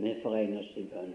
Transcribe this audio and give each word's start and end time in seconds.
Vi 0.00 0.14
forenes 0.22 0.68
i 0.80 0.86
bønn. 0.88 1.10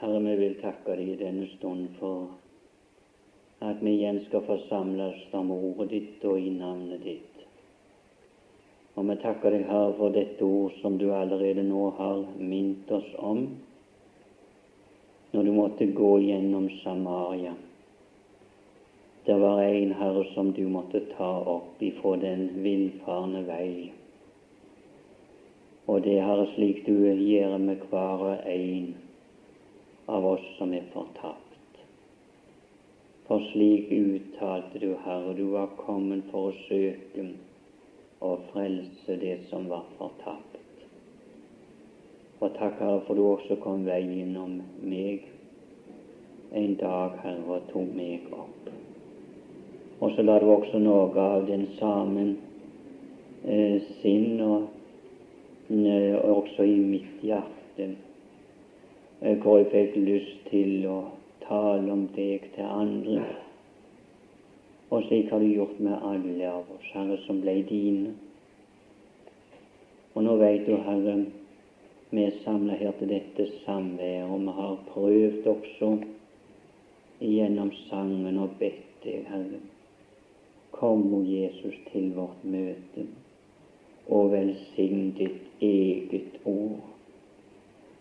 Herre, 0.00 0.20
vi 0.24 0.36
vil 0.40 0.54
takke 0.62 0.94
deg 0.96 1.10
i 1.12 1.18
denne 1.20 1.48
stund 1.50 1.98
for 1.98 2.30
at 3.60 3.84
vi 3.84 3.92
igjen 3.98 4.22
skal 4.24 4.46
forsamles 4.46 5.20
om 5.36 5.52
ordet 5.52 5.90
ditt 5.92 6.24
og 6.24 6.40
i 6.40 6.54
navnet 6.56 7.04
ditt. 7.04 7.44
Og 8.96 9.04
vi 9.10 9.18
takker 9.20 9.52
deg, 9.52 9.68
Herre, 9.68 9.92
for 10.00 10.16
dette 10.16 10.48
ord 10.48 10.80
som 10.80 10.96
du 10.96 11.10
allerede 11.12 11.68
nå 11.68 11.84
har 12.00 12.24
minnet 12.40 12.96
oss 12.96 13.12
om, 13.20 13.44
når 15.36 15.44
du 15.44 15.56
måtte 15.60 15.92
gå 15.92 16.12
gjennom 16.24 16.70
Samaria. 16.80 17.52
Det 19.28 19.36
var 19.44 19.60
en 19.68 19.98
Herre 20.00 20.24
som 20.32 20.56
du 20.56 20.64
måtte 20.72 21.04
ta 21.12 21.34
opp 21.60 21.82
ifra 21.84 22.16
den 22.24 22.48
villfarne 22.64 23.44
vei 23.44 23.74
og 25.86 26.02
det, 26.02 26.18
Herre, 26.22 26.46
slik 26.54 26.84
du 26.86 26.92
gjør 27.06 27.56
med 27.58 27.86
hver 27.90 28.26
og 28.28 28.44
en 28.46 28.92
av 30.08 30.26
oss 30.26 30.44
som 30.58 30.74
er 30.74 30.86
fortapt. 30.92 31.80
For 33.26 33.42
slik 33.50 33.90
uttalte 33.96 34.78
du, 34.82 34.92
Herre, 35.04 35.34
du 35.34 35.48
var 35.54 35.74
kommet 35.80 36.28
for 36.30 36.50
å 36.50 36.56
søke 36.68 37.26
og 38.22 38.46
frelse 38.52 39.18
det 39.18 39.38
som 39.50 39.66
var 39.70 39.86
fortapt. 39.98 40.58
Og 42.42 42.50
takk, 42.58 42.78
Herre, 42.78 43.00
for 43.06 43.18
du 43.18 43.24
også 43.26 43.58
kom 43.62 43.86
veien 43.86 44.36
om 44.38 44.60
meg 44.82 45.26
en 46.52 46.76
dag, 46.78 47.18
Herre, 47.24 47.42
og 47.48 47.66
tok 47.72 47.90
meg 47.96 48.30
opp. 48.34 48.70
Og 50.02 50.14
så 50.14 50.22
la 50.26 50.38
du 50.42 50.48
også 50.50 50.78
noe 50.82 51.10
av 51.14 51.46
den 51.46 51.68
samme 51.78 52.28
eh, 53.46 53.82
sinn 54.02 54.40
og 54.42 54.70
også 55.72 56.62
i 56.62 56.78
mitt 56.80 57.22
hjerte, 57.22 57.96
eh, 59.22 59.38
hvor 59.38 59.58
jeg 59.58 59.70
fikk 59.70 59.96
lyst 59.96 60.42
til 60.50 60.86
å 60.86 60.98
tale 61.46 61.92
om 61.92 62.06
deg 62.16 62.50
til 62.54 62.64
andre. 62.64 63.22
Og 64.90 65.06
slik 65.06 65.30
har 65.30 65.40
du 65.40 65.48
gjort 65.48 65.80
med 65.80 65.96
alle 65.96 66.50
av 66.50 66.68
oss, 66.74 66.90
Herre, 66.92 67.16
som 67.26 67.40
ble 67.40 67.62
dine. 67.68 68.12
Og 70.14 70.24
nå 70.24 70.36
veit 70.36 70.66
du, 70.66 70.76
Herre, 70.76 71.16
vi 72.10 72.26
er 72.26 72.36
samla 72.44 72.76
her 72.76 72.92
til 72.98 73.08
dette 73.08 73.48
samværet, 73.64 74.28
og 74.28 74.40
vi 74.40 74.56
har 74.58 74.76
prøvd 74.92 75.46
også 75.46 75.94
gjennom 77.22 77.72
sangen 77.88 78.38
og 78.38 78.58
bedt 78.60 79.04
deg, 79.06 79.24
Herre, 79.30 79.64
kom, 80.76 81.08
o 81.14 81.24
Jesus, 81.24 81.80
til 81.92 82.12
vårt 82.12 82.44
møte 82.44 83.08
og 84.12 84.32
velsign 84.32 85.12
ditt 85.16 85.64
eget 85.64 86.40
ord. 86.44 86.80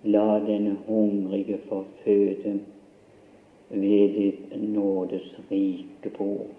La 0.03 0.39
denne 0.43 0.75
hungrige 0.87 1.59
få 1.69 1.83
føde 2.03 2.57
ved 3.69 4.15
ditt 4.17 4.55
nådes 4.73 5.27
rike 5.51 6.11
bord. 6.17 6.57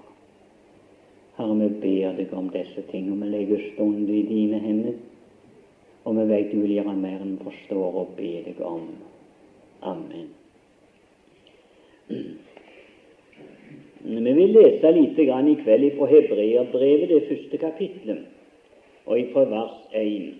Herre, 1.36 1.56
vi 1.58 1.68
ber 1.82 2.16
deg 2.16 2.32
om 2.36 2.50
disse 2.52 2.84
ting, 2.90 3.10
og 3.12 3.22
vi 3.22 3.30
legger 3.32 3.64
stund 3.72 4.10
i 4.10 4.22
dine 4.28 4.60
hender. 4.62 5.00
Og 6.04 6.16
vi 6.16 6.28
vet 6.28 6.52
du 6.52 6.60
vil 6.60 6.76
gjøre 6.76 6.94
mer 6.98 7.24
enn 7.24 7.38
forstår 7.42 7.98
og 8.04 8.14
be 8.16 8.32
deg 8.46 8.60
om. 8.66 8.86
Amen. 9.82 10.28
Vi 14.02 14.32
vil 14.36 14.54
lese 14.54 14.90
litt 14.92 15.18
i 15.18 15.26
kveld 15.64 15.90
fra 15.96 16.08
Hebreerbrevet, 16.10 17.08
det 17.10 17.26
første 17.28 17.60
kapitlet 17.62 18.41
og 19.06 19.18
ifra 19.18 19.44
vers 19.50 19.76
1. 19.92 20.34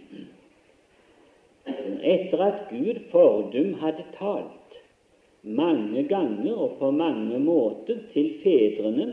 Etter 2.03 2.43
at 2.43 2.65
Gud 2.71 2.99
fordum 3.11 3.75
hadde 3.83 4.05
talt 4.19 4.79
mange 5.43 6.03
ganger 6.09 6.55
og 6.55 6.77
på 6.79 6.91
mange 6.91 7.39
måter 7.39 7.99
til 8.13 8.33
fedrene 8.43 9.13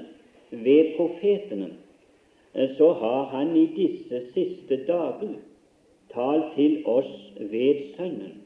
ved 0.51 0.95
profetene, 0.97 1.69
så 2.77 2.93
har 2.93 3.23
Han 3.33 3.55
i 3.57 3.65
disse 3.65 4.21
siste 4.33 4.85
dager 4.87 5.37
talt 6.13 6.53
til 6.55 6.81
oss 6.85 7.33
ved 7.39 7.95
Sønnen, 7.97 8.41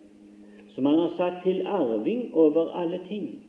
som 0.76 0.86
Han 0.86 1.00
har 1.00 1.14
satt 1.18 1.44
til 1.44 1.68
arving 1.68 2.30
over 2.34 2.72
alle 2.76 3.00
ting, 3.08 3.44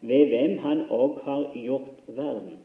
ved 0.00 0.26
hvem 0.28 0.58
Han 0.58 0.86
òg 0.90 1.20
har 1.24 1.50
gjort 1.54 1.92
verden. 2.06 2.58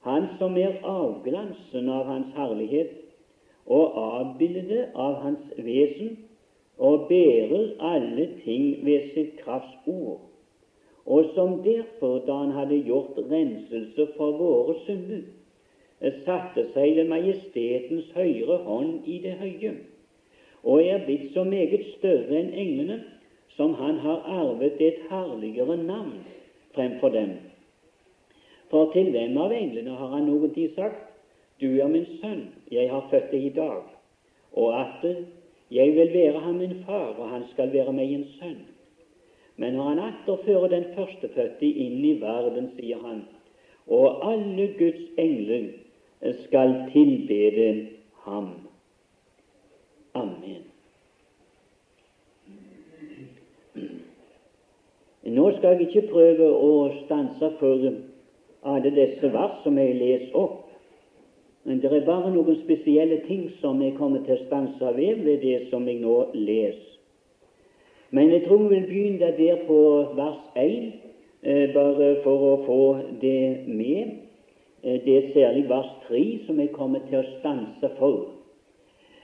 Han 0.00 0.26
som 0.38 0.56
er 0.56 0.80
avglansen 0.82 1.88
av 1.88 2.04
Hans 2.08 2.34
herlighet 2.36 2.99
og 3.70 3.98
avbildet 4.02 4.96
av 4.98 5.20
Hans 5.22 5.52
vesen 5.56 6.16
og 6.80 7.06
bærer 7.10 7.74
alle 7.92 8.26
ting 8.44 8.80
ved 8.86 9.12
sitt 9.14 9.36
krafts 9.44 9.76
ord, 9.86 10.20
og 11.06 11.30
som 11.34 11.60
derfor, 11.64 12.18
da 12.26 12.40
han 12.42 12.54
hadde 12.56 12.80
gjort 12.86 13.18
renselse 13.30 14.06
for 14.16 14.38
våre 14.40 14.74
synder, 14.86 15.22
satte 16.24 16.64
seg 16.74 16.96
ved 16.96 17.10
majestetens 17.12 18.08
høyre 18.16 18.56
hånd 18.64 19.06
i 19.06 19.18
det 19.22 19.36
høye, 19.42 19.74
og 20.64 20.80
er 20.82 21.04
blitt 21.04 21.30
så 21.34 21.44
meget 21.44 21.84
større 21.98 22.40
enn 22.40 22.54
englene, 22.64 23.00
som 23.56 23.74
han 23.76 24.00
har 24.00 24.24
arvet 24.40 24.80
et 24.80 25.02
herligere 25.10 25.76
navn 25.76 26.22
fremfor 26.74 27.12
dem. 27.12 27.36
For 28.70 28.92
til 28.94 29.10
hvem 29.12 29.36
av 29.38 29.52
englene 29.52 29.98
har 29.98 30.14
han 30.16 30.28
noen 30.30 30.54
tid 30.54 30.72
sagt 30.78 31.09
du 31.60 31.80
er 31.80 31.88
min 31.88 32.06
sønn, 32.20 32.46
jeg 32.72 32.90
har 32.90 33.08
født 33.10 33.30
deg 33.32 33.44
i 33.44 33.54
dag, 33.56 33.82
og 34.52 34.80
at 34.80 35.04
jeg 35.70 35.94
vil 35.96 36.12
være 36.14 36.40
ham 36.40 36.54
min 36.54 36.82
far, 36.86 37.14
og 37.18 37.28
han 37.30 37.44
skal 37.52 37.72
være 37.72 37.92
meg 37.92 38.14
en 38.14 38.24
sønn. 38.38 38.62
Men 39.60 39.76
når 39.76 39.88
han 39.88 39.98
atter 40.06 40.40
fører 40.46 40.72
den 40.72 40.88
førstefødte 40.96 41.68
inn 41.68 42.00
i 42.04 42.14
verden, 42.20 42.70
sier 42.78 43.02
han, 43.04 43.22
og 43.86 44.22
alle 44.32 44.70
Guds 44.78 45.02
engler 45.18 45.68
skal 46.46 46.74
tilbede 46.92 47.86
ham. 48.24 48.48
Amen. 50.14 50.64
Nå 55.22 55.50
skal 55.58 55.76
jeg 55.76 55.90
ikke 55.90 56.08
prøve 56.10 56.48
å 56.48 56.72
stanse 57.04 57.52
for 57.60 57.84
alle 58.64 58.90
disse 58.96 59.28
vers 59.32 59.60
som 59.62 59.78
jeg 59.78 59.94
leser 60.00 60.34
opp, 60.40 60.69
men 61.64 61.80
det 61.82 61.90
er 61.92 62.06
bare 62.06 62.30
noen 62.32 62.56
spesielle 62.62 63.20
ting 63.26 63.50
som 63.60 63.82
jeg 63.84 63.96
kommer 63.98 64.24
til 64.24 64.38
å 64.38 64.46
stanse 64.46 64.92
ved 64.96 65.20
ved 65.26 65.42
det 65.44 65.58
som 65.70 65.88
jeg 65.88 66.00
nå 66.00 66.16
leser. 66.34 66.86
Men 68.10 68.32
jeg 68.32 68.46
tror 68.46 68.64
vi 68.64 68.74
vil 68.74 68.86
begynne 68.88 69.30
der 69.36 69.60
på 69.68 69.80
vers 70.16 70.40
1, 70.58 70.92
eh, 71.42 71.74
bare 71.74 72.16
for 72.24 72.46
å 72.48 72.54
få 72.66 72.82
det 73.20 73.68
med. 73.68 74.16
Eh, 74.82 74.98
det 75.04 75.16
er 75.16 75.32
særlig 75.34 75.68
vers 75.68 75.92
3 76.08 76.46
som 76.46 76.58
jeg 76.58 76.72
kommer 76.72 77.00
til 77.08 77.20
å 77.20 77.28
stanse 77.38 77.90
for. 77.98 78.30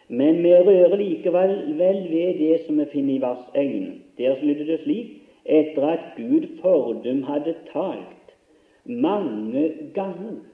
Men 0.09 0.43
vi 0.43 0.53
rører 0.55 0.97
likevel 0.97 1.57
vel 1.79 2.03
ved 2.11 2.39
det 2.39 2.61
som 2.67 2.79
vi 2.79 2.85
finner 2.93 3.15
i 3.15 3.23
vers 3.25 3.49
1. 3.55 4.03
Der 4.19 4.37
slutter 4.39 4.65
det 4.65 4.81
slik 4.85 5.17
etter 5.45 5.89
at 5.89 6.13
Gud 6.17 6.47
fordum 6.61 7.25
hadde 7.27 7.57
talt 7.73 8.35
mange 8.87 9.73
ganger 9.95 10.45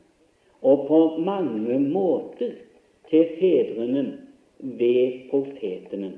og 0.63 0.85
på 0.89 0.99
mange 1.19 1.79
måter 1.79 2.53
til 3.11 3.27
fedrene 3.41 4.05
ved 4.59 5.31
profetene. 5.31 6.13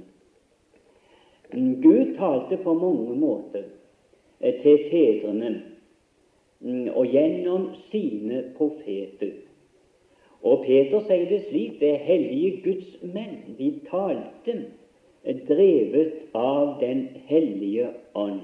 Gud 1.83 2.17
talte 2.19 2.57
på 2.57 2.75
mange 2.75 3.17
måter 3.17 3.63
til 4.41 4.79
fedrene 4.91 5.63
mm, 6.61 6.89
og 6.89 7.07
gjennom 7.07 7.69
sine 7.91 8.45
profeter. 8.57 9.33
Og 10.45 10.65
Peter 10.67 11.01
sier 11.09 11.29
det 11.31 11.45
slik 11.49 11.79
det 11.81 11.95
er 11.95 12.03
hellige 12.05 12.57
Guds 12.65 12.97
menn. 13.03 13.39
De 13.59 13.71
talte 13.89 14.59
drevet 15.49 16.37
av 16.37 16.77
Den 16.81 17.07
hellige 17.31 17.89
ånd. 18.15 18.43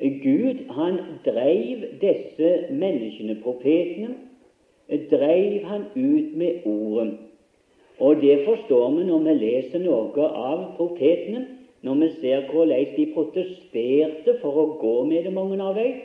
Gud 0.00 0.62
han 0.74 0.98
dreiv 1.24 1.84
disse 2.00 2.52
menneskene, 2.70 3.36
profetene, 3.44 4.14
dreiv 4.88 5.64
han 5.64 5.84
ut 5.96 6.36
med 6.36 6.66
ordet. 6.66 7.18
Og 7.98 8.16
det 8.22 8.44
forstår 8.44 8.90
vi 8.90 9.04
når 9.04 9.18
vi 9.18 9.34
leser 9.38 9.82
noe 9.84 10.26
av 10.26 10.62
profetene, 10.76 11.44
når 11.82 11.94
vi 12.00 12.08
ser 12.20 12.48
hvordan 12.50 12.96
de 12.96 13.06
protesterte 13.14 14.38
for 14.40 14.58
å 14.62 14.64
gå 14.80 14.96
med 15.04 15.26
det 15.26 15.34
mange 15.34 15.58
av 15.62 15.78
dem. 15.78 16.00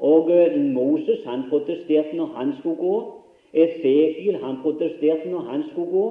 Og 0.00 0.30
eh, 0.32 0.56
Moses 0.56 1.24
han 1.28 1.46
protesterte 1.50 2.16
når 2.16 2.34
han 2.36 2.52
skulle 2.58 2.76
gå. 2.80 2.96
Efekil 3.52 4.38
han 4.42 4.60
protesterte 4.62 5.28
når 5.28 5.48
han 5.50 5.64
skulle 5.70 5.90
gå. 5.92 6.06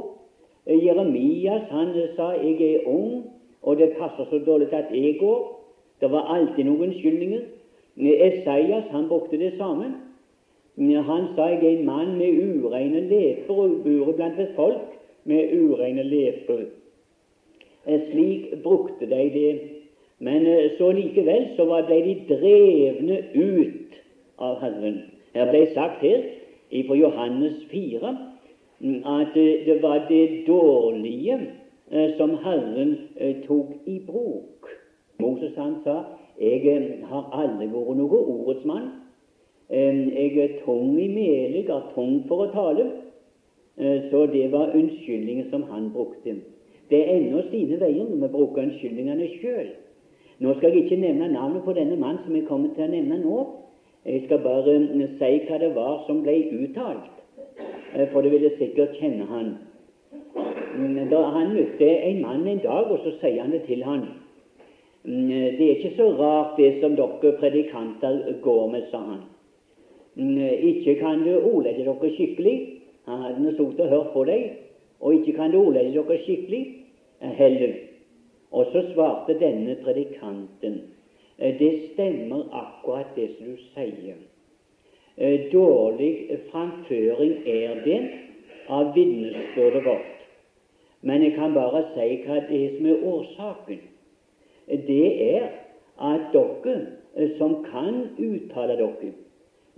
Eh, 0.65 0.85
Jeremias 0.85 1.69
han 1.69 1.93
sa 2.15 2.33
'jeg 2.33 2.61
er 2.61 2.87
ung, 2.87 3.23
og 3.61 3.77
det 3.77 3.95
passer 3.99 4.25
så 4.29 4.39
dårlig 4.45 4.73
at 4.73 4.91
jeg 4.93 5.17
går'. 5.19 5.55
Det 6.01 6.11
var 6.11 6.35
alltid 6.35 6.65
noen 6.65 6.93
skyldninger. 6.93 7.41
Esaias 7.97 8.83
han 8.91 9.07
brukte 9.07 9.37
det 9.37 9.53
samme. 9.57 10.08
Han 10.77 11.27
sa 11.35 11.49
jeg 11.49 11.63
er 11.63 11.77
en 11.79 11.85
mann 11.85 12.17
med 12.17 12.63
ureine 12.63 13.01
leper 13.09 13.53
og 13.53 13.81
bor 13.83 14.11
blant 14.15 14.39
et 14.39 14.53
folk 14.55 14.93
med 15.25 15.53
ureine 15.55 16.03
leper. 16.03 16.65
Slik 17.85 18.63
brukte 18.63 19.09
de 19.09 19.29
det. 19.33 19.59
Men 20.19 20.45
så 20.77 20.91
likevel 20.91 21.47
så 21.55 21.65
ble 21.65 21.99
de 22.03 22.15
drevne 22.27 23.21
ut 23.35 23.95
av 24.39 24.59
Herren. 24.59 24.99
Her 25.35 25.51
ble 25.51 25.63
sagt 25.73 26.03
her 26.03 26.25
fra 26.87 26.95
Johannes 26.95 27.63
4 27.71 28.15
at 29.05 29.33
det 29.35 29.77
var 29.83 30.05
det 30.09 30.43
dårlige 30.47 31.39
som 32.17 32.35
Herren 32.43 32.97
tok 33.47 33.71
i 33.85 33.99
bruk. 34.07 34.67
Moses 35.19 35.55
han 35.55 35.79
sa 35.83 36.01
jeg 36.39 36.63
har 37.09 37.31
aldri 37.35 37.67
vært 37.67 37.97
noe 37.99 38.19
ordets 38.19 38.65
mann. 38.67 38.91
Jeg 39.69 40.37
er 40.37 40.55
tung 40.65 40.95
i 40.97 41.07
mele, 41.07 41.61
jeg 41.61 41.69
er 41.69 41.91
tung 41.93 42.23
for 42.27 42.47
å 42.47 42.51
tale. 42.53 42.87
Så 44.09 44.25
det 44.33 44.47
var 44.51 44.73
unnskyldningen 44.75 45.51
som 45.51 45.63
han 45.69 45.91
brukte. 45.93 46.35
Det 46.89 46.99
er 47.03 47.19
ennå 47.19 47.43
sine 47.51 47.77
veier 47.79 48.09
når 48.09 48.25
vi 48.25 48.33
bruker 48.33 48.65
unnskyldningene 48.65 49.29
sjøl. 49.37 49.69
Nå 50.39 50.55
skal 50.57 50.73
jeg 50.73 50.87
ikke 50.87 51.01
nevne 51.03 51.29
navnet 51.31 51.63
på 51.63 51.75
denne 51.77 51.99
mannen 51.99 52.23
som 52.25 52.35
jeg 52.35 52.47
kommer 52.47 52.73
til 52.75 52.87
å 52.87 52.91
nevne 52.91 53.21
nå. 53.21 53.39
Jeg 54.07 54.25
skal 54.25 54.41
bare 54.41 54.75
si 55.19 55.31
hva 55.45 55.57
det 55.61 55.73
var 55.75 56.03
som 56.07 56.21
ble 56.23 56.35
uttalt, 56.55 57.19
for 58.13 58.23
det 58.23 58.31
ville 58.31 58.53
sikkert 58.57 58.95
kjenne 58.97 59.27
han. 59.29 59.49
Da 61.11 61.23
han 61.35 61.51
møtte 61.53 61.89
en 62.07 62.21
mann 62.23 62.47
en 62.47 62.61
dag, 62.63 62.87
og 62.87 63.03
så 63.03 63.11
sier 63.19 63.43
han 63.43 63.51
det 63.51 63.65
til 63.67 63.83
han. 63.83 64.05
Det 65.03 65.65
er 65.65 65.75
ikke 65.75 65.97
så 65.97 66.07
rart 66.15 66.55
det 66.57 66.77
som 66.79 66.95
dere 66.95 67.35
predikanter 67.41 68.23
går 68.43 68.71
med, 68.71 68.87
sa 68.91 69.03
han. 69.03 69.27
Ikke 70.19 70.95
kan 70.99 71.23
du 71.23 71.33
ordlegge 71.37 71.85
dere 71.87 72.11
skikkelig. 72.15 72.55
Han 73.07 73.21
hadde 73.23 73.43
nå 73.43 73.55
sittet 73.55 73.85
og 73.85 73.93
hørt 73.93 74.13
på 74.13 74.23
deg, 74.27 74.47
og 74.99 75.15
ikke 75.15 75.33
kan 75.37 75.53
du 75.53 75.61
ordlegge 75.61 75.95
dere 75.95 76.21
skikkelig 76.25 76.63
heller. 77.39 77.75
Og 78.51 78.71
så 78.73 78.83
svarte 78.93 79.37
denne 79.39 79.77
predikanten 79.83 80.81
det 81.39 81.71
stemmer 81.93 82.49
akkurat 82.51 83.15
det 83.15 83.29
som 83.37 83.47
du 83.47 83.57
sier. 83.71 84.17
Dårlig 85.51 86.39
framføring 86.51 87.47
er 87.47 87.79
det 87.85 87.99
av 88.67 88.91
vitnesbyrdet 88.95 89.85
vårt. 89.85 90.17
Men 91.01 91.23
jeg 91.23 91.33
kan 91.35 91.55
bare 91.55 91.85
si 91.93 92.09
hva 92.25 92.41
det 92.49 92.59
er 92.59 92.75
som 92.75 92.89
er 92.91 93.05
årsaken. 93.13 93.79
Det 94.67 95.07
er 95.29 95.47
at 96.11 96.27
dere 96.33 97.29
som 97.37 97.61
kan 97.63 98.01
uttale 98.17 98.75
dere, 98.79 99.13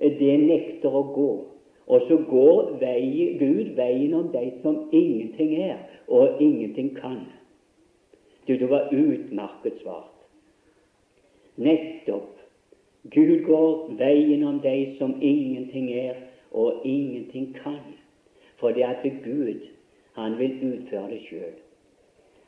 det 0.01 0.37
nekter 0.39 0.93
å 0.93 1.03
gå. 1.13 1.31
Og 1.91 2.05
så 2.07 2.17
går 2.29 2.77
vei, 2.79 3.37
Gud 3.39 3.73
veien 3.75 4.13
om 4.15 4.29
de 4.31 4.45
som 4.61 4.87
ingenting 4.91 5.55
er 5.61 5.81
og 6.07 6.41
ingenting 6.41 6.93
kan. 6.95 7.25
Du, 8.47 8.55
det 8.57 8.69
var 8.69 8.89
utmerket 8.91 9.81
svart. 9.81 10.15
Nettopp. 11.55 12.37
Gud 13.11 13.43
går 13.45 13.97
veien 13.97 14.43
om 14.47 14.59
de 14.63 14.95
som 14.99 15.17
ingenting 15.21 15.91
er 15.91 16.15
og 16.51 16.85
ingenting 16.85 17.55
kan. 17.63 17.81
For 18.59 18.71
det 18.71 18.83
at 18.83 19.03
Gud, 19.23 19.67
han 20.13 20.37
vil 20.39 20.57
utføre 20.61 21.09
det 21.09 21.21
sjøl. 21.29 21.57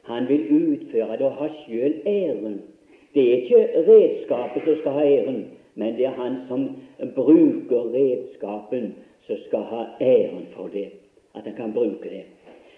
Han 0.04 0.28
vil 0.28 0.46
utføre 0.52 1.18
det 1.18 1.26
og 1.26 1.40
ha 1.40 1.50
sjøl 1.64 2.00
æren. 2.06 2.62
Det 3.14 3.24
er 3.24 3.42
ikke 3.42 3.84
redskapet 3.88 4.66
som 4.66 4.80
skal 4.82 4.98
ha 4.98 5.06
æren, 5.06 5.44
men 5.76 5.96
det 5.98 6.06
er 6.06 6.18
han 6.18 6.36
som 6.48 6.68
bruker 7.16 7.94
redskapen, 7.94 8.94
som 9.28 9.38
skal 9.48 9.60
ha 9.60 9.84
æren 10.02 10.48
for 10.54 10.70
det, 10.74 10.90
at 11.36 11.44
han 11.44 11.56
kan 11.56 11.74
bruke 11.74 12.10
det. 12.10 12.24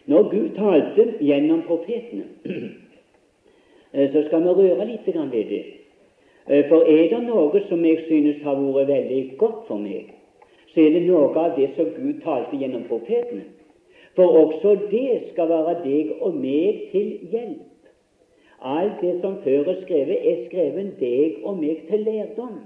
Når 0.06 0.30
Gud 0.30 0.50
talte 0.56 1.14
gjennom 1.20 1.62
profetene, 1.68 2.24
så 4.14 4.24
skal 4.28 4.44
vi 4.44 4.54
røre 4.60 4.86
litt 4.86 5.08
ved 5.08 5.50
det. 5.50 5.64
For 6.70 6.86
er 6.86 7.10
det 7.10 7.24
noe 7.26 7.62
som 7.70 7.86
jeg 7.86 8.04
synes 8.08 8.44
har 8.44 8.60
vært 8.62 8.88
veldig 8.88 9.22
godt 9.38 9.66
for 9.68 9.82
meg, 9.82 10.14
så 10.74 10.84
er 10.84 10.92
det 10.94 11.06
noe 11.08 11.32
av 11.40 11.56
det 11.58 11.72
som 11.76 11.90
Gud 11.96 12.22
talte 12.24 12.60
gjennom 12.62 12.86
profetene. 12.90 13.48
For 14.16 14.38
også 14.44 14.76
det 14.92 15.32
skal 15.32 15.50
være 15.50 15.80
deg 15.84 16.14
og 16.22 16.38
meg 16.40 16.86
til 16.92 17.18
hjelp. 17.32 17.72
Alt 18.62 19.02
det 19.02 19.18
som 19.22 19.42
før 19.44 19.68
er 19.74 19.82
skrevet, 19.82 20.22
er 20.22 20.46
skrevet 20.46 20.94
deg 21.02 21.42
og 21.44 21.58
meg 21.60 21.84
til 21.90 22.06
lærdom 22.08 22.62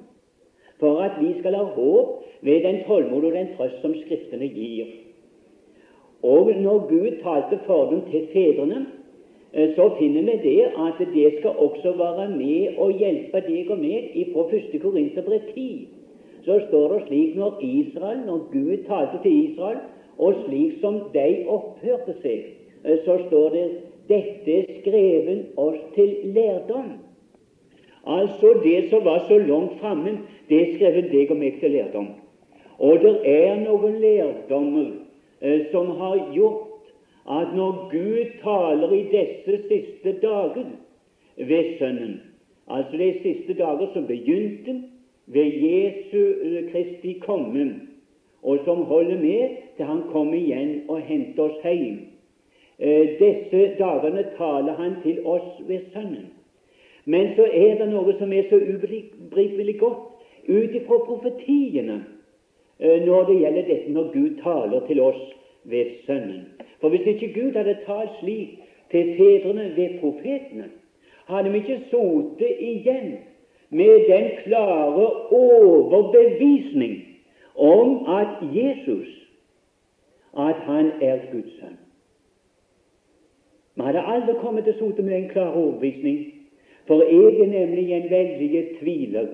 for 0.80 1.02
at 1.04 1.20
vi 1.22 1.34
skal 1.40 1.56
ha 1.56 1.64
håp 1.64 2.24
ved 2.42 2.64
den 2.64 2.82
tålmod 2.88 3.26
og 3.26 3.36
den 3.36 3.52
trøst 3.58 3.82
som 3.82 3.96
Skriftene 3.96 4.48
gir. 4.48 4.88
Og 6.24 6.52
når 6.62 6.88
Gud 6.90 7.12
talte 7.24 7.60
fordom 7.66 8.02
til 8.12 8.28
fedrene, 8.34 8.86
eh, 9.54 9.76
så 9.76 9.90
finner 10.00 10.22
vi 10.22 10.36
det 10.44 10.66
at 10.88 11.00
det 11.14 11.34
skal 11.40 11.50
også 11.50 11.92
være 11.98 12.30
med 12.30 12.78
og 12.78 12.92
hjelpe 12.92 13.44
deg 13.48 13.72
og 13.72 13.80
meg 13.80 14.28
fra 14.34 14.48
1. 14.58 14.82
Korinterbrev 14.82 15.54
10. 15.54 15.88
Så 16.46 16.60
står 16.68 16.94
det 16.94 17.02
slik 17.08 17.36
når 17.36 17.60
Israel, 17.62 18.20
når 18.26 18.40
Gud 18.52 18.84
talte 18.88 19.20
til 19.24 19.52
Israel, 19.52 19.78
og 20.18 20.34
slik 20.46 20.80
som 20.82 21.00
de 21.14 21.46
opphørte 21.48 22.16
seg, 22.22 22.52
eh, 22.86 22.98
så 23.06 23.20
står 23.28 23.50
det 23.56 23.68
dette 24.10 24.52
er 24.52 24.80
skreven 24.82 25.46
oss 25.58 25.80
til 25.96 26.16
lærdom. 26.34 27.09
Altså 28.10 28.54
det 28.64 28.90
som 28.90 29.06
var 29.06 29.20
så 29.28 29.38
langt 29.38 29.80
framme, 29.80 30.18
det 30.50 30.62
er 30.62 30.74
skrevet 30.76 31.12
deg 31.12 31.32
og 31.32 31.38
meg 31.38 31.60
til 31.62 31.76
lærdom. 31.76 32.08
Og 32.80 33.04
det 33.04 33.16
er 33.30 33.60
noen 33.62 34.00
lærdommer 34.02 34.88
eh, 35.42 35.68
som 35.72 35.92
har 36.00 36.16
gjort 36.34 36.70
at 37.30 37.52
når 37.56 37.90
Gud 37.92 38.32
taler 38.42 38.96
i 38.98 39.04
disse 39.12 39.60
siste 39.68 40.16
dager 40.24 40.72
ved 41.38 41.78
Sønnen, 41.78 42.22
altså 42.68 42.98
de 42.98 43.12
siste 43.22 43.54
dager 43.54 43.94
som 43.94 44.08
begynte 44.08 44.80
ved 45.28 45.60
Jesu 45.68 46.18
eh, 46.42 46.72
Kristi 46.72 47.14
komme, 47.22 47.68
og 48.44 48.66
som 48.66 48.84
holder 48.90 49.22
med 49.22 49.56
til 49.78 49.86
Han 49.86 50.02
kommer 50.12 50.34
igjen 50.34 50.82
og 50.88 51.02
henter 51.02 51.44
oss 51.44 51.62
hjem. 51.64 52.00
Eh, 52.80 53.08
disse 53.22 53.76
dagene 53.78 54.26
taler 54.38 54.74
Han 54.82 54.98
til 55.04 55.26
oss 55.26 55.62
ved 55.68 55.80
Sønnen. 55.94 56.39
Men 57.06 57.36
så 57.36 57.48
er 57.54 57.78
det 57.80 57.90
noe 57.92 58.16
som 58.20 58.34
er 58.34 58.50
så 58.50 58.60
ubegripelig 58.60 59.80
godt 59.80 60.06
ut 60.50 60.76
ifra 60.76 60.98
profetiene 61.06 62.00
eh, 62.80 63.02
når 63.06 63.30
det 63.30 63.40
gjelder 63.42 63.68
dette 63.70 63.94
når 63.94 64.12
Gud 64.14 64.42
taler 64.44 64.86
til 64.88 65.02
oss 65.02 65.22
ved 65.64 65.86
Sønnen. 66.06 66.46
For 66.82 66.90
hvis 66.90 67.08
ikke 67.08 67.34
Gud 67.34 67.58
hadde 67.58 67.78
talt 67.86 68.20
slik 68.20 68.60
til 68.92 69.16
fedrene 69.18 69.72
ved 69.76 70.00
profetene, 70.00 70.70
hadde 71.30 71.52
vi 71.52 71.58
ikke 71.58 71.82
sittet 71.92 72.56
igjen 72.60 73.18
med 73.70 74.08
den 74.10 74.30
klare 74.44 75.08
overbevisning 75.32 77.06
om 77.56 78.06
at 78.10 78.28
Jesus 78.56 79.08
at 80.38 80.56
han 80.56 80.92
er 81.02 81.20
Guds 81.32 81.60
sønn. 81.60 81.78
Vi 83.76 83.84
hadde 83.84 84.02
aldri 84.06 84.36
kommet 84.42 84.64
til 84.64 84.74
å 84.74 84.80
sitte 84.80 85.04
med 85.04 85.16
en 85.18 85.30
klar 85.30 85.56
overbevisning, 85.56 86.18
for 86.90 87.06
jeg 87.06 87.38
er 87.46 87.54
nemlig 87.54 87.86
en 87.94 88.10
veldig 88.12 88.66
tviler 88.80 89.30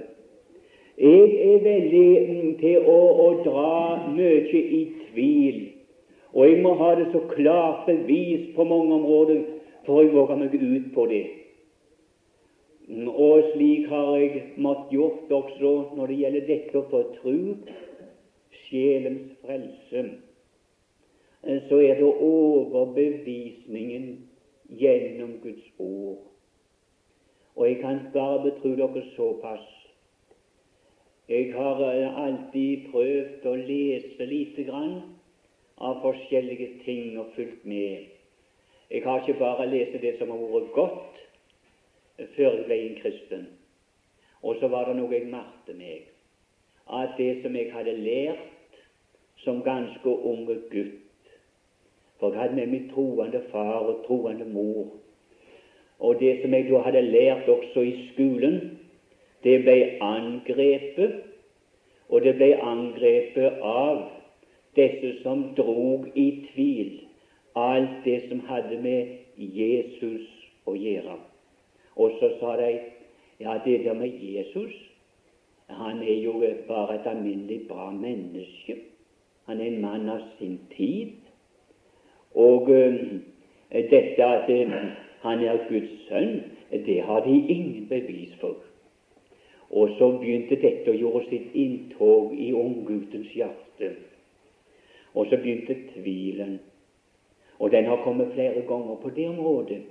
jeg 0.98 1.56
er 1.56 1.64
veldig 1.64 2.28
mm, 2.28 2.52
til 2.60 2.86
å, 2.88 3.00
å 3.20 3.44
dra 3.44 3.72
mye 4.16 4.48
i 4.56 4.82
tvil, 5.10 5.58
og 6.32 6.48
jeg 6.48 6.62
må 6.64 6.72
ha 6.80 6.94
det 6.96 7.10
så 7.12 7.20
klart 7.34 7.84
bevis 7.90 8.46
på 8.56 8.64
mange 8.64 8.96
områder 8.96 9.42
for 9.84 10.00
å 10.00 10.14
våge 10.14 10.38
meg 10.40 10.56
ut 10.56 10.86
på 10.96 11.06
det. 11.12 11.26
Mm, 12.88 13.10
og 13.12 13.44
slik 13.52 13.90
har 13.92 14.14
jeg 14.22 14.44
måttet 14.56 14.94
gjort 14.96 15.34
også 15.36 15.74
når 15.98 16.06
det 16.14 16.20
gjelder 16.22 16.48
dette 16.48 16.80
å 16.80 16.88
få 16.94 17.02
tro, 17.18 17.36
sjelens 18.66 19.36
frelse. 19.44 20.06
Så 21.68 21.76
er 21.84 22.00
det 22.00 22.08
overbevisningen 22.08 24.06
gjennom 24.80 25.36
Guds 25.44 25.68
ord. 25.78 26.35
Og 27.56 27.70
jeg 27.70 27.80
kan 27.82 28.00
bare 28.14 28.44
betro 28.44 28.76
dere 28.76 29.04
såpass 29.16 29.72
jeg 31.30 31.54
har 31.54 31.80
eh, 31.82 32.18
alltid 32.22 32.84
prøvd 32.92 33.46
å 33.50 33.54
lese 33.58 34.26
lite 34.30 34.66
grann 34.68 35.00
av 35.82 36.04
forskjellige 36.04 36.68
ting 36.84 37.16
og 37.18 37.32
fulgt 37.34 37.64
med. 37.66 38.12
Jeg 38.92 39.02
har 39.04 39.24
ikke 39.24 39.40
bare 39.40 39.66
lest 39.72 39.98
det 40.04 40.12
som 40.20 40.30
har 40.30 40.44
vært 40.52 40.76
godt 40.76 41.24
før 42.36 42.60
jeg 42.60 42.68
ble 42.68 42.78
en 42.84 43.00
kristen. 43.00 43.48
Og 44.46 44.60
så 44.62 44.70
var 44.70 44.86
det 44.86 45.00
noe 45.00 45.10
jeg 45.16 45.32
marte 45.32 45.74
meg, 45.74 46.12
at 46.94 47.18
det 47.18 47.42
som 47.42 47.58
jeg 47.58 47.74
hadde 47.74 47.98
lært 47.98 48.78
som 49.42 49.64
ganske 49.66 50.14
unge 50.30 50.60
gutt 50.70 51.02
For 52.20 52.32
jeg 52.32 52.40
hadde 52.40 52.56
med 52.56 52.70
meg 52.72 52.86
troende 52.94 53.42
far 53.50 53.90
og 53.90 54.06
troende 54.06 54.46
mor. 54.48 54.94
Og 56.00 56.20
det 56.20 56.42
som 56.42 56.54
jeg 56.54 56.68
da 56.70 56.82
hadde 56.86 57.02
lært 57.02 57.48
også 57.50 57.82
i 57.82 57.96
skolen, 58.12 58.60
det 59.44 59.62
ble 59.64 59.78
angrepet, 60.02 61.22
og 62.10 62.22
det 62.22 62.36
ble 62.38 62.52
angrepet 62.62 63.62
av 63.62 64.04
disse 64.76 65.16
som 65.24 65.52
drog 65.58 66.08
i 66.16 66.28
tvil 66.52 67.06
alt 67.56 68.04
det 68.06 68.24
som 68.30 68.42
hadde 68.50 68.78
med 68.84 69.08
Jesus 69.38 70.28
å 70.68 70.76
gjøre. 70.76 71.16
Og 71.96 72.18
så 72.20 72.34
sa 72.40 72.56
de 72.60 72.72
ja, 73.40 73.58
det 73.66 73.84
der 73.86 73.94
med 73.94 74.20
Jesus 74.20 74.74
Han 75.68 76.04
er 76.04 76.20
jo 76.22 76.44
bare 76.68 76.96
et 77.00 77.08
alminnelig 77.10 77.68
bra 77.68 77.90
menneske. 77.92 78.76
Han 79.48 79.60
er 79.60 79.66
en 79.66 79.82
mann 79.82 80.10
av 80.10 80.20
sin 80.38 80.60
tid. 80.76 81.16
Og 82.36 82.70
uh, 82.70 83.00
dette 83.74 84.28
at 84.28 84.46
uh, 84.46 84.76
han 85.26 85.44
er 85.44 85.66
Guds 85.70 85.94
sønn, 86.08 86.44
det 86.86 87.02
har 87.08 87.24
de 87.26 87.34
ingen 87.34 87.88
bevis 87.90 88.34
for. 88.42 88.56
Og 89.70 89.96
så 89.98 90.12
begynte 90.20 90.58
dette 90.62 90.92
å 90.92 90.98
gjøre 90.98 91.24
sitt 91.30 91.56
inntog 91.58 92.36
i 92.38 92.52
ungguttens 92.54 93.32
hjerte. 93.34 93.96
Og 95.16 95.28
så 95.32 95.40
begynte 95.42 95.78
tvilen. 95.96 96.60
Og 97.60 97.72
den 97.72 97.88
har 97.90 98.04
kommet 98.04 98.34
flere 98.36 98.62
ganger 98.68 99.00
på 99.02 99.12
det 99.16 99.28
området. 99.32 99.82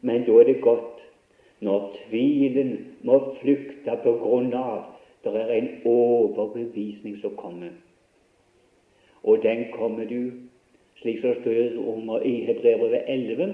Men 0.00 0.24
da 0.28 0.38
er 0.40 0.48
det 0.48 0.60
godt 0.62 1.02
når 1.60 1.90
tvilen 2.04 2.72
må 3.04 3.18
flykte 3.40 3.96
på 4.04 4.14
grunn 4.22 4.54
av 4.56 4.86
det 5.24 5.34
er 5.36 5.50
en 5.52 5.68
overbevisning 5.84 7.18
som 7.20 7.34
kommer. 7.36 7.74
Og 9.22 9.42
den 9.42 9.66
kommer 9.72 10.06
du, 10.08 10.32
slik 11.00 11.20
som 11.20 11.34
står 11.42 11.76
om 11.76 12.08
i 12.24 12.38
Hebrevet 12.46 13.02
11, 13.06 13.52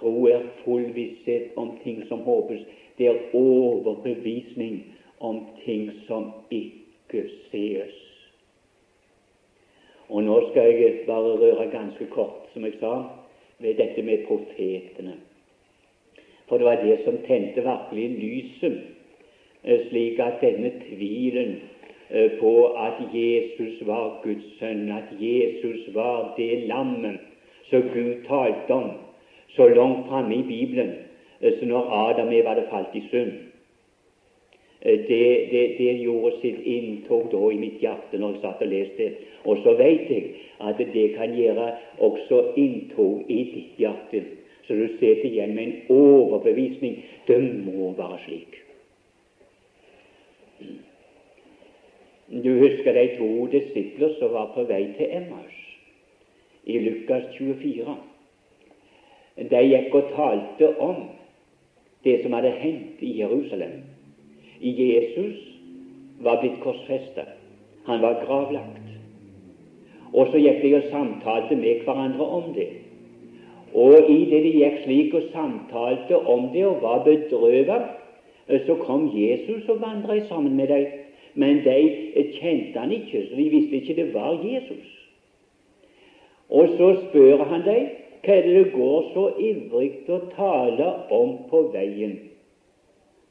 tro 0.00 0.26
er 0.26 0.46
full 0.64 0.90
visshet 0.94 1.56
om 1.56 1.78
ting 1.84 2.04
som 2.08 2.20
håpes. 2.26 2.60
Det 2.98 3.06
er 3.06 3.34
overbevisning 3.34 4.82
om 5.20 5.46
ting 5.64 5.90
som 6.06 6.32
ikke 6.50 7.24
sees. 7.50 7.94
Og 10.08 10.22
nå 10.24 10.36
skal 10.50 10.72
jeg 10.72 11.00
bare 11.06 11.36
røre 11.36 11.70
ganske 11.70 12.06
kort, 12.10 12.48
som 12.52 12.64
jeg 12.64 12.78
sa, 12.80 12.92
ved 13.58 13.74
dette 13.74 14.02
med 14.02 14.26
profetene. 14.26 15.18
For 16.48 16.56
det 16.56 16.66
var 16.66 16.80
det 16.80 17.00
som 17.04 17.18
tente 17.26 17.60
virkelig 17.60 18.08
lyset, 18.22 18.78
eh, 19.64 19.80
slik 19.88 20.18
at 20.18 20.40
denne 20.40 20.70
tvilen 20.80 21.58
eh, 22.10 22.38
på 22.40 22.72
at 22.72 23.02
Jesus 23.12 23.86
var 23.86 24.20
Guds 24.24 24.46
sønn, 24.58 24.88
at 24.88 25.12
Jesus 25.20 25.94
var 25.94 26.34
det 26.38 26.68
lammet 26.68 27.20
som 27.68 27.82
Gud 27.92 28.24
talte 28.24 28.72
om 28.72 28.90
så 29.56 29.68
langt 29.68 30.08
framme 30.08 30.34
i 30.36 30.42
Bibelen 30.42 30.94
så 31.40 31.66
når 31.66 31.90
Adam 31.90 32.26
og 32.26 32.34
Eva 32.34 32.54
hadde 32.54 32.66
falt 32.70 32.94
i 32.94 33.02
synd. 33.10 33.32
Det, 34.82 35.08
det, 35.50 35.62
det, 35.78 35.92
gjorde 36.02 36.36
sitt 36.40 36.58
inntog 36.64 37.28
da 37.32 37.40
i 37.50 37.58
mitt 37.58 37.80
hjerte 37.82 38.18
når 38.18 38.36
jeg 38.36 38.42
satt 38.42 38.62
og 38.62 38.68
leste. 38.70 39.04
det. 39.04 39.30
Og 39.44 39.58
så 39.64 39.74
vet 39.78 40.10
jeg 40.10 40.24
at 40.60 40.78
det 40.78 41.06
kan 41.16 41.34
gjøre 41.34 41.72
også 41.98 42.42
inntog 42.56 43.24
i 43.28 43.40
ditt 43.54 43.80
hjerte 43.82 44.22
så 44.68 44.74
du 44.74 44.88
sitter 44.98 45.24
igjen 45.24 45.54
med 45.54 45.64
en 45.64 45.76
overbevisning. 45.88 47.04
Det 47.26 47.38
må 47.64 47.92
være 47.96 48.18
slik. 48.26 48.56
Du 52.44 52.50
husker 52.58 52.92
de 52.92 53.06
to 53.16 53.46
disipler 53.46 54.12
som 54.18 54.34
var 54.34 54.50
på 54.52 54.66
vei 54.68 54.82
til 54.98 55.08
Emmaus 55.22 55.56
i 56.68 56.76
Lukas 56.84 57.24
24. 57.38 57.96
De 59.38 59.60
gikk 59.62 59.94
og 59.94 60.10
talte 60.16 60.72
om 60.82 60.96
det 62.04 62.22
som 62.22 62.32
hadde 62.32 62.50
hendt 62.58 63.02
i 63.02 63.18
Jerusalem. 63.20 63.82
Jesus 64.60 65.38
var 66.20 66.40
blitt 66.40 66.58
korsfestet. 66.62 67.36
Han 67.86 68.02
var 68.02 68.24
gravlagt. 68.26 68.88
Og 70.12 70.32
så 70.32 70.40
gikk 70.40 70.62
de 70.62 70.74
og 70.80 70.88
samtalte 70.90 71.56
med 71.56 71.84
hverandre 71.84 72.26
om 72.26 72.52
det. 72.56 72.68
Og 73.74 74.10
i 74.10 74.24
det 74.30 74.42
de 74.42 74.52
gikk 74.56 74.82
slik 74.84 75.14
og 75.14 75.28
samtalte 75.32 76.18
om 76.18 76.48
det 76.52 76.66
og 76.66 76.82
var 76.82 77.04
bedrøvet, 77.04 77.94
så 78.66 78.74
kom 78.80 79.10
Jesus 79.12 79.68
og 79.68 79.80
vandret 79.80 80.26
sammen 80.28 80.56
med 80.56 80.68
dem. 80.68 80.86
Men 81.34 81.60
de 81.64 81.78
kjente 82.40 82.78
han 82.78 82.92
ikke, 82.92 83.26
så 83.28 83.36
de 83.36 83.48
visste 83.52 83.76
ikke 83.76 83.94
det 83.94 84.14
var 84.14 84.40
Jesus. 84.42 84.94
Og 86.50 86.68
så 86.78 86.88
spør 87.02 87.44
han 87.44 87.62
dem 87.66 87.88
hva 88.24 88.34
er 88.34 88.46
det 88.46 88.54
det 88.54 88.72
går 88.72 89.10
så 89.14 89.24
ivrig 89.38 89.90
å 90.10 90.18
tale 90.34 90.88
om 91.14 91.36
på 91.50 91.62
veien. 91.74 92.16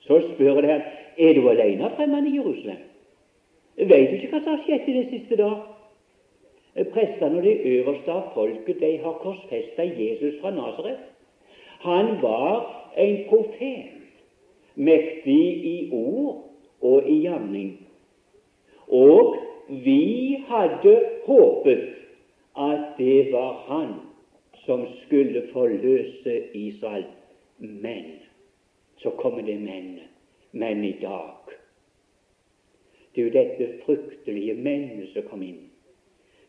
Så 0.08 0.22
spør 0.32 0.62
de 0.63 0.77
er 1.17 1.34
du 1.34 1.50
alene 1.50 1.89
fremme 1.98 2.22
i 2.27 2.36
Jerusalem. 2.38 2.84
Vet 3.77 4.10
du 4.10 4.15
ikke 4.17 4.32
hva 4.32 4.41
som 4.44 4.56
har 4.56 4.63
skjedd 4.65 4.88
i 4.89 4.96
det 5.00 5.08
siste 5.12 5.38
da? 5.39 5.51
Prestene 6.94 7.39
og 7.39 7.46
de 7.46 7.53
øverste 7.74 8.13
av 8.13 8.32
folket 8.36 8.82
de 8.82 8.91
har 9.01 9.20
korsfesta 9.24 9.86
Jesus 9.86 10.38
fra 10.41 10.53
Nasaret. 10.53 11.00
Han 11.86 12.17
var 12.22 12.65
en 12.98 13.17
profet, 13.29 13.94
mektig 14.75 15.44
i 15.65 15.77
ord 15.94 16.44
og 16.82 17.10
i 17.10 17.20
gjerning. 17.25 17.72
Og 18.88 19.38
vi 19.70 20.44
hadde 20.48 20.94
håpet 21.25 21.88
at 22.58 22.94
det 22.98 23.32
var 23.34 23.58
han 23.67 23.96
som 24.67 24.88
skulle 25.05 25.47
forløse 25.53 26.33
Israel. 26.53 27.05
Men 27.57 28.03
så 28.97 29.09
kommer 29.09 29.41
det 29.41 29.59
men. 29.59 30.00
Men 30.51 30.83
i 30.83 30.95
dag 31.01 31.33
Det 33.15 33.21
er 33.21 33.27
jo 33.27 33.33
dette 33.33 33.67
fryktelige 33.86 34.53
mennet 34.53 35.07
som 35.13 35.24
kom 35.29 35.41
inn. 35.41 35.63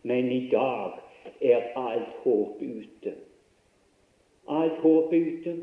Men 0.03 0.27
i 0.33 0.49
dag 0.53 0.99
er 1.41 1.71
alt 1.77 2.11
håp 2.25 2.61
ute. 2.61 3.15
Alt 4.49 4.83
håp 4.83 5.13
ute. 5.13 5.55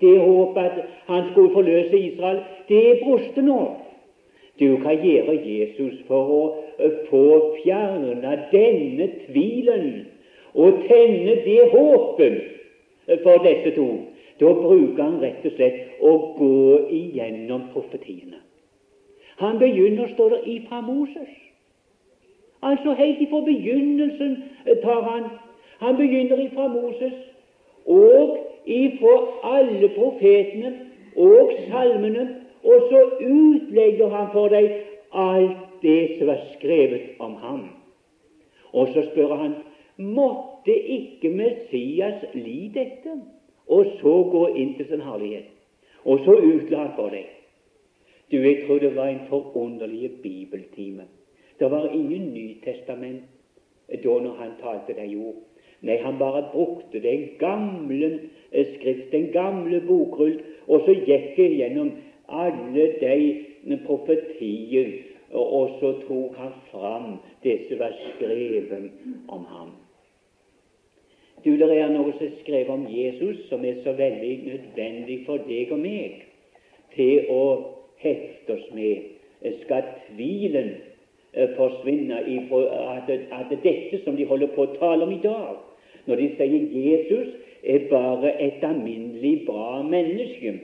Det 0.00 0.18
håpet 0.20 0.58
at 0.58 0.84
han 1.06 1.30
skulle 1.30 1.54
forløse 1.54 1.98
Israel, 1.98 2.40
det 2.68 2.80
er 2.90 3.04
brustet 3.04 3.44
nå. 3.44 3.60
Du 4.58 4.76
kan 4.82 4.98
gjøre 5.04 5.38
Jesus 5.46 6.02
for 6.10 6.34
å 6.34 6.42
få 7.10 7.24
fjerna 7.62 8.34
denne 8.50 9.06
tvilen 9.28 9.90
og 10.54 10.84
tenne 10.88 11.34
det 11.44 11.70
håpet 11.72 12.38
for 13.22 13.44
disse 13.44 13.74
to. 13.76 13.88
Da 14.40 14.52
bruker 14.54 15.02
han 15.02 15.18
rett 15.22 15.46
og 15.46 15.54
slett 15.56 16.02
å 16.04 16.12
gå 16.38 16.78
igjennom 16.94 17.68
profetiene. 17.72 18.38
Han 19.38 19.58
begynner, 19.58 20.08
står 20.14 20.36
det, 20.36 20.40
ifra 20.52 20.80
Moses. 20.80 21.30
Altså 22.62 22.94
helt 22.98 23.20
ifra 23.22 23.40
begynnelsen 23.46 24.42
tar 24.82 25.02
han 25.02 25.28
Han 25.78 25.96
begynner 25.96 26.40
ifra 26.42 26.66
Moses 26.68 27.12
og 27.86 28.38
ifra 28.66 29.12
alle 29.46 29.88
profetene 29.94 30.72
og 31.16 31.52
salmene, 31.68 32.24
og 32.64 32.88
så 32.90 33.02
utlegger 33.20 34.08
han 34.10 34.26
for 34.32 34.50
deg 34.50 34.72
alt 35.14 35.62
det 35.82 36.18
som 36.18 36.32
er 36.34 36.42
skrevet 36.56 37.14
om 37.22 37.36
ham. 37.42 37.62
Og 38.72 38.90
så 38.94 39.06
spør 39.12 39.36
han 39.36 39.54
måtte 39.98 40.74
ikke 40.74 41.30
Messias 41.30 42.24
li 42.34 42.70
dette, 42.74 43.18
og 43.68 43.86
så 44.00 44.14
gå 44.32 44.44
inn 44.56 44.76
til 44.78 44.88
sin 44.88 45.04
herlighet. 45.04 45.50
Og 46.04 46.22
så 46.24 46.38
utlade 46.38 46.94
for 46.96 47.12
deg. 47.12 47.26
Du, 48.30 48.36
jeg 48.36 48.64
tror 48.66 48.78
det 48.78 48.94
var 48.96 49.08
en 49.08 49.26
forunderlig 49.28 50.10
bibeltime. 50.22 51.08
Det 51.58 51.70
var 51.70 51.90
ingen 51.92 52.32
Nytestament 52.34 53.24
da 53.88 54.18
når 54.20 54.34
han 54.38 54.50
talte 54.60 54.94
de 54.94 55.16
ord. 55.16 55.42
Nei, 55.80 55.96
han 56.02 56.18
bare 56.18 56.42
brukte 56.52 57.00
den 57.00 57.28
gamle 57.38 58.10
eh, 58.52 58.66
skrift, 58.74 59.12
den 59.12 59.30
gamle 59.32 59.80
bokrull, 59.86 60.40
og 60.66 60.82
så 60.86 60.96
gikk 61.06 61.38
jeg 61.38 61.54
gjennom 61.60 61.92
alle 62.28 62.88
de 63.00 63.78
profetier, 63.86 64.90
og 65.32 65.78
så 65.80 65.92
tok 66.06 66.36
han 66.36 66.54
fram 66.70 67.12
det 67.44 67.60
som 67.68 67.80
var 67.84 67.94
skrevet 68.08 68.90
om 69.28 69.46
ham. 69.48 69.77
Du, 71.44 71.52
Det 71.56 71.70
er 71.70 71.92
noe 71.94 72.12
som 72.16 72.26
er 72.26 72.34
skrevet 72.42 72.74
om 72.74 72.86
Jesus 72.90 73.44
som 73.48 73.64
er 73.64 73.78
så 73.84 73.92
veldig 73.92 74.34
nødvendig 74.46 75.22
for 75.26 75.44
deg 75.48 75.72
og 75.72 75.80
meg 75.84 76.24
til 76.96 77.30
å 77.30 77.42
hefte 78.02 78.56
oss 78.56 78.68
med. 78.74 79.14
Skal 79.62 79.86
tvilen 80.08 80.74
Eh, 81.34 81.48
forsvinne 81.56 82.22
ifra 82.26 82.96
at, 82.96 83.10
at 83.30 83.50
dette 83.62 83.98
som 84.04 84.16
de 84.16 84.24
holder 84.24 84.48
på 84.54 84.64
å 84.64 84.76
tale 84.78 85.04
om 85.04 85.10
i 85.12 85.20
dag, 85.20 85.58
når 86.08 86.22
de 86.22 86.28
sier 86.38 86.62
Jesus 86.72 87.34
er 87.62 87.84
bare 87.90 88.32
et 88.40 88.64
alminnelig 88.64 89.44
bra 89.44 89.82
menneske, 89.84 90.54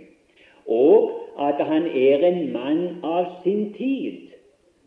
og 0.64 1.12
at 1.36 1.60
han 1.68 1.84
er 1.92 2.24
en 2.24 2.40
mann 2.54 2.80
av 3.04 3.28
sin 3.44 3.74
tid, 3.76 4.32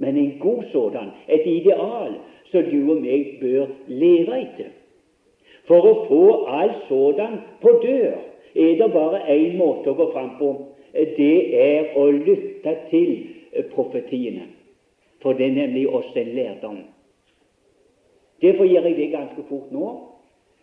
men 0.01 0.17
en 0.17 0.34
god 0.41 0.65
sådan, 0.74 1.13
et 1.29 1.46
ideal 1.46 2.17
som 2.50 2.65
du 2.72 2.91
og 2.96 3.06
meg 3.06 3.38
bør 3.44 3.70
leve 3.88 4.41
etter. 4.41 4.74
For 5.68 5.84
å 5.84 5.94
få 6.08 6.24
alt 6.48 6.86
sådan 6.88 7.42
på 7.62 7.74
dør 7.84 8.16
er 8.58 8.78
det 8.80 8.92
bare 8.94 9.24
én 9.34 9.58
måte 9.60 9.92
å 9.92 9.98
gå 9.98 10.12
fram 10.14 10.38
på. 10.40 10.52
Det 10.94 11.34
er 11.62 11.92
å 12.00 12.08
lytte 12.12 12.74
til 12.90 13.12
profetiene. 13.74 14.48
For 15.22 15.38
det 15.38 15.50
er 15.50 15.58
nemlig 15.58 15.88
også 15.90 16.22
en 16.22 16.32
lærdom. 16.36 16.80
Derfor 18.42 18.70
gjør 18.70 18.88
jeg 18.88 18.98
det 18.98 19.12
ganske 19.12 19.44
fort 19.50 19.72
nå. 19.74 19.90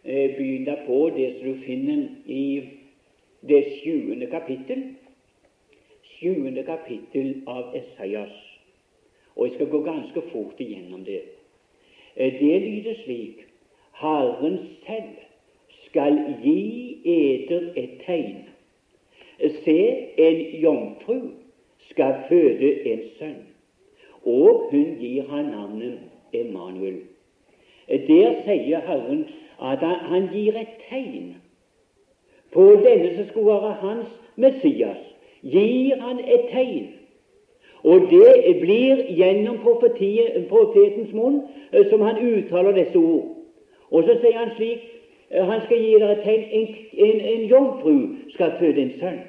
Begynner 0.04 0.36
Begynne 0.36 0.76
på 0.86 0.98
det 1.16 1.28
som 1.36 1.46
du 1.48 1.62
finner 1.64 2.02
i 2.26 2.46
det 3.48 3.62
sjuende 3.78 4.26
kapittel. 4.32 4.82
Sjuende 6.16 6.62
kapittel 6.62 7.42
av 7.46 7.76
Esaias. 7.76 8.34
Og 9.36 9.48
jeg 9.48 9.54
skal 9.54 9.72
gå 9.72 9.80
ganske 9.84 10.22
fort 10.32 10.60
igjennom 10.60 11.04
det. 11.04 11.22
Eh, 12.16 12.36
det 12.40 12.60
lyder 12.62 13.00
slik 13.04 13.43
Herren 14.00 14.58
selv 14.86 15.14
skal 15.86 16.18
gi 16.42 16.96
eder 17.04 17.72
et 17.76 17.90
tegn. 18.06 18.36
Se, 19.64 19.78
en 20.18 20.40
jomfru 20.62 21.18
skal 21.90 22.14
føde 22.28 22.86
en 22.92 23.00
sønn, 23.18 23.40
og 24.24 24.68
hun 24.70 24.96
gir 25.00 25.28
han 25.28 25.44
navnet 25.44 25.98
Emanuel. 26.32 27.00
Der 27.88 28.34
sier 28.44 28.80
Herren 28.86 29.24
at 29.62 29.78
han 30.10 30.28
gir 30.32 30.56
et 30.58 30.74
tegn. 30.88 31.34
På 32.52 32.64
denne 32.86 33.16
som 33.16 33.28
skulle 33.28 33.46
være 33.46 33.72
hans 33.82 34.08
Messias, 34.36 35.02
gir 35.42 36.00
han 36.00 36.18
et 36.18 36.50
tegn. 36.50 36.86
Og 37.84 38.00
det 38.10 38.56
blir 38.60 39.04
gjennom 39.12 39.58
profetens 39.62 41.12
munn 41.12 41.42
eh, 41.72 41.84
som 41.90 42.00
han 42.00 42.18
uttaler 42.18 42.72
disse 42.72 42.98
ord. 42.98 43.43
Og 43.94 44.04
så 44.06 44.16
sier 44.20 44.38
han 44.38 44.50
slik 44.56 44.82
eh, 45.30 45.44
Han 45.46 45.62
skal 45.66 45.82
gi 45.82 45.94
dere 45.94 46.16
et 46.18 46.24
tegn. 46.26 46.44
En, 46.58 46.66
en, 47.06 47.20
en 47.32 47.46
jomfru 47.50 47.94
skal 48.34 48.56
føde 48.58 48.82
en 48.82 48.92
sønn. 48.98 49.22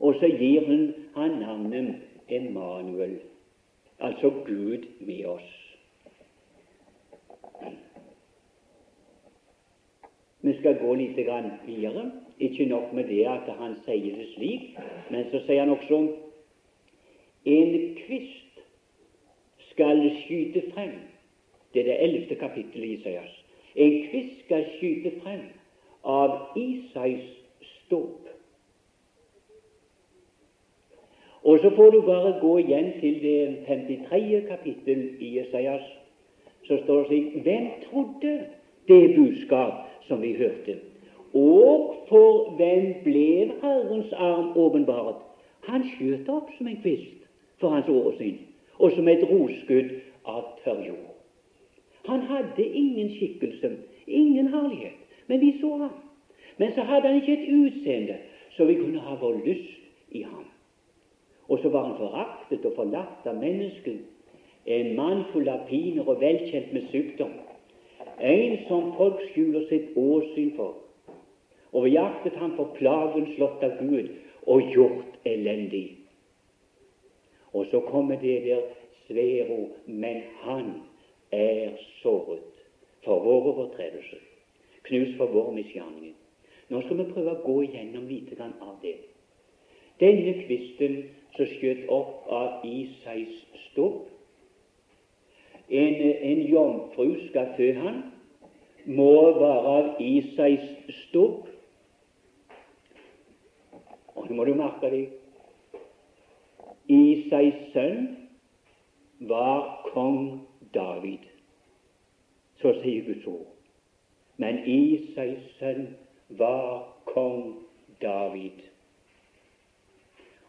Og 0.00 0.18
så 0.18 0.30
gir 0.40 0.66
hun 0.66 0.90
han 1.14 1.40
navnet 1.42 1.94
Emanuel, 2.28 3.18
altså 3.98 4.30
Gud 4.46 4.84
med 5.00 5.24
oss. 5.26 5.54
Vi 10.40 10.54
skal 10.58 10.78
gå 10.78 10.94
litt 10.94 11.16
videre. 11.66 12.10
Ikke 12.38 12.66
nok 12.70 12.92
med 12.94 13.08
det 13.10 13.24
at 13.26 13.48
han 13.58 13.74
sier 13.86 14.14
det 14.14 14.28
slik, 14.36 14.76
men 15.10 15.26
så 15.32 15.40
sier 15.46 15.64
han 15.64 15.74
også 15.74 15.98
en 17.44 17.74
kvist 18.04 18.62
skal 19.72 20.04
skyte 20.22 20.62
frem. 20.74 20.94
Det 21.74 21.82
er 21.82 21.90
det 21.90 21.98
ellevte 22.04 22.34
kapittelet 22.34 22.88
i 22.88 22.94
Isaias. 23.00 23.37
En 23.78 23.94
kvist 24.10 24.44
skal 24.44 24.64
skyte 24.78 25.12
frem 25.22 25.44
av 26.04 26.58
Isais 26.58 27.26
ståp. 27.62 28.28
Og 31.42 31.58
så 31.62 31.70
får 31.76 31.90
du 31.90 32.00
bare 32.00 32.34
gå 32.40 32.56
igjen 32.58 32.92
til 33.00 33.20
det 33.22 33.40
53. 33.66 34.42
kapittel 34.48 35.04
i 35.20 35.38
Isaias. 35.40 35.86
Så 36.66 36.80
står 36.84 36.98
det 36.98 37.06
slik 37.06 37.42
Hvem 37.42 37.68
trodde 37.86 38.32
det 38.88 39.14
budskap 39.16 39.86
som 40.08 40.22
vi 40.22 40.34
hørte. 40.36 40.78
Og 41.34 41.94
for 42.08 42.50
hvem 42.56 42.94
ble 43.04 43.52
Herrens 43.62 44.12
arm 44.12 44.56
åpenbart? 44.56 45.22
Han 45.68 45.84
skjøt 45.94 46.28
opp 46.32 46.50
som 46.56 46.66
en 46.66 46.80
kvist 46.82 47.28
for 47.60 47.68
hans 47.68 47.88
åsyn, 47.88 48.38
og 48.78 48.92
som 48.96 49.08
et 49.08 49.24
rotskudd 49.30 49.90
av 50.24 50.44
tørr 50.64 50.84
jord. 50.86 51.17
Han 52.08 52.20
hadde 52.28 52.64
ingen 52.64 53.10
skikkelse, 53.16 53.70
ingen 54.06 54.48
herlighet, 54.52 55.00
men 55.26 55.40
vi 55.40 55.54
så 55.60 55.76
ham. 55.76 55.96
Men 56.58 56.72
så 56.74 56.82
hadde 56.82 57.08
han 57.08 57.20
ikke 57.20 57.36
et 57.36 57.50
utseende 57.54 58.16
så 58.56 58.64
vi 58.66 58.74
kunne 58.74 59.00
ha 59.00 59.14
vår 59.20 59.36
lyst 59.44 59.84
i 60.10 60.22
ham. 60.22 60.46
Og 61.48 61.60
så 61.62 61.68
var 61.68 61.84
han 61.86 61.98
foraktet 61.98 62.64
og 62.66 62.74
forlatt 62.76 63.26
av 63.26 63.36
mennesket, 63.38 64.00
en 64.66 64.96
mann 64.96 65.22
full 65.32 65.48
av 65.48 65.68
piner 65.68 66.08
og 66.08 66.20
velkjent 66.20 66.72
med 66.74 66.90
sykdom 66.92 67.36
en 68.20 68.58
som 68.68 68.92
folk 68.96 69.20
skjuler 69.32 69.66
sitt 69.68 69.96
åsyn 69.96 70.52
for. 70.56 70.74
Og 71.72 71.84
vi 71.84 71.94
jaktet 71.94 72.36
ham 72.40 72.56
for 72.56 72.74
plagen 72.78 73.28
slått 73.36 73.62
av 73.62 73.78
Gud 73.78 74.10
og 74.48 74.72
gjort 74.74 75.18
elendig. 75.28 75.98
Og 77.52 77.66
så 77.70 77.80
kommer 77.88 78.18
det 78.20 78.42
der 78.44 78.64
svære 79.06 79.48
ord 79.50 79.76
Men 79.86 80.22
han 80.42 80.72
er 81.32 81.76
såret 82.02 82.64
for 83.04 83.22
våre 83.24 83.52
overtredelser, 83.52 84.22
knust 84.88 85.16
for 85.16 85.32
våre 85.32 85.54
misgjerninger. 85.56 86.14
Nå 86.68 86.82
skal 86.84 87.00
vi 87.00 87.08
prøve 87.12 87.36
å 87.36 87.44
gå 87.44 87.56
igjennom 87.64 88.08
litt 88.08 88.34
av 88.40 88.76
det. 88.82 88.96
Denne 90.00 90.34
kvisten 90.44 90.98
som 91.36 91.48
skjøt 91.58 91.88
opp 91.92 92.28
av 92.32 92.64
Isais 92.68 93.40
stopp, 93.68 94.06
en, 95.68 95.94
en 96.00 96.42
jomfru 96.48 97.10
skal 97.28 97.54
fø 97.56 97.72
han, 97.76 98.02
må 98.88 99.12
være 99.36 99.72
av 99.72 100.02
Isais 100.02 100.64
stopp. 101.04 101.48
Og 104.16 104.28
nå 104.28 104.36
må 104.36 104.46
du 104.48 104.54
merke 104.56 104.92
deg 104.92 105.18
Isais 106.88 107.66
sønn 107.74 108.06
var 109.28 109.82
kong 109.90 110.47
David. 110.74 111.24
Så 112.62 112.72
sier 112.82 113.04
Guds 113.06 113.26
ord. 113.26 113.46
Men 114.36 114.60
Isais 114.66 115.44
sønn 115.58 115.88
var 116.38 116.86
kong 117.10 117.54
David. 118.02 118.62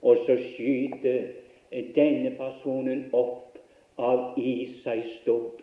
Og 0.02 0.26
så 0.26 0.38
skyter 0.42 1.32
denne 1.96 2.32
personen 2.38 3.08
opp 3.14 3.58
av 3.98 4.38
Isais 4.40 5.10
stubb. 5.22 5.62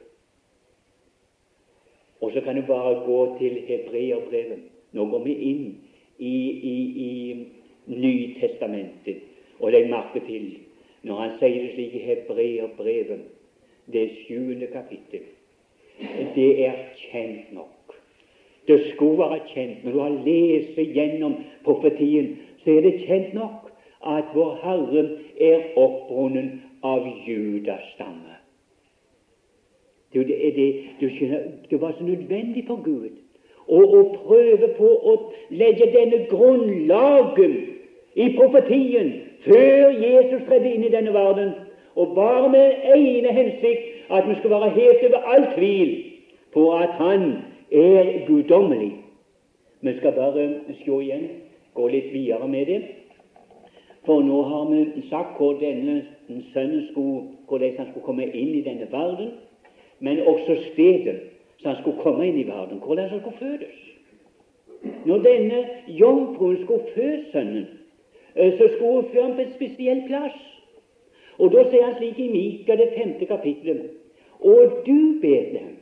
Og 2.20 2.32
så 2.32 2.40
kan 2.40 2.56
du 2.56 2.66
bare 2.66 2.94
gå 3.06 3.20
til 3.38 3.60
hebreerbrevet. 3.68 4.66
Nå 4.92 5.04
går 5.10 5.24
vi 5.24 5.34
inn 5.50 5.64
i, 6.18 6.36
i, 6.72 6.76
i 7.06 7.12
Nytestamentet, 7.86 9.20
og 9.60 9.70
legg 9.70 9.90
merke 9.92 10.18
til 10.26 10.48
når 11.06 11.20
han 11.20 11.34
sier 11.38 11.60
det 11.62 11.74
slik 11.76 11.92
i 11.94 12.02
hebreerbrevet, 12.02 13.20
det 13.92 14.10
sjuende 14.26 14.66
kapittel. 14.66 15.26
Det 16.34 16.66
er 16.66 16.72
kjent 16.96 17.52
nok. 17.52 17.94
Det 18.66 18.80
skulle 18.92 19.18
være 19.18 19.40
kjent. 19.54 19.84
Når 19.84 19.92
du 19.92 19.98
har 20.00 20.16
lest 20.26 20.76
gjennom 20.76 21.34
profetien, 21.64 22.36
så 22.64 22.70
er 22.70 22.80
det 22.80 23.04
kjent 23.06 23.34
nok 23.34 23.70
at 24.06 24.24
vår 24.34 24.58
Herre 24.62 25.04
er 25.40 25.70
opprundet 25.76 26.50
av 26.82 27.06
Judas 27.26 27.84
stamme. 27.94 28.34
Det, 30.12 30.26
det, 30.56 30.68
du 31.00 31.08
skjønner, 31.10 31.48
det 31.70 31.80
var 31.80 31.92
så 31.98 32.04
nødvendig 32.04 32.64
for 32.66 32.80
Gud 32.84 33.10
å, 33.66 33.80
å 33.82 34.02
prøve 34.22 34.68
på 34.78 34.90
å 35.10 35.14
legge 35.50 35.90
denne 35.92 36.22
grunnlagen 36.30 37.56
i 38.14 38.28
profetien 38.36 39.12
før 39.44 39.98
Jesus 39.98 40.46
tredde 40.46 40.72
inn 40.72 40.86
i 40.86 40.92
denne 40.94 41.12
verden, 41.14 41.52
og 41.96 42.14
bare 42.14 42.48
med 42.52 42.72
ene 42.94 43.32
hensikt 43.32 44.10
at 44.10 44.28
vi 44.28 44.34
skal 44.38 44.50
være 44.50 44.70
helt 44.70 45.04
over 45.04 45.22
all 45.32 45.46
tvil 45.56 46.02
på 46.52 46.72
at 46.72 46.88
Han 46.88 47.32
er 47.72 48.26
guddommelig. 48.26 48.92
Vi 49.80 49.96
skal 49.96 50.12
bare 50.12 50.50
se 50.84 50.90
igjen, 51.02 51.28
gå 51.74 51.88
litt 51.88 52.12
videre 52.12 52.48
med 52.48 52.66
det. 52.66 52.82
For 54.06 54.22
nå 54.22 54.42
har 54.42 54.70
vi 54.70 55.08
sagt 55.10 55.36
hvor 55.36 55.58
denne 55.60 56.02
sønnen 56.52 56.86
skulle, 56.90 57.22
hvordan 57.48 57.74
han 57.78 57.86
skulle 57.90 58.06
komme 58.06 58.26
inn 58.26 58.54
i 58.54 58.62
denne 58.62 58.86
verden, 58.92 59.32
men 60.00 60.20
også 60.20 60.56
stedet 60.72 61.20
så 61.58 61.68
han 61.68 61.76
skulle 61.80 62.02
komme 62.02 62.26
inn 62.28 62.38
i 62.38 62.46
verden, 62.48 62.78
hvordan 62.84 63.08
han 63.08 63.20
skulle 63.20 63.38
fødes. 63.38 63.78
Når 65.06 65.18
denne 65.18 65.64
jomfruen 65.88 66.58
skulle 66.64 66.92
føde 66.94 67.24
sønnen, 67.32 67.66
eh, 68.36 68.52
så 68.58 68.68
skulle 68.74 68.92
hun 68.92 69.08
føre 69.12 69.22
ham 69.22 69.34
på 69.34 69.40
et 69.40 69.54
spesiell 69.54 70.02
plass. 70.06 70.36
Og 71.38 71.52
da 71.52 71.66
sier 71.70 71.84
han 71.84 71.96
slik 71.98 72.18
i 72.20 72.28
Mika, 72.32 72.76
det 72.76 72.92
femte 72.96 73.26
kapittelet 73.28 73.90
Og 74.40 74.82
du, 74.86 75.18
Betlehem, 75.20 75.76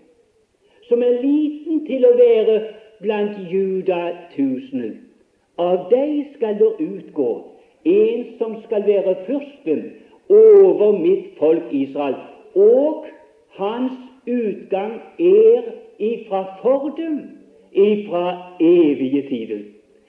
som 0.88 1.02
er 1.02 1.20
liten 1.22 1.84
til 1.86 2.04
å 2.06 2.14
være 2.18 2.60
blant 3.02 3.38
juda 3.50 4.00
tusener, 4.34 4.94
av 5.58 5.88
deg 5.90 6.34
skal 6.34 6.58
det 6.58 6.70
utgå 6.82 7.28
en 7.84 8.24
som 8.38 8.56
skal 8.64 8.86
være 8.86 9.14
fyrsten 9.26 9.82
over 10.28 10.98
mitt 10.98 11.34
folk 11.38 11.70
Israel. 11.70 12.16
Og 12.54 13.06
hans 13.58 13.92
utgang 14.26 14.98
er 15.18 15.70
ifra 15.98 16.44
fordum, 16.62 17.20
ifra 17.72 18.54
evige 18.60 19.22
tider. 19.28 19.62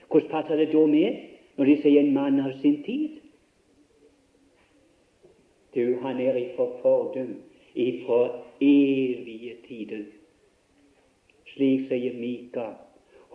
Hvordan 0.10 0.32
passer 0.32 0.56
det 0.56 0.72
da 0.74 0.86
med 0.86 1.22
når 1.58 1.66
de 1.66 1.78
sier 1.82 2.02
en 2.02 2.14
mann 2.14 2.40
av 2.40 2.54
sin 2.62 2.82
tid? 2.86 3.25
Du, 5.76 5.98
han 6.02 6.20
er 6.20 6.38
ifra 6.40 6.68
fordum, 6.82 7.36
ifra 7.76 8.22
evige 8.62 9.56
tider. 9.68 10.06
Slik 11.54 11.90
sier 11.90 12.16
Mika. 12.20 12.70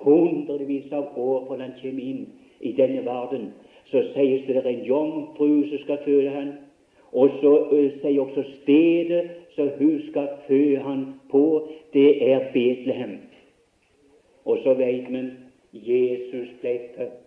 Hundrevis 0.01 0.93
av 0.93 1.13
år 1.21 1.45
før 1.49 1.61
han 1.61 1.77
kommer 1.83 2.05
inn 2.13 2.25
i 2.61 2.73
denne 2.77 3.05
verden 3.05 3.51
så 3.91 4.03
sies 4.15 4.47
det 4.47 4.55
det 4.55 4.65
er 4.65 4.69
en 4.71 4.85
jomfru 4.87 5.69
som 5.69 5.79
skal 5.83 5.99
føde 6.05 6.31
han, 6.31 6.53
Og 7.13 7.31
så 7.43 7.53
sier 8.03 8.21
også 8.23 8.45
stedet 8.63 9.31
som 9.57 9.71
hun 9.79 9.97
skal 10.11 10.29
fø 10.47 10.77
han 10.79 11.01
på, 11.31 11.69
det 11.93 12.31
er 12.33 12.53
Betlehem. 12.53 13.17
Og 14.45 14.59
så 14.63 14.75
vet 14.79 15.11
vi 15.11 15.25
Jesus 15.73 16.55
ble 16.63 16.77
født 16.95 17.19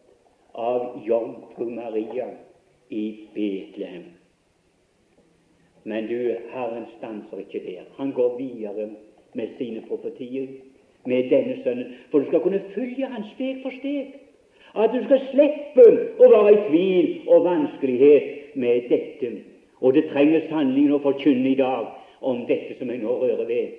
av 0.56 1.04
jomfru 1.08 1.68
Maria 1.70 2.30
i 2.90 3.04
Betlehem. 3.36 4.13
Men 5.84 6.08
du, 6.08 6.20
Herren 6.54 6.86
stanser 6.98 7.44
ikke 7.44 7.62
der. 7.66 7.88
Han 7.98 8.12
går 8.12 8.38
videre 8.38 8.90
med 9.34 9.48
sine 9.58 9.84
profetier 9.88 10.48
med 11.06 11.30
denne 11.30 11.58
sønnen, 11.64 11.96
for 12.12 12.20
du 12.20 12.26
skal 12.26 12.40
kunne 12.40 12.62
følge 12.76 13.06
han 13.06 13.24
steg 13.36 13.60
for 13.64 13.76
steg. 13.80 14.14
At 14.76 14.94
du 14.94 15.04
skal 15.06 15.22
slippe 15.32 15.88
å 16.24 16.30
være 16.32 16.54
i 16.54 16.62
tvil 16.70 17.10
og 17.28 17.44
vanskelighet 17.46 18.56
med 18.56 18.88
dette. 18.90 19.32
Og 19.84 19.94
det 19.94 20.08
trenger 20.14 20.48
sannelig 20.50 20.88
å 20.96 21.02
forkynne 21.04 21.52
i 21.52 21.60
dag 21.60 21.90
om 22.24 22.46
dette 22.48 22.78
som 22.80 22.90
jeg 22.90 23.02
nå 23.04 23.18
rører 23.20 23.46
ved. 23.50 23.74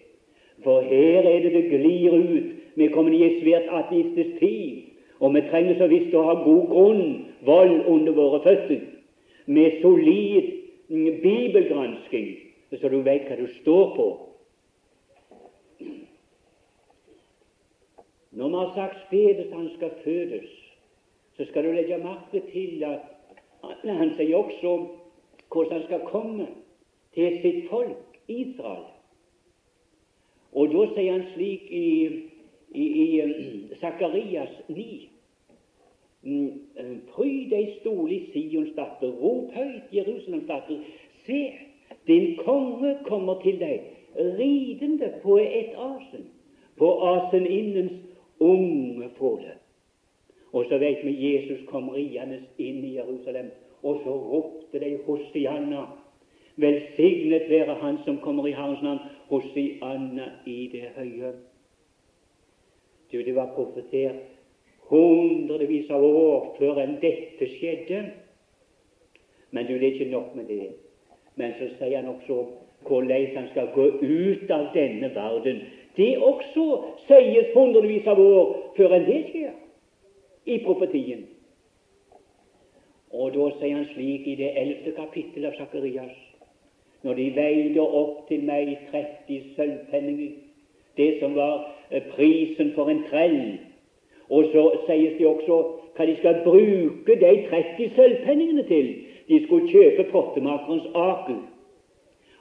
For 0.62 0.84
her 0.86 1.26
er 1.26 1.40
det 1.42 1.54
det 1.54 1.64
glir 1.72 2.12
ut. 2.12 2.50
Vi 2.76 2.90
kommer 2.92 3.14
i 3.14 3.22
en 3.24 3.40
svært 3.40 3.70
ateistisk 3.70 4.36
tid, 4.38 4.82
og 5.20 5.34
vi 5.34 5.42
trenger 5.48 5.78
så 5.78 5.88
visst 5.90 6.14
å 6.14 6.26
ha 6.28 6.34
god 6.44 6.68
grunn, 6.70 7.04
vold 7.46 7.88
under 7.90 8.14
våre 8.16 8.42
føtter, 8.44 8.82
med 9.46 9.80
solid 9.80 10.52
bibelgransking, 10.88 12.36
så 12.80 12.88
du 12.88 13.00
vet 13.02 13.28
hva 13.28 13.36
du 13.38 13.46
står 13.60 13.96
på. 13.96 14.08
Når 18.34 18.48
vi 18.48 18.54
har 18.54 18.72
sagt 18.74 19.06
stedet 19.06 19.52
han 19.52 19.70
skal 19.76 19.90
fødes, 20.04 20.50
så 21.36 21.44
skal 21.44 21.64
du 21.64 21.72
legge 21.72 21.98
merke 21.98 22.42
til 22.50 22.82
at 22.84 23.00
han 23.84 24.14
sier 24.16 24.36
også 24.36 24.74
hvordan 25.52 25.72
han 25.72 25.86
skal 25.86 26.06
komme 26.10 26.46
til 27.14 27.38
sitt 27.42 27.68
folk 27.70 28.18
Israel. 28.28 28.84
Og 30.52 30.70
da 30.74 30.86
sier 30.94 31.12
han 31.12 31.26
slik 31.34 31.70
i, 31.70 31.88
i, 32.74 32.84
i 32.84 33.20
Sakarias 33.80 34.54
9 34.68 35.13
Pryd 36.24 37.50
deg 37.50 37.74
stolig, 37.80 38.20
Sions 38.32 38.72
datter, 38.76 39.12
rop 39.20 39.52
høyt, 39.52 39.90
Jerusalems 39.92 40.46
datter. 40.48 40.80
Se, 41.26 41.40
din 42.08 42.38
konge 42.40 42.94
kommer 43.04 43.40
til 43.42 43.58
deg, 43.60 43.90
ridende 44.38 45.10
på 45.22 45.36
et 45.42 45.76
asen, 45.76 46.30
på 46.80 46.88
aseninnens 47.10 48.00
unge 48.40 49.10
fåle. 49.18 49.58
Og 50.54 50.64
så 50.70 50.78
vet 50.78 51.04
vi 51.04 51.12
Jesus 51.18 51.64
kom 51.68 51.90
riende 51.92 52.40
inn 52.62 52.80
i 52.86 52.94
Jerusalem, 52.96 53.50
og 53.82 54.00
så 54.04 54.14
ropte 54.14 54.80
de 54.80 54.94
Hosianna. 55.06 55.88
Velsignet 56.56 57.50
være 57.50 57.74
Han 57.82 57.98
som 58.04 58.20
kommer 58.22 58.46
i 58.46 58.54
Herrens 58.54 58.82
navn, 58.82 59.02
Hosianna 59.28 60.30
i 60.46 60.70
det 60.72 60.94
høye. 60.96 61.34
Du, 63.12 63.18
det 63.18 63.34
var 63.34 63.52
profetert 63.54 64.33
hundrevis 64.90 65.90
av 65.90 66.04
år 66.04 66.50
før 66.58 66.82
enn 66.82 66.98
dette 67.02 67.48
skjedde. 67.56 68.02
Men 69.54 69.66
du, 69.68 69.76
det 69.78 69.88
er 69.88 69.94
ikke 69.94 70.12
nok 70.12 70.34
med 70.36 70.50
det. 70.50 70.74
Men 71.36 71.54
så 71.58 71.70
sier 71.78 72.00
han 72.00 72.10
også 72.12 72.42
hvordan 72.84 73.36
han 73.36 73.46
skal 73.52 73.70
gå 73.72 73.84
ut 74.02 74.50
av 74.52 74.66
denne 74.74 75.08
verden 75.14 75.62
det 75.96 76.18
også 76.18 76.64
sies 77.06 77.52
hundrevis 77.54 78.06
av 78.10 78.18
år 78.20 78.54
før 78.76 78.96
enn 78.96 79.06
det 79.06 79.20
skjer 79.30 79.52
i 80.50 80.58
profetien. 80.64 81.22
Og 83.14 83.30
da 83.36 83.50
sier 83.60 83.76
han 83.78 83.86
slik 83.92 84.26
i 84.26 84.34
det 84.40 84.50
ellevte 84.58 84.94
kapittel 84.96 85.46
av 85.50 85.54
Sakarias 85.58 86.16
når 87.04 87.18
de 87.20 87.28
veide 87.36 87.84
opp 87.84 88.24
til 88.30 88.46
meg 88.48 88.70
30 88.90 89.50
sølvpenninger, 89.58 90.30
det 90.96 91.08
som 91.20 91.34
var 91.36 91.66
eh, 91.90 92.00
prisen 92.14 92.70
for 92.72 92.88
en 92.88 93.02
trell. 93.10 93.58
Og 94.30 94.44
så 94.52 94.62
sies 94.86 95.18
det 95.18 95.26
også 95.26 95.56
hva 95.96 96.06
de 96.06 96.16
skal 96.18 96.40
bruke 96.44 97.16
de 97.20 97.32
30 97.50 97.90
sølvpenningene 97.96 98.64
til. 98.68 98.94
De 99.28 99.44
skulle 99.44 99.68
kjøpe 99.68 100.08
pottemakerens 100.12 100.88
akel. 100.94 101.36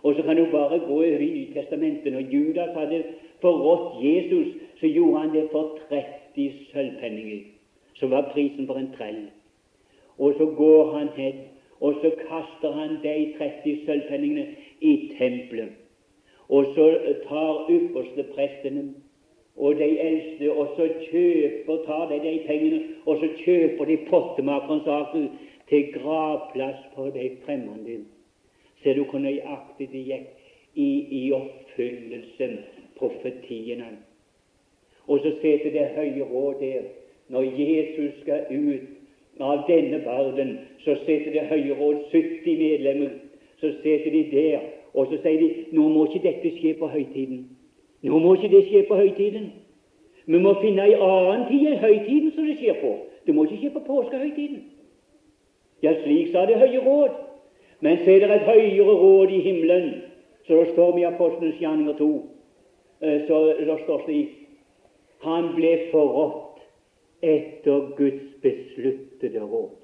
Og 0.04 0.15
så 0.15 0.24
kan 0.24 0.38
du 0.38 0.46
bare 0.52 0.80
gå 0.80 0.93
over 0.93 1.19
i 1.19 1.30
Nytestamentet. 1.30 2.13
Når 2.13 2.19
Judas 2.19 2.76
hadde 2.76 3.04
forrådt 3.41 4.04
Jesus, 4.06 4.48
så 4.80 4.88
gjorde 4.88 5.19
han 5.19 5.36
det 5.36 5.48
for 5.52 5.80
30 5.89 6.52
sølvpenninger, 6.72 7.39
som 7.93 8.12
var 8.12 8.32
prisen 8.34 8.67
for 8.67 8.76
en 8.76 8.91
trell. 8.98 9.22
Og 10.19 10.34
så 10.38 10.46
går 10.46 10.98
han 10.98 11.08
hen, 11.15 11.34
og 11.80 11.93
så 12.02 12.12
kaster 12.28 12.72
han 12.72 12.89
de 13.04 13.34
30 13.38 13.86
sølvpenningene 13.86 14.48
i 14.82 15.12
tempelet. 15.17 15.69
Og 16.50 16.65
så 16.76 16.98
tar 17.28 17.67
ypperste 17.69 18.24
prestene 18.36 18.93
og 19.58 19.76
de 19.76 20.00
eldste, 20.00 20.52
og 20.52 20.68
så 20.78 20.88
kjøper, 21.10 21.78
tar 21.86 22.08
de 22.10 22.20
de 22.24 22.39
pengene, 22.48 22.82
og 23.06 23.20
så 23.22 23.30
kjøper 23.44 23.86
de 23.86 23.98
pottemakerens 24.10 24.88
aker 24.88 25.28
til 25.70 25.94
gravplass 25.94 26.80
for 26.96 27.10
de 27.13 27.30
fremmede. 27.46 28.00
Ser 28.84 28.94
du 28.94 29.04
hvor 29.04 29.20
nøyaktig 29.20 29.89
det 29.92 30.02
gikk 30.10 30.26
i, 30.76 30.89
i 31.20 31.32
oppfyllelsen 31.32 32.58
profetiene. 32.98 33.94
Og 35.08 35.20
så 35.20 35.32
sitter 35.42 35.72
det 35.72 35.88
høye 35.96 36.24
råd 36.34 36.60
der. 36.60 36.82
Når 37.30 37.42
Jesus 37.42 38.20
skal 38.22 38.46
ut 38.52 39.39
av 39.39 39.63
denne 39.68 40.02
verden, 40.06 40.58
så 40.84 40.96
sitter 41.06 41.32
det 41.32 41.48
høye 41.50 41.78
råd 41.80 42.04
70 42.12 42.58
medlemmer. 42.58 43.10
Så 43.60 43.72
sitter 43.84 44.12
de 44.12 44.24
der, 44.32 44.60
og 44.94 45.08
så 45.08 45.22
sier 45.24 45.39
de 45.39 45.50
nå 45.72 45.88
må 45.89 46.08
ikke 46.10 46.26
dette 46.28 46.52
skje 46.58 46.74
på 46.80 46.89
høytiden. 46.92 47.46
Nå 48.04 48.20
må 48.20 48.36
ikke 48.36 48.52
det 48.52 48.66
skje 48.68 48.86
på 48.88 48.96
høytiden. 49.00 49.52
Vi 50.26 50.39
må 50.39 50.54
finne 50.62 50.86
en 50.88 51.04
annen 51.04 51.46
tid 51.50 51.68
enn 51.72 51.82
høytiden 51.84 52.32
som 52.36 52.48
det 52.48 52.58
skjer 52.60 52.80
på. 52.82 52.94
Det 53.26 53.36
må 53.36 53.46
ikke 53.48 53.60
skje 53.62 53.74
på 53.76 53.84
påskehøytiden. 53.88 54.63
Ja, 55.84 55.94
slik 56.04 56.32
sa 56.32 56.46
det 56.48 56.60
høye 56.60 56.84
råd. 56.84 57.16
Men 57.84 58.00
så 58.04 58.12
er 58.12 58.24
det 58.24 58.32
et 58.32 58.48
høyere 58.48 58.96
råd 58.96 59.32
i 59.36 59.39
himmelen, 59.44 59.89
så 60.48 60.56
det 60.60 60.72
står 60.72 60.98
i 61.00 61.08
Apostlenes 61.08 61.60
gjerninger 61.60 61.98
2. 62.00 62.10
Eh, 63.02 63.22
så 63.28 63.39
det 63.60 63.80
står 63.84 64.06
slik 64.06 64.39
Han 65.24 65.54
ble 65.56 65.72
forrådt 65.92 66.60
etter 67.24 67.94
Guds 67.98 68.36
besluttede 68.44 69.39
råd. 69.39 69.80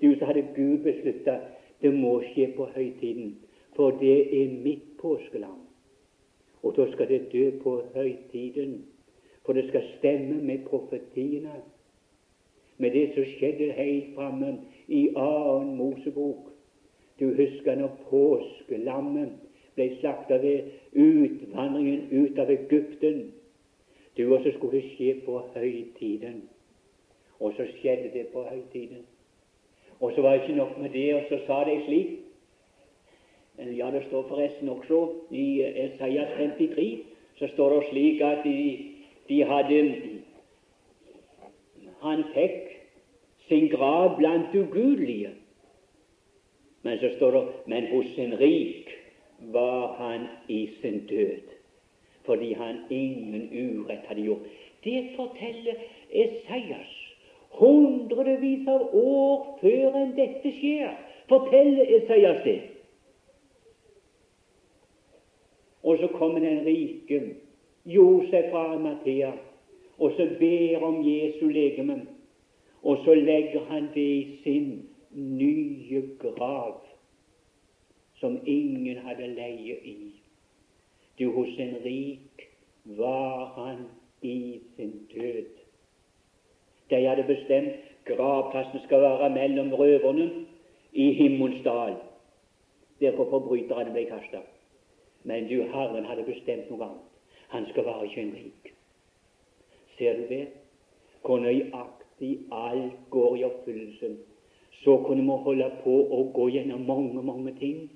Du, 0.00 0.14
så 0.18 0.24
hadde 0.24 0.44
Gud 0.56 0.78
beslutta 0.84 1.38
det 1.82 1.92
må 1.92 2.18
skje 2.32 2.48
på 2.56 2.68
høytiden, 2.72 3.36
for 3.76 3.96
det 4.00 4.16
er 4.40 4.52
mitt 4.64 4.96
påskelam. 5.00 5.65
Og 6.66 6.76
da 6.76 6.92
skal 6.92 7.08
det 7.08 7.32
dø 7.32 7.50
på 7.62 7.82
høytiden, 7.94 8.84
for 9.44 9.52
det 9.52 9.68
skal 9.68 9.82
stemme 9.98 10.42
med 10.42 10.64
profetiene. 10.66 11.52
Med 12.78 12.90
det 12.90 13.10
som 13.14 13.24
skjedde 13.24 13.72
helt 13.72 14.14
framme 14.14 14.58
i 14.88 15.08
annen 15.16 15.76
Mosebok. 15.76 16.50
Du 17.20 17.28
husker 17.34 17.78
når 17.78 17.94
påskelammet 18.10 19.30
ble 19.76 19.86
slakta 20.00 20.40
ved 20.42 20.74
utvandringen 20.92 22.10
ut 22.10 22.38
av 22.38 22.50
Egypten. 22.50 23.22
Du 24.16 24.34
også 24.34 24.52
skulle 24.58 24.82
skje 24.90 25.20
på 25.24 25.38
høytiden. 25.54 26.42
Og 27.40 27.54
så 27.56 27.68
skjedde 27.78 28.10
det 28.12 28.26
på 28.34 28.42
høytiden. 28.50 29.06
Og 30.00 30.12
så 30.12 30.20
var 30.20 30.34
det 30.34 30.42
ikke 30.42 30.58
nok 30.58 30.78
med 30.82 30.90
det, 30.90 31.14
og 31.14 31.22
så 31.28 31.38
sa 31.46 31.62
de 31.70 31.78
slik 31.86 32.25
Ja, 33.58 33.90
det 33.90 34.04
står 34.08 34.28
forresten 34.28 34.68
også 34.68 35.08
i 35.30 35.62
Esaias 35.62 36.28
53 36.36 37.02
så 37.38 37.48
står 37.48 37.74
det 37.74 37.88
slik 37.90 38.20
at 38.20 38.44
de, 38.44 38.78
de 39.28 39.44
hadde 39.44 39.80
Han 42.00 42.24
fikk 42.34 42.76
sin 43.48 43.68
grav 43.68 44.16
blant 44.18 44.54
ugudelige. 44.54 45.30
Men 46.82 46.98
så 46.98 47.10
står 47.16 47.30
det 47.30 47.42
men 47.66 47.86
hos 47.86 48.18
en 48.18 48.38
rik 48.40 48.92
var 49.40 49.96
han 49.98 50.26
i 50.48 50.68
sin 50.80 51.06
død, 51.06 51.48
fordi 52.24 52.52
han 52.52 52.76
ingen 52.90 53.48
urett 53.52 54.06
hadde 54.06 54.22
gjort. 54.22 54.46
Det 54.84 55.08
forteller 55.16 55.74
Esaias 56.10 56.94
hundrevis 57.50 58.68
av 58.68 58.94
år 58.94 59.58
før 59.60 60.00
enn 60.00 60.16
dette 60.16 60.52
skjer. 60.60 60.92
Forteller 61.28 61.96
Esaias 61.98 62.42
det. 62.44 62.60
Og 65.86 65.98
så 66.00 66.08
kommer 66.18 66.42
den 66.42 66.64
rike 66.66 67.20
Josef 67.86 68.50
fra 68.50 68.74
Amathea, 68.74 69.32
og 69.98 70.12
så 70.16 70.26
ber 70.38 70.82
om 70.82 70.96
Jesu 71.06 71.46
legeme. 71.48 72.00
Og 72.82 72.98
så 73.04 73.14
legger 73.14 73.64
han 73.70 73.88
det 73.94 74.00
i 74.00 74.40
sin 74.42 74.88
nye 75.12 76.02
grav 76.18 76.80
som 78.20 78.40
ingen 78.46 78.96
hadde 78.96 79.26
leie 79.26 79.76
i. 79.84 79.96
Du, 81.18 81.30
hos 81.30 81.48
en 81.58 81.76
rik 81.84 82.48
var 82.84 83.52
han 83.56 83.86
i 84.22 84.60
sin 84.76 84.92
død. 85.14 85.46
De 86.90 87.04
hadde 87.06 87.24
bestemt 87.28 87.86
gravplassen 88.06 88.80
skal 88.84 89.00
være 89.00 89.30
mellom 89.30 89.72
røverne 89.72 90.30
i 90.92 91.12
Himmelsdal. 91.12 91.94
der 93.00 93.10
hvor 93.10 93.30
forbryterne 93.30 93.92
ble 93.92 94.04
kasta. 94.04 94.38
Men 95.26 95.48
du, 95.50 95.62
Herren 95.72 96.06
hadde 96.06 96.22
bestemt 96.22 96.70
noe 96.70 96.86
annet. 96.86 97.06
Han 97.50 97.66
skal 97.70 97.86
være 97.86 98.08
kjønnrik. 98.12 98.72
Ser 99.98 100.18
du 100.18 100.26
det? 100.30 100.44
Hvor 101.26 101.40
nøyaktig 101.42 102.32
alt 102.54 102.98
går 103.10 103.36
i 103.36 103.44
oppfyllelsen. 103.48 104.18
Så 104.84 104.96
kunne 105.06 105.24
vi 105.26 105.38
holde 105.46 105.70
på 105.82 105.94
å 106.14 106.20
gå 106.36 106.46
gjennom 106.54 106.84
mange, 106.86 107.22
mange 107.26 107.54
ting. 107.58 107.88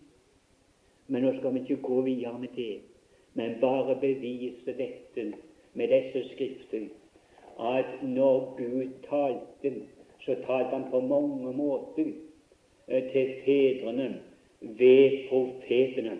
Men 1.06 1.22
nå 1.26 1.36
skal 1.38 1.54
vi 1.54 1.62
ikke 1.62 1.82
gå 1.86 2.00
videre 2.06 2.38
med 2.38 2.56
det, 2.56 2.80
men 3.38 3.60
bare 3.62 3.94
bevise 4.00 4.74
dette 4.78 5.26
med 5.74 5.94
disse 5.94 6.24
skriftene. 6.32 6.90
at 7.60 8.02
når 8.02 8.54
Gud 8.56 8.90
talte, 9.08 9.72
så 10.24 10.34
talte 10.46 10.70
Han 10.70 10.90
på 10.90 11.00
mange 11.00 11.52
måter 11.52 12.12
eh, 12.88 13.12
til 13.12 13.34
fedrene 13.44 14.20
ved 14.60 15.28
profetene. 15.28 16.18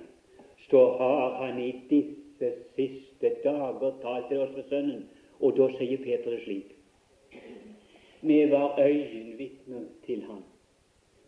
Så 0.70 0.84
har 0.98 1.34
Han 1.44 1.58
i 1.58 1.72
disse 1.90 2.52
siste 2.76 3.30
dager 3.44 3.92
talt 4.02 4.28
til 4.28 4.40
oss 4.40 4.54
med 4.56 4.68
Sønnen. 4.68 5.08
Og 5.40 5.56
da 5.56 5.68
sier 5.78 5.98
Peter 6.04 6.30
det 6.30 6.42
slik 6.44 6.76
Vi 8.20 8.50
var 8.50 8.78
øyenvitner 8.78 9.84
til 10.06 10.22
ham. 10.28 10.42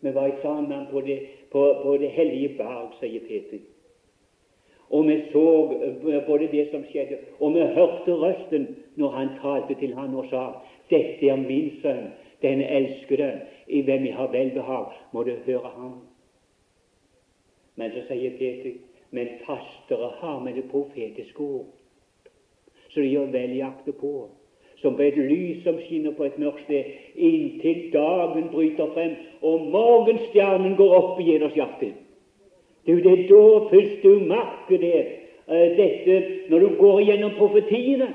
Vi 0.01 0.13
var 0.13 0.31
sammen 0.41 0.87
på 0.91 1.01
det, 1.01 1.19
på, 1.51 1.79
på 1.83 1.97
det 1.97 2.09
hellige 2.09 2.57
berg, 2.57 2.93
sier 2.99 3.21
Peter. 3.27 3.59
Og 4.89 5.07
vi 5.07 5.21
så 5.31 5.71
eh, 5.83 6.25
både 6.27 6.47
det 6.51 6.67
som 6.71 6.83
skjedde, 6.85 7.17
og 7.39 7.53
vi 7.55 7.59
hørte 7.59 8.13
røsten 8.13 8.67
når 8.95 9.09
han 9.09 9.29
talte 9.41 9.75
til 9.79 9.95
ham 9.95 10.15
og 10.15 10.27
sa 10.29 10.43
dette 10.89 11.29
er 11.29 11.39
min 11.39 11.71
sønn, 11.81 12.11
den 12.41 12.61
elskede, 12.61 13.31
i 13.67 13.81
hvem 13.81 14.05
jeg 14.05 14.15
har 14.15 14.27
velbehag. 14.31 14.91
Må 15.13 15.23
du 15.23 15.31
høre 15.45 15.71
ham. 15.75 15.93
Men 17.75 17.91
så 17.95 18.03
sier 18.11 18.35
Peter, 18.37 18.75
men 19.13 19.37
fastere 19.45 20.11
har 20.19 20.39
vi 20.45 20.55
det 20.57 20.69
profetiske 20.71 21.39
ord, 21.39 21.67
så 22.89 23.01
de 23.01 23.11
gjør 23.13 23.33
vel 23.33 23.57
jakte 23.57 23.93
på 23.97 24.13
som 24.83 24.97
på 24.99 25.05
et 25.07 25.17
lys 25.17 25.63
som 25.63 25.77
skinner 25.79 26.11
på 26.11 26.25
et 26.27 26.39
mørkt 26.39 26.65
sted, 26.65 26.89
inntil 27.15 27.85
dagen 27.93 28.49
bryter 28.51 28.89
frem 28.91 29.13
og 29.41 29.69
morgenstjernen 29.71 30.75
går 30.75 30.95
opp 30.97 31.21
i 31.21 31.27
nyttårsjakten. 31.29 31.93
Det 32.83 32.97
er 32.99 33.21
da 33.29 33.43
først 33.69 34.03
du 34.03 34.25
merker 34.27 34.81
det, 34.81 34.99
uh, 35.47 35.69
dette 35.79 36.17
når 36.51 36.65
du 36.65 36.75
går 36.81 36.99
gjennom 37.07 37.31
profetiene. 37.37 38.09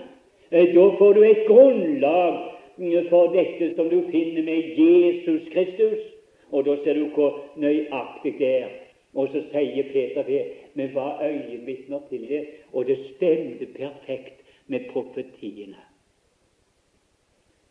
Uh, 0.52 0.66
da 0.74 0.84
får 0.98 1.16
du 1.16 1.22
et 1.24 1.46
grunnlag 1.48 2.36
uh, 2.76 3.00
for 3.08 3.32
dette 3.32 3.72
som 3.78 3.88
du 3.88 4.02
finner 4.12 4.44
med 4.44 4.76
Jesus 4.76 5.48
Kristus. 5.54 6.04
Og 6.52 6.68
da 6.68 6.76
ser 6.84 7.00
du 7.00 7.08
hvor 7.16 7.40
nøyaktig 7.56 8.34
det 8.38 8.52
er. 8.60 8.68
Og 9.16 9.32
så 9.32 9.40
sier 9.52 9.88
Peter 9.92 10.24
det. 10.28 10.44
Var 10.78 11.22
øyenvitner 11.24 12.00
til 12.08 12.28
det, 12.28 12.46
og 12.72 12.86
det 12.86 12.98
stemte 13.16 13.66
perfekt 13.66 14.44
med 14.66 14.80
profetiene. 14.90 15.76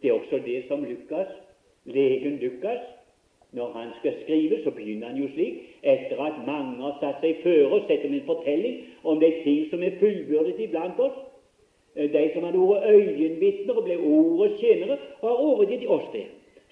Det 0.02 0.10
er 0.10 0.14
også 0.14 0.40
det 0.46 0.64
som 0.68 0.84
Lukas, 0.84 1.28
legen 1.86 2.38
Lukas, 2.38 2.84
når 3.52 3.72
han 3.72 3.90
skal 4.00 4.14
skrive, 4.24 4.64
så 4.64 4.72
begynner 4.72 5.08
han 5.08 5.18
jo 5.18 5.30
slik, 5.34 5.54
etter 5.84 6.20
at 6.24 6.42
mange 6.48 6.82
har 6.84 6.98
satt 7.02 7.24
seg 7.24 7.40
føre 7.44 7.70
og 7.80 7.88
sett 7.88 8.04
om 8.06 8.14
en 8.14 8.28
fortelling 8.28 8.82
om 9.04 9.22
de 9.24 9.32
ting 9.44 9.70
som 9.72 9.84
er 9.84 9.96
fullbyrdet 10.02 10.60
iblant 10.60 11.00
oss. 11.00 11.16
Eh, 11.96 12.12
de 12.14 12.30
som 12.34 12.44
hadde 12.44 12.60
vært 12.60 12.90
øyenvitner 12.92 13.80
og 13.80 13.88
ble 13.88 13.98
ordets 13.98 14.60
tjenere, 14.62 15.00
har 15.22 15.42
overgitt 15.48 15.88
oss 15.88 16.12
det. 16.14 16.26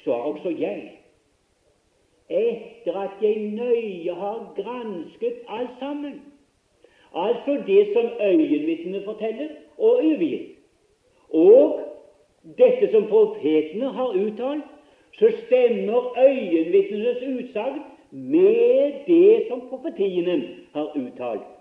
Så 0.04 0.12
har 0.12 0.28
også 0.34 0.52
jeg, 0.60 0.92
etter 2.30 2.98
at 2.98 3.22
jeg 3.22 3.38
nøye 3.54 4.14
har 4.14 4.54
gransket 4.58 5.42
alt 5.48 5.76
sammen, 5.80 6.22
altså 7.14 7.64
det 7.68 7.88
som 7.94 8.06
øyenvitnene 8.22 9.04
forteller, 9.04 9.50
og 9.78 9.90
overgitt, 9.90 10.56
og 11.30 11.80
dette 12.58 12.92
som 12.92 13.08
profetene 13.10 13.92
har 13.92 14.16
uttalt, 14.26 14.64
så 15.20 15.32
stemmer 15.46 16.18
øyenvitnenes 16.20 17.22
utsagn 17.24 17.80
med 18.12 19.06
det 19.08 19.48
som 19.48 19.62
profetiene 19.70 20.42
har 20.74 20.92
uttalt. 20.96 21.52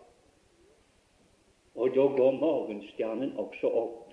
Og 1.75 1.89
da 1.91 2.07
går 2.17 2.37
morgenstjernen 2.39 3.33
også 3.37 3.67
opp 3.67 4.13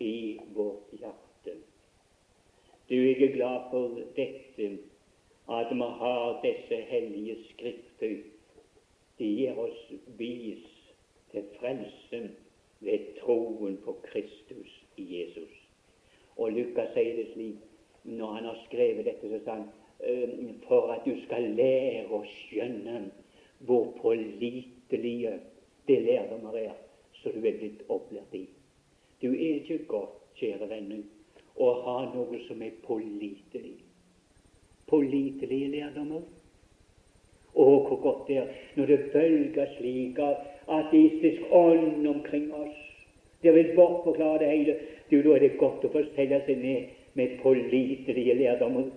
i 0.00 0.38
vårt 0.54 0.94
hjerte. 0.98 1.54
Du 2.88 2.94
er 2.94 3.08
ikke 3.08 3.32
glad 3.36 3.68
for 3.70 3.98
dette, 4.16 4.78
at 5.48 5.70
vi 5.72 5.88
har 6.00 6.40
disse 6.42 6.82
hellige 6.90 7.36
skrifter. 7.50 8.16
De 9.18 9.24
gir 9.24 9.58
oss 9.58 9.92
vis 10.18 10.66
til 11.32 11.44
frelsen 11.60 12.30
ved 12.80 13.06
troen 13.20 13.78
på 13.84 13.96
Kristus 14.04 14.84
i 14.96 15.06
Jesus. 15.18 15.54
Og 16.36 16.52
Lukas 16.52 16.92
sier 16.94 17.16
det 17.16 17.30
slik 17.32 17.64
når 18.04 18.34
han 18.36 18.44
har 18.44 18.60
skrevet 18.66 19.04
dette, 19.08 19.28
så 19.28 19.40
sa 19.44 19.56
han 19.58 19.68
for 20.68 20.92
at 20.94 21.02
du 21.04 21.16
skal 21.24 21.50
lære 21.58 22.06
å 22.14 22.22
skjønne 22.30 23.00
hvor 23.66 23.90
pålitelige 23.98 25.32
det 25.88 25.98
lærdommer 26.04 26.54
er 26.60 26.76
som 27.22 27.34
du 27.34 27.42
er 27.42 27.58
blitt 27.58 27.82
opplært 27.90 28.34
i. 28.38 28.44
Du 29.22 29.32
er 29.32 29.58
ikke 29.58 29.80
godt, 29.90 30.14
kjære 30.38 30.68
venner, 30.70 31.02
å 31.58 31.72
ha 31.82 31.96
noe 32.12 32.38
som 32.46 32.62
er 32.62 32.76
pålitelig. 32.84 33.80
Pålitelige 34.88 35.70
lærdommer. 35.72 36.22
Å, 37.58 37.64
hvor 37.88 37.98
godt 38.02 38.28
det 38.28 38.36
er 38.42 38.52
når 38.76 38.92
det 38.92 38.98
bølger 39.12 39.72
slik 39.76 40.20
av 40.22 40.44
ateistisk 40.78 41.50
ånd 41.54 42.06
omkring 42.06 42.52
oss. 42.54 42.76
Det 43.42 43.54
vil 43.54 43.74
bortforklare 43.76 44.38
det 44.42 44.52
hele. 44.52 44.76
Du, 45.10 45.22
Da 45.22 45.34
er 45.34 45.40
det 45.40 45.58
godt 45.58 45.84
å 45.84 45.92
få 45.92 46.04
stelle 46.12 46.40
seg 46.46 46.62
ned 46.62 46.94
med 47.16 47.38
pålitelige 47.42 48.34
lærdommer, 48.38 48.90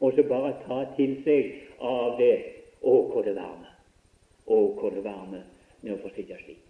og 0.00 0.14
så 0.16 0.24
bare 0.26 0.54
ta 0.66 0.84
til 0.96 1.18
seg 1.24 1.52
av 1.78 2.18
det. 2.18 2.34
Å, 2.82 2.94
hvor 3.12 3.22
det 3.22 3.36
varme! 3.36 3.68
Å, 4.46 4.56
hvor 4.78 4.90
det 4.90 5.04
varme 5.04 5.44
når 5.82 5.98
å 5.98 6.02
få 6.02 6.14
sitte 6.16 6.38
slik. 6.40 6.62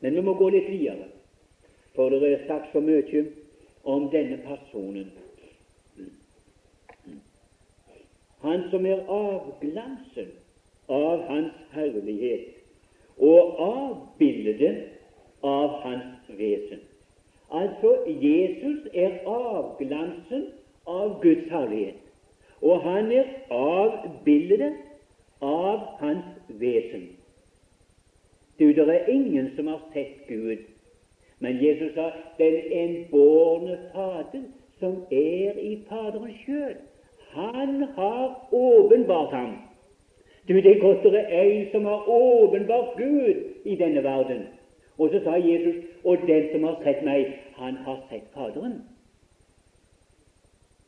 Men 0.00 0.16
vi 0.16 0.22
må 0.24 0.34
gå 0.38 0.48
litt 0.48 0.70
videre, 0.70 1.10
for 1.96 2.12
det 2.12 2.30
er 2.30 2.46
sagt 2.48 2.72
så 2.72 2.80
mye 2.80 3.24
om 3.84 4.08
denne 4.12 4.38
personen. 4.46 5.10
Han 8.42 8.62
som 8.70 8.86
er 8.86 9.02
avglansen 9.08 10.30
av 10.88 11.26
Hans 11.28 11.52
herlighet 11.74 12.56
og 13.20 13.60
avbildet 13.60 14.78
av 15.44 15.68
Hans 15.84 16.30
vesen. 16.38 16.80
Altså, 17.50 17.96
Jesus 18.06 18.86
er 18.94 19.18
avglansen 19.26 20.46
av 20.86 21.18
Guds 21.22 21.48
herlighet, 21.50 21.98
og 22.62 22.80
han 22.84 23.10
er 23.12 23.26
avbildet 23.50 24.76
av 25.42 25.82
Hans 26.00 26.56
vesen. 26.60 27.08
Du, 28.60 28.68
det 28.72 28.88
er 28.88 29.08
ingen 29.08 29.50
som 29.56 29.66
har 29.66 29.80
sett 29.92 30.26
Gud, 30.28 30.62
men 31.40 31.58
Jesus 31.64 31.94
sa 31.94 32.10
den 32.38 32.60
enbårne 32.72 33.78
Fader 33.94 34.44
som 34.78 35.02
er 35.10 35.58
i 35.58 35.78
Faderen 35.88 36.34
sjøl, 36.44 36.76
han 37.30 37.82
har 37.82 38.48
åpenbart 38.52 39.32
ham. 39.34 39.58
Du, 40.48 40.54
det 40.54 40.66
er 40.66 40.80
godt 40.80 41.02
det 41.02 41.20
er 41.20 41.42
ei 41.42 41.70
som 41.72 41.84
har 41.84 42.08
åpenbart 42.08 42.96
Gud 42.96 43.34
i 43.64 43.76
denne 43.76 44.02
verden. 44.02 44.46
Og 44.98 45.10
så 45.10 45.20
sa 45.24 45.36
Jesus 45.36 45.84
og 46.04 46.16
den 46.26 46.48
som 46.52 46.64
har 46.64 46.80
sett 46.84 47.04
meg, 47.04 47.28
han 47.54 47.76
har 47.76 48.00
sett 48.10 48.26
Faderen. 48.34 48.80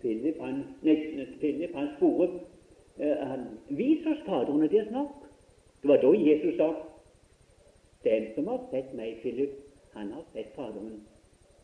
Philip 0.00 0.40
han, 0.40 0.64
nei, 0.82 0.96
Philip, 1.38 1.74
han 1.74 1.92
spore 1.96 2.28
uh, 2.98 3.28
han, 3.28 3.44
Vis 3.68 4.06
oss 4.06 4.24
Faderen, 4.26 4.62
og 4.62 4.70
det 4.70 4.80
er 4.80 4.88
snart. 4.88 5.28
Det 5.82 5.88
var 5.88 6.02
da 6.02 6.10
Jesus 6.18 6.56
sa 6.56 6.72
Den 8.04 8.26
som 8.34 8.48
har 8.50 8.64
sett 8.70 8.94
meg, 8.98 9.20
Philip, 9.22 9.54
han 9.94 10.10
har 10.12 10.24
sett 10.32 10.50
Faderen. 10.56 11.04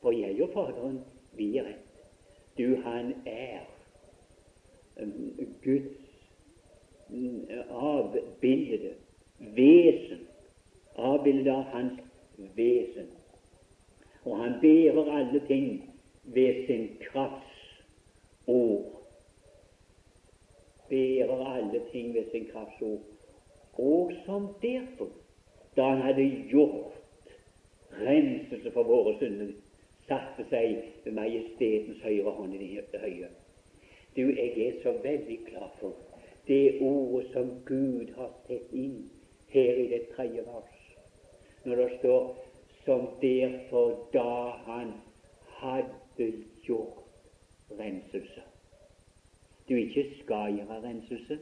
For 0.03 0.15
jeg 0.15 0.39
og 0.43 0.55
Faderen, 0.55 1.01
vi 1.35 1.57
er 1.59 1.73
ett. 1.73 1.89
Du, 2.59 2.77
han 2.85 3.13
er 3.27 3.67
Guds 5.63 6.09
avbilde, 7.71 8.95
vesen, 9.39 10.27
avbildet 10.97 11.53
av 11.53 11.63
Hans 11.73 12.01
vesen. 12.57 13.07
Og 14.25 14.37
han 14.43 14.59
bærer 14.61 15.13
alle 15.19 15.41
ting 15.47 15.69
ved 16.25 16.67
sin 16.67 16.89
krafts 17.01 17.85
ord. 18.47 18.99
Bærer 20.89 21.47
alle 21.55 21.81
ting 21.93 22.15
ved 22.15 22.31
sin 22.33 22.47
krafts 22.53 22.83
ord. 22.83 23.01
Og 23.79 24.13
som 24.27 24.49
derfor, 24.63 25.09
da 25.77 25.83
han 25.83 26.03
hadde 26.03 26.31
gjort 26.51 26.93
renselse 28.01 28.71
for 28.71 28.83
våre 28.83 29.15
synder, 29.19 29.53
satte 30.09 30.45
seg 30.51 30.81
ved 31.05 31.13
majestetens 31.15 32.03
høyre 32.03 32.35
hånd 32.35 32.55
i 32.57 32.81
det 32.93 33.01
høye. 33.01 33.29
Du, 34.19 34.23
jeg 34.23 34.59
er 34.59 34.73
så 34.83 34.93
veldig 35.03 35.39
glad 35.47 35.69
for 35.79 35.95
det 36.49 36.79
ordet 36.81 37.27
som 37.33 37.51
Gud 37.67 38.09
har 38.17 38.33
sett 38.49 38.73
inn 38.75 38.97
her 39.53 39.77
i 39.79 39.85
det 39.93 40.01
tredje 40.17 40.43
vers, 40.43 40.79
når 41.63 41.77
det 41.83 41.87
står 42.01 42.25
som 42.83 43.05
derfor 43.21 43.93
da 44.11 44.33
han 44.67 44.91
hadde 45.61 46.33
gjort 46.67 47.05
renselse. 47.79 48.43
Du 49.69 49.77
ikke 49.77 50.05
skal 50.25 50.57
gjøre 50.57 50.81
renselse, 50.89 51.39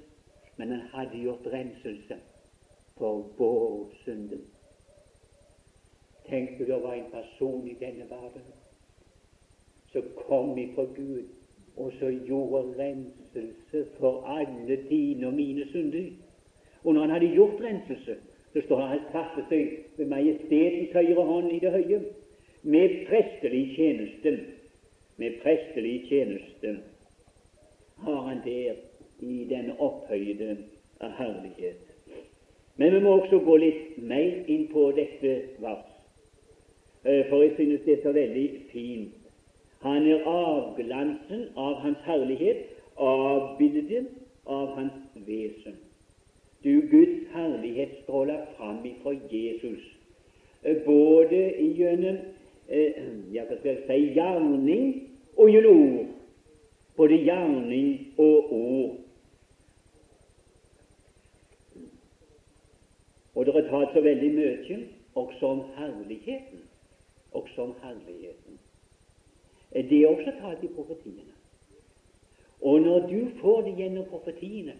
men 0.56 0.76
han 0.76 0.84
hadde 0.92 1.22
gjort 1.22 1.48
renselse 1.52 2.20
for 2.98 3.24
vår 3.40 3.88
synden. 4.04 4.44
Tenk 6.28 6.58
du 6.58 6.66
det 6.68 6.82
var 6.84 7.00
en 7.00 7.10
person 7.10 7.64
i 7.72 7.78
denne 7.80 8.10
verden 8.12 8.52
som 9.96 10.12
kom 10.28 10.58
ifra 10.58 10.84
Gud, 10.84 11.24
og 11.76 11.92
så 12.00 12.10
gjorde 12.26 12.78
renselse 12.78 13.84
for 13.98 14.24
alle 14.26 14.78
dine 14.88 15.26
og 15.26 15.34
mine 15.34 15.66
synder. 15.70 16.10
Og 16.84 16.94
når 16.94 17.00
han 17.00 17.10
hadde 17.10 17.34
gjort 17.34 17.60
renselse, 17.60 18.16
så 18.52 18.60
står 18.64 18.80
han 18.80 18.98
og 18.98 19.12
satte 19.12 19.44
seg 19.48 19.72
ved 19.96 20.06
majestetens 20.06 20.92
høyre 20.92 21.24
hånd 21.24 21.50
i 21.52 21.58
det 21.60 21.72
høye, 21.72 22.00
med 22.62 22.94
prestelig 23.08 23.64
tjeneste. 23.76 24.38
Med 25.16 25.40
prestelig 25.42 26.08
tjeneste 26.08 26.76
har 28.04 28.20
han 28.28 28.40
der 28.44 28.74
i 29.20 29.46
denne 29.50 29.80
opphøyde 29.80 30.56
herlighet. 31.00 31.82
Men 32.76 32.94
vi 32.94 33.00
må 33.00 33.12
også 33.20 33.38
gå 33.44 33.56
litt 33.56 33.98
mer 33.98 34.48
inn 34.52 34.66
på 34.72 34.90
dette 34.96 35.36
vers, 35.60 35.86
eh, 37.04 37.24
for 37.28 37.42
jeg 37.42 37.54
synes 37.56 37.84
det 37.84 37.94
er 37.98 38.02
så 38.02 38.12
veldig 38.12 38.48
fint. 38.72 39.25
Han 39.84 40.06
er 40.08 40.24
avglansen 40.26 41.48
av 41.56 41.74
Hans 41.84 41.98
herlighet, 42.04 42.64
avbildet 42.96 44.08
av 44.46 44.72
Hans 44.78 45.20
vesen. 45.26 45.76
Du, 46.64 46.80
Guds 46.90 47.28
herlighet 47.34 48.00
stråler 48.02 48.46
fram 48.56 48.80
ifra 48.86 49.12
Jesus, 49.30 49.84
eh, 50.62 50.80
både 50.86 51.42
gjennom 51.76 52.16
jeg 52.68 52.94
ja, 53.32 53.44
hva 53.46 53.56
skal 53.60 53.76
jeg 53.76 53.82
si, 53.86 53.98
gjerning 54.16 54.86
og 55.36 55.50
gjennom 55.52 55.82
ord. 55.82 56.12
Både 56.96 57.18
gjerning 57.22 57.90
og 58.18 58.52
ord. 58.52 58.94
Og 63.36 63.46
det 63.46 63.54
er 63.54 63.68
talt 63.68 63.92
så 63.92 64.00
veldig 64.00 64.30
mye 64.32 64.78
også 65.14 65.46
om 65.46 65.62
herligheten. 65.76 66.62
Også 67.32 67.62
om 67.62 67.74
herligheten. 67.82 68.58
Eh, 69.72 69.90
det 69.90 70.02
er 70.02 70.08
også 70.08 70.32
talt 70.40 70.62
i 70.62 70.72
profetiene. 70.74 71.32
Og 72.62 72.80
når 72.80 72.98
du 73.10 73.20
får 73.40 73.60
det 73.60 73.74
gjennom 73.76 74.04
profetiene, 74.10 74.72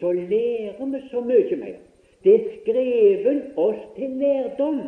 så 0.00 0.12
lærer 0.12 0.84
vi 0.92 1.00
så 1.10 1.20
mye 1.20 1.56
mer. 1.56 1.76
Det 2.24 2.34
er 2.34 2.44
skrevet 2.60 3.42
oss 3.56 3.82
til 3.96 4.10
lærdom. 4.10 4.80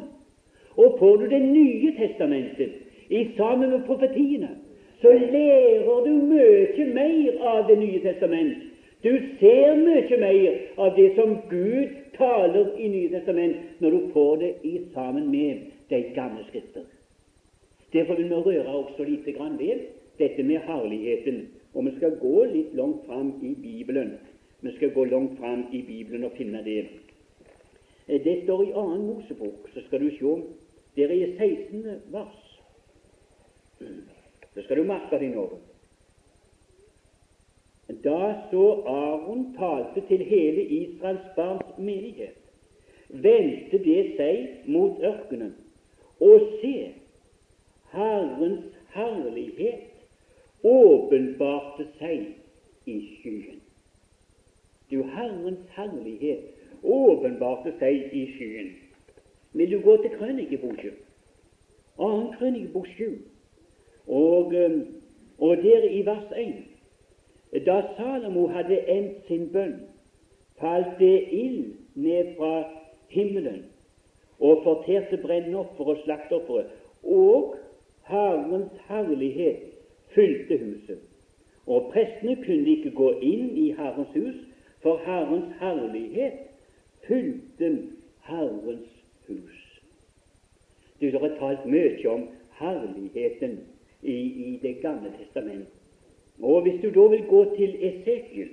Og 0.77 0.97
får 0.99 1.17
du 1.17 1.27
Det 1.27 1.43
nye 1.43 1.93
testamentet 1.99 2.73
i 3.11 3.29
sammen 3.37 3.71
med 3.71 3.85
profetiene, 3.87 4.49
så 5.01 5.13
lærer 5.13 6.05
du 6.07 6.11
mye 6.11 6.87
mer 6.95 7.43
av 7.43 7.69
Det 7.69 7.79
nye 7.79 8.01
testamentet. 8.01 8.63
Du 9.03 9.19
ser 9.41 9.77
mye 9.77 10.17
mer 10.21 10.55
av 10.79 10.97
det 10.97 11.13
som 11.15 11.37
Gud 11.51 11.89
taler 12.17 12.73
i 12.79 12.89
Nye 12.89 13.11
testament, 13.13 13.57
når 13.81 13.91
du 13.91 14.01
får 14.13 14.37
det 14.37 14.53
i 14.63 14.81
sammen 14.95 15.31
med 15.31 15.57
de 15.91 16.03
gamle 16.15 16.45
skrifter. 16.49 16.96
Derfor 17.93 18.15
vil 18.15 18.29
vi 18.31 18.35
røre 18.35 18.67
også 18.67 19.05
lite 19.05 19.33
grann 19.33 19.59
ved 19.59 19.87
dette 20.19 20.43
med 20.43 20.65
herligheten, 20.65 21.49
og 21.75 21.85
vi 21.85 21.97
skal 21.97 22.17
gå 22.21 22.45
litt 22.45 22.75
langt 22.75 23.07
fram 23.07 23.35
i 23.43 23.55
Bibelen 23.55 24.17
vi 24.61 24.77
skal 24.77 24.91
gå 24.91 25.05
langt 25.05 25.39
fram 25.39 25.65
i 25.73 25.83
Bibelen 25.83 26.25
og 26.25 26.33
finne 26.37 26.65
det. 26.65 26.87
Eh, 28.09 28.25
det 28.25 28.43
står 28.45 28.63
i 28.63 28.73
annen 28.73 29.07
Mosebok, 29.07 29.69
så 29.75 29.81
skal 29.87 30.01
du 30.01 30.11
se. 30.11 30.43
Der 30.97 31.13
er 31.13 31.39
16. 31.39 31.85
vers. 32.13 32.61
Så 34.55 34.63
skal 34.63 34.77
du 34.77 34.85
merke 34.89 35.19
deg 35.21 35.35
noe. 35.37 35.59
Da 38.05 38.21
så 38.51 38.65
Aron 38.91 39.53
talte 39.59 40.03
til 40.09 40.25
hele 40.27 40.63
Israels 40.63 41.27
barns 41.37 41.77
menighet, 41.79 42.39
vendte 43.09 43.79
det 43.85 44.01
seg 44.17 44.67
mot 44.67 44.99
ørkenen, 45.05 45.53
og 46.21 46.49
se, 46.61 46.75
Herrens 47.97 48.65
herlighet 48.95 49.81
åpenbarte 50.65 51.87
seg 51.99 52.27
i 52.87 52.97
skyen. 53.17 53.63
Du, 54.91 55.01
Herrens 55.03 55.65
herlighet 55.77 56.85
åpenbarte 56.85 57.73
seg 57.81 58.13
i 58.13 58.27
skyen. 58.37 58.75
Vil 59.57 59.73
du 59.73 59.81
gå 59.81 59.97
til 60.03 60.13
Krønikeboka, 60.19 60.93
annen 61.99 62.33
Krønikebok 62.37 62.87
7, 62.97 63.15
og, 64.07 64.53
um, 64.53 64.81
og 65.39 65.57
der 65.65 65.89
i 65.91 66.07
vers 66.07 66.33
1 66.37 66.65
Da 67.67 67.81
Salomo 67.97 68.47
hadde 68.53 68.83
endt 68.91 69.25
sin 69.29 69.49
bønn, 69.53 69.79
falt 70.61 70.99
det 70.99 71.29
ild 71.33 71.73
ned 71.95 72.35
fra 72.37 72.67
himmelen 73.09 73.63
og 74.41 74.61
forterte 74.65 75.17
brennoffer 75.23 75.95
og 75.95 76.03
slakteofferet, 76.05 76.67
og 77.03 77.57
Herrens 78.07 78.73
herlighet 78.89 79.63
fylte 80.15 80.59
huset. 80.59 80.99
Og 81.67 81.91
prestene 81.93 82.37
kunne 82.37 82.71
ikke 82.77 82.91
gå 82.95 83.11
inn 83.21 83.49
i 83.59 83.71
Herrens 83.75 84.13
hus, 84.15 84.37
for 84.83 85.01
Herrens 85.07 85.55
herlighet 85.61 86.45
fylte 87.07 87.71
Herrens 88.29 88.93
hus. 89.29 89.63
Du, 91.01 91.07
er 91.07 91.35
talt 91.39 91.67
mye 91.67 92.09
om 92.09 92.29
herligheten 92.61 93.59
i, 94.03 94.15
i 94.47 94.59
Det 94.63 94.77
gamle 94.83 95.13
testament. 95.19 95.69
Og 96.43 96.63
Hvis 96.63 96.81
du 96.83 96.89
da 97.01 97.09
vil 97.09 97.27
gå 97.27 97.57
til 97.57 97.77
Esekiel, 97.81 98.49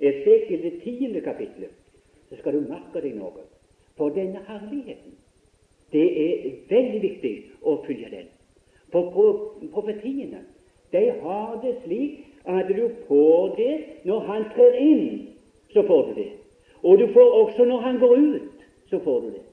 Esekiel 0.00 0.62
det 0.62 0.80
tiende 0.82 1.20
kapitlet, 1.20 1.70
så 2.28 2.36
skal 2.36 2.54
du 2.54 2.60
merke 2.60 3.02
deg 3.02 3.16
noe. 3.18 3.44
For 3.96 4.14
denne 4.14 4.40
herligheten, 4.46 5.14
det 5.92 6.08
er 6.24 6.50
veldig 6.70 7.00
viktig 7.02 7.32
å 7.62 7.80
følge 7.86 8.10
den. 8.12 8.28
For 8.92 9.10
profetiene 9.72 10.44
de 10.92 11.02
har 11.22 11.58
det 11.62 11.74
slik 11.84 12.24
at 12.48 12.68
du 12.68 12.88
får 13.08 13.56
det 13.56 13.74
når 14.08 14.20
han 14.30 14.46
trer 14.54 14.78
inn 14.80 15.08
så 15.72 15.82
får 15.82 16.06
du 16.06 16.14
det. 16.14 16.30
Og 16.82 16.98
du 16.98 17.06
får 17.12 17.32
også 17.32 17.64
når 17.64 17.80
han 17.80 17.98
går 17.98 18.16
ut, 18.16 18.66
så 18.90 18.98
får 19.04 19.20
du 19.20 19.26
det. 19.26 19.44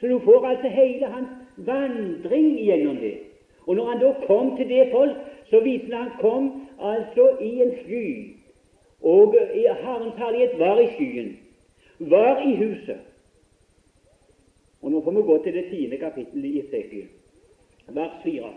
Så 0.00 0.06
du 0.06 0.18
får 0.18 0.46
altså 0.46 0.68
hele 0.68 1.06
hans 1.06 1.28
vandring 1.56 2.58
gjennom 2.58 2.96
det. 2.96 3.18
Og 3.66 3.76
når 3.76 3.86
han 3.86 4.00
da 4.00 4.12
kom 4.26 4.56
til 4.56 4.68
det 4.68 4.88
folk, 4.92 5.16
så 5.50 5.60
viste 5.60 5.96
han 5.96 6.10
kom 6.20 6.68
altså 6.80 7.36
i 7.40 7.62
en 7.62 7.72
sky. 7.84 8.36
Og 9.02 9.34
Herrens 9.54 10.16
herlighet 10.16 10.58
var 10.58 10.80
i 10.80 10.88
skyen, 10.96 11.38
var 11.98 12.42
i 12.46 12.54
huset. 12.54 12.98
Og 14.82 14.90
Nå 14.90 15.00
får 15.04 15.10
vi 15.10 15.22
gå 15.22 15.42
til 15.42 15.54
det 15.54 15.64
tiende 15.70 15.96
kapittelet 15.96 16.44
i 16.44 16.60
Esekiel, 16.60 17.08
vers 17.94 18.16
4. 18.24 18.50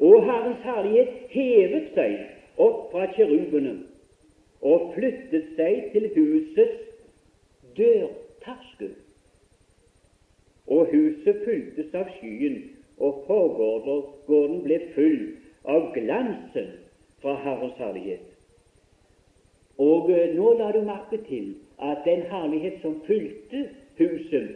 Og 0.00 0.24
Herrens 0.24 0.64
herlighet 0.64 1.08
hevet 1.32 1.92
seg 1.96 2.16
opp 2.60 2.90
fra 2.92 3.06
kjerubene 3.16 3.78
og 4.66 4.92
flyttet 4.96 5.52
seg 5.56 5.90
til 5.94 6.08
husets 6.16 6.84
dørterskel. 7.76 8.94
Og 10.66 10.88
huset 10.90 11.42
fyltes 11.46 11.94
av 11.94 12.08
skyen, 12.16 12.62
og 12.98 13.22
forgården 13.28 14.62
ble 14.64 14.80
full 14.94 15.20
av 15.68 15.92
glansen 15.94 16.72
fra 17.22 17.36
Herrens 17.44 17.76
herlighet. 17.78 18.24
Og 19.78 20.08
eh, 20.10 20.32
nå 20.32 20.54
la 20.56 20.70
du 20.72 20.80
merke 20.86 21.18
til 21.28 21.52
at 21.84 22.06
den 22.06 22.24
herlighet 22.30 22.80
som 22.80 22.96
fylte 23.04 23.66
huset, 23.98 24.54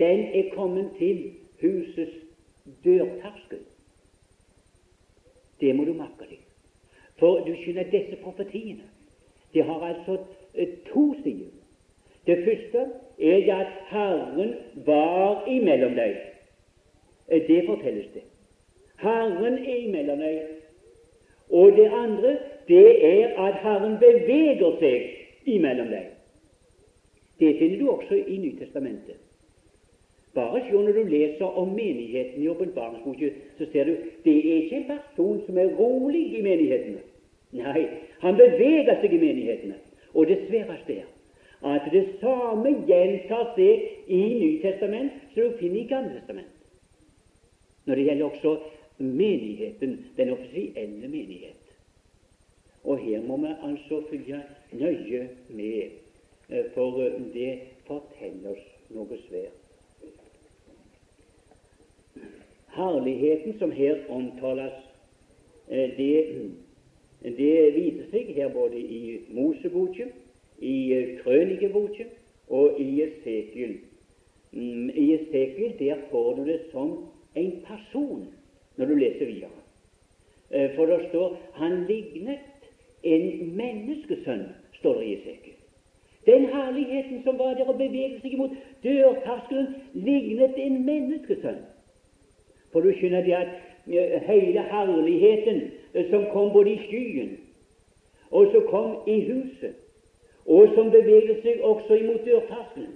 den 0.00 0.24
er 0.32 0.48
kommet 0.54 0.94
til 0.98 1.26
husets 1.60 2.16
dørterskel. 2.84 3.64
Det 5.60 5.74
må 5.74 5.84
du 5.84 5.92
merke 5.92 6.28
deg. 6.30 6.40
For 7.18 7.42
du 7.46 7.54
skjønner, 7.58 7.90
disse 7.90 8.16
profetiene 8.22 8.86
de 9.54 9.62
har 9.62 9.80
altså 9.86 10.18
eh, 10.54 10.68
to 10.92 11.14
sider. 11.22 11.50
Det 12.26 12.44
første 12.44 12.84
er 13.18 13.54
at 13.54 13.72
Herren 13.88 14.54
var 14.86 15.46
imellom 15.48 15.94
deg. 15.96 16.16
Eh, 17.28 17.48
det 17.48 17.64
fortelles 17.66 18.10
det. 18.14 18.22
Herren 19.00 19.58
er 19.58 19.76
imellom 19.76 20.18
deg. 20.18 20.42
Og 21.50 21.72
det 21.76 21.88
andre, 21.88 22.38
det 22.68 22.88
er 23.14 23.38
at 23.46 23.62
Herren 23.62 23.96
beveger 23.98 24.76
seg 24.82 25.48
imellom 25.48 25.88
deg. 25.88 26.12
Det 27.40 27.54
finner 27.58 27.78
du 27.78 27.90
også 27.90 28.14
i 28.14 28.36
Nytestamentet. 28.36 29.16
Bare 30.38 30.62
se 30.62 30.72
når 30.72 30.94
du 30.94 31.02
leser 31.10 31.58
om 31.58 31.74
menigheten 31.74 32.42
i 32.42 32.48
åpenbaringsboken, 32.48 33.38
så 33.58 33.66
ser 33.72 33.90
du 33.90 33.94
det 34.24 34.36
er 34.38 34.62
ikke 34.62 34.76
en 34.76 34.90
person 34.92 35.40
som 35.46 35.58
er 35.58 35.74
rolig 35.78 36.24
i 36.38 36.42
menighetene. 36.46 37.02
Nei, 37.58 37.86
han 38.22 38.36
beveger 38.38 39.00
seg 39.00 39.14
i 39.16 39.22
menighetene. 39.22 39.78
Og 40.14 40.28
det 40.30 40.44
sværeste 40.46 41.00
er 41.02 41.06
at 41.66 41.88
det 41.90 42.04
samme 42.20 42.70
gjentar 42.86 43.50
seg 43.56 43.82
i 44.06 44.20
Nytestament 44.38 45.16
som 45.34 45.48
du 45.48 45.56
finner 45.58 45.80
i 45.80 45.88
Gamletestament. 45.90 46.54
Når 47.86 47.98
det 47.98 48.04
gjelder 48.04 48.28
også 48.28 48.52
menigheten, 48.98 49.96
den 50.16 50.30
offisielle 50.36 51.08
menighet. 51.08 51.64
Og 52.84 52.98
her 52.98 53.22
må 53.26 53.36
vi 53.42 53.54
altså 53.62 54.02
følge 54.10 54.42
nøye 54.72 55.28
med, 55.48 55.82
eh, 56.50 56.64
for 56.74 57.02
det 57.34 57.58
forteller 57.86 58.54
oss 58.54 58.68
noe 58.94 59.18
svært. 59.26 59.57
Herligheten 62.76 63.58
som 63.58 63.70
her 63.70 63.98
omtales, 64.08 64.72
eh, 65.68 65.90
det, 65.96 66.14
det 67.22 67.74
viser 67.74 68.10
seg 68.10 68.32
her 68.36 68.48
både 68.54 68.80
i 68.80 69.20
Moseboken, 69.34 70.12
i 70.58 70.92
eh, 70.92 71.14
Krønikeboken 71.22 72.10
og 72.48 72.80
i 72.80 73.02
Esekiel. 73.02 73.78
Mm, 74.52 74.90
I 74.90 75.06
Esekiel 75.14 75.78
der 75.78 76.04
får 76.10 76.34
du 76.34 76.44
det 76.44 76.60
som 76.72 76.98
en 77.34 77.52
person 77.66 78.26
når 78.76 78.86
du 78.86 78.94
leser 78.94 79.26
videre. 79.26 79.50
Eh, 80.50 80.74
for 80.76 80.86
det 80.86 81.08
står 81.08 81.38
'Han 81.52 81.84
lignet 81.88 82.38
en 83.02 83.56
menneskesønn', 83.56 84.54
står 84.78 84.94
det 84.94 85.06
i 85.06 85.14
Esekiel. 85.14 85.54
Den 86.26 86.44
herligheten 86.44 87.22
som 87.24 87.38
var 87.38 87.54
der 87.54 87.64
og 87.64 87.78
beveget 87.78 88.22
seg 88.22 88.32
imot 88.32 88.50
dørterskelen, 88.82 89.74
lignet 89.94 90.54
en 90.56 90.84
menneskesønn. 90.86 91.62
For 92.72 92.80
du 92.80 92.92
skjønner 92.92 93.24
det 93.26 93.34
at 93.38 93.52
eh, 93.86 94.22
hele 94.28 94.64
herligheten 94.70 95.60
eh, 95.94 96.10
som 96.10 96.28
kom 96.32 96.52
både 96.52 96.74
i 96.74 96.80
skyen, 96.86 97.36
og 98.30 98.50
som 98.52 98.66
kom 98.70 98.96
i 99.08 99.20
huset, 99.30 99.76
og 100.46 100.72
som 100.74 100.90
beveget 100.90 101.42
seg 101.44 101.60
også 101.64 101.96
imot 101.96 102.24
dørterskelen, 102.24 102.94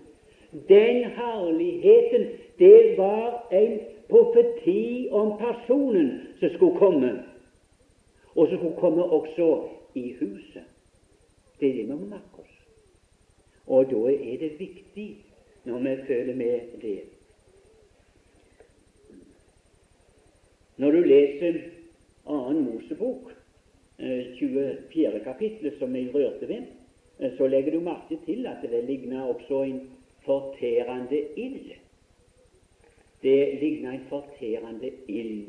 den 0.69 1.05
herligheten, 1.17 2.27
det 2.59 2.99
var 2.99 3.49
en 3.53 3.79
profeti 4.09 5.09
om 5.11 5.39
personen 5.39 6.21
som 6.41 6.53
skulle 6.55 6.79
komme, 6.79 7.13
og 8.35 8.49
som 8.49 8.59
skulle 8.59 8.81
komme 8.81 9.05
også 9.05 9.49
i 9.95 10.13
huset. 10.21 10.69
Det 11.61 11.69
er 11.69 11.73
det 11.73 11.89
vi 11.89 11.93
må 11.93 12.05
merke 12.11 12.43
oss. 12.43 12.55
Og 13.67 13.91
da 13.91 14.13
er 14.13 14.37
det 14.41 14.53
viktig 14.59 15.09
når 15.65 15.79
vi 15.79 15.97
føler 16.07 16.35
med 16.35 16.61
det. 16.83 17.01
Når 20.77 20.91
du 20.91 21.01
leser 21.01 21.53
2. 22.27 22.53
Mosebok, 22.53 23.33
24. 23.99 25.15
Eh, 25.15 25.25
kapittel, 25.25 25.73
som 25.79 25.97
jeg 25.97 26.15
rørte 26.15 26.49
ved, 26.49 26.63
eh, 27.21 27.31
så 27.37 27.47
legger 27.47 27.73
du 27.73 27.81
merke 27.81 28.19
til 28.27 28.47
at 28.47 28.71
det 28.71 28.85
ligner 28.85 29.23
også 29.23 29.63
en 29.63 29.81
forterende 30.25 31.21
ild. 31.37 31.73
Det 33.23 33.59
ligner 33.61 33.91
en 33.91 34.07
forterende 34.09 34.91
ild. 35.09 35.45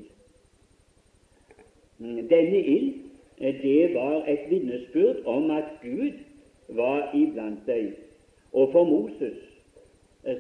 Mm, 2.00 2.28
denne 2.28 2.60
ild 2.60 2.94
eh, 3.38 3.62
det 3.62 3.94
var 3.94 4.26
et 4.28 4.50
vitnesbyrd 4.50 5.26
om 5.26 5.52
at 5.52 5.66
Gud 5.82 6.20
var 6.68 7.16
iblant 7.16 7.60
deg. 7.68 7.94
Og 8.54 8.72
for 8.72 8.84
Moses 8.84 9.40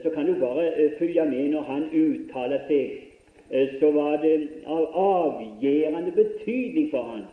så 0.03 0.09
kan 0.09 0.25
du 0.25 0.39
bare 0.39 0.91
følge 0.99 1.25
med 1.25 1.49
når 1.49 1.61
han 1.61 1.83
uttaler 1.91 2.61
seg 2.67 3.12
så 3.79 3.91
var 3.91 4.17
det 4.23 4.49
av 4.65 4.85
avgjørende 4.97 6.11
betydning 6.15 6.89
for 6.91 7.09
han 7.11 7.25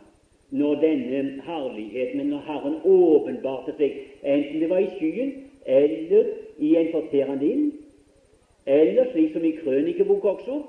når 0.51 0.75
denne 0.81 1.41
herligheten, 1.45 2.25
når 2.27 2.41
Herren 2.45 2.75
åpenbarte 2.83 3.73
seg, 3.77 3.93
enten 4.23 4.59
det 4.59 4.69
var 4.69 4.83
i 4.83 4.89
skyen 4.97 5.31
eller 5.65 6.33
i 6.59 6.73
en 6.75 6.91
fortærende 6.91 7.47
ild, 7.47 7.71
eller 8.65 9.07
slik 9.11 9.31
som 9.33 9.45
i 9.47 9.53
Krønikebok 9.61 10.25
også, 10.25 10.59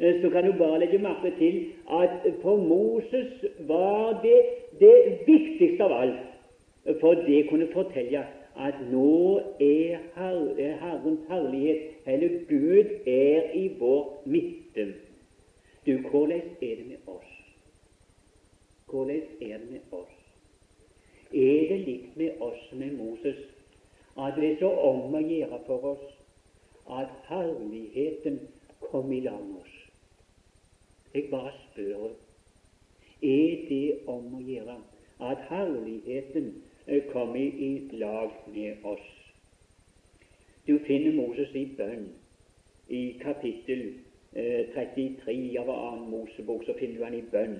eh, 0.00 0.22
så 0.22 0.30
kan 0.30 0.46
du 0.46 0.56
bare 0.58 0.80
legge 0.80 0.98
merke 0.98 1.34
til 1.38 1.60
at 2.00 2.24
for 2.42 2.56
Moses 2.56 3.44
var 3.68 4.20
det 4.22 4.40
det 4.80 4.96
viktigste 5.26 5.84
av 5.84 5.92
alt, 5.92 6.24
for 7.00 7.14
det 7.28 7.48
kunne 7.50 7.68
fortelle 7.72 8.24
at 8.58 8.74
nå 8.90 9.40
er, 9.60 9.98
Herrens 10.16 11.20
herlighet, 11.28 11.82
eller 12.06 12.28
Gud, 12.48 12.84
er 13.06 13.52
i 13.54 13.68
vår 13.78 14.22
midte. 14.86 15.00
Du, 15.86 16.08
hvordan 16.08 16.42
er 16.60 16.76
det 16.76 16.86
med 16.86 16.96
oss? 17.06 17.26
Hvordan 18.90 19.22
er 19.40 19.58
det 19.58 19.70
med 19.70 19.80
oss? 19.92 20.14
Er 21.34 21.68
det 21.68 21.78
likt 21.80 22.16
med 22.16 22.30
oss 22.40 22.72
med 22.72 22.92
Moses 22.92 23.36
at 24.16 24.34
det 24.36 24.52
er 24.52 24.56
så 24.58 24.68
om 24.68 25.14
å 25.14 25.20
gjøre 25.22 25.60
for 25.66 25.84
oss 25.92 26.06
at 26.90 27.12
herligheten 27.28 28.40
kom 28.80 29.12
i 29.12 29.20
lag 29.20 29.44
med 29.44 29.60
oss? 29.60 29.76
Jeg 31.14 31.28
bare 31.30 31.52
spør 31.70 32.08
er 33.22 33.68
det 33.68 33.98
om 34.06 34.34
å 34.34 34.42
gjøre 34.42 34.78
at 35.30 35.46
herligheten 35.50 36.50
kom 37.12 37.36
i 37.36 37.88
lag 37.92 38.34
med 38.54 38.84
oss. 38.84 39.08
Du 40.66 40.78
finner 40.86 41.12
Moses 41.12 41.54
i 41.54 41.64
bønn. 41.76 42.10
I 42.88 43.18
kapittel 43.20 43.82
eh, 43.88 44.07
33 44.32 45.58
av 45.58 45.70
annen 45.70 46.10
Mosebok 46.10 46.64
så 46.66 46.74
finner 46.78 46.98
du 46.98 47.04
han 47.04 47.16
i 47.16 47.24
bønn. 47.32 47.58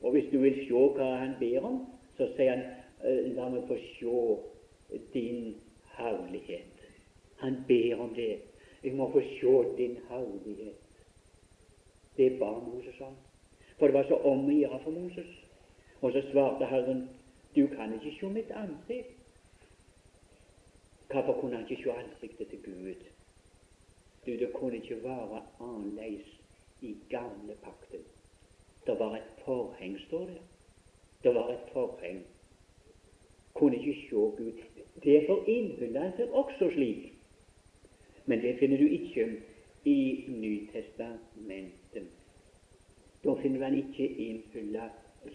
Og 0.00 0.12
Hvis 0.12 0.30
du 0.32 0.38
vil 0.38 0.60
se 0.66 0.72
hva 0.96 1.10
han 1.18 1.34
ber 1.40 1.66
om, 1.66 1.80
så 2.16 2.28
sier 2.36 2.54
han 2.54 2.64
eh, 3.02 3.30
la 3.34 3.48
meg 3.50 3.66
få 3.68 3.78
se 3.96 5.00
din 5.14 5.54
herlighet. 5.96 6.84
Han 7.42 7.62
ber 7.68 8.00
om 8.00 8.14
det. 8.14 8.38
Jeg 8.84 8.94
må 8.94 9.08
få 9.12 9.22
se 9.40 9.54
din 9.78 9.98
herlighet. 10.10 10.80
Det 12.16 12.38
ba 12.38 12.52
Moses 12.60 13.00
om. 13.00 13.16
For 13.78 13.86
det 13.86 13.94
var 13.94 14.06
så 14.08 14.20
om 14.22 14.46
å 14.46 14.54
gjøre 14.54 14.80
for 14.84 14.94
Moses. 14.94 15.32
Og 16.00 16.12
så 16.12 16.22
svarte 16.30 16.68
Herren 16.70 17.08
du 17.54 17.66
kan 17.70 17.94
ikke 17.94 18.16
se 18.20 18.30
mitt 18.30 18.50
ansikt. 18.50 19.18
Hvorfor 21.10 21.40
kunne 21.40 21.56
han 21.56 21.66
ikke 21.70 21.82
se 21.82 21.92
ansiktet 21.92 22.48
til 22.48 22.62
Gud? 22.64 23.13
Du, 24.26 24.32
Det 24.32 24.52
kunne 24.52 24.76
ikke 24.76 25.02
være 25.02 25.42
annerledes 25.60 26.40
i 26.80 26.96
gamle 27.10 27.54
pakten. 27.62 28.00
Det 28.86 28.98
var 28.98 29.16
et 29.16 29.44
forheng, 29.44 30.00
står 30.06 30.24
det. 30.24 30.40
Det 31.22 31.34
var 31.34 31.48
et 31.48 31.72
forheng. 31.72 32.24
Kunne 33.54 33.76
ikke 33.76 34.00
se 34.00 34.16
Gud. 34.16 34.52
Derfor 35.04 35.44
innhyller 35.48 36.00
han 36.00 36.12
seg 36.16 36.28
også 36.32 36.70
slik. 36.72 37.12
Men 38.26 38.40
det 38.42 38.58
finner 38.58 38.78
du 38.78 38.86
ikke 38.88 39.42
i 39.84 40.24
Nytestamentet. 40.28 42.08
Da 43.24 43.34
finner 43.42 43.58
du 43.58 43.64
han 43.64 43.78
ikke 43.78 44.08
innhylla 44.08 44.88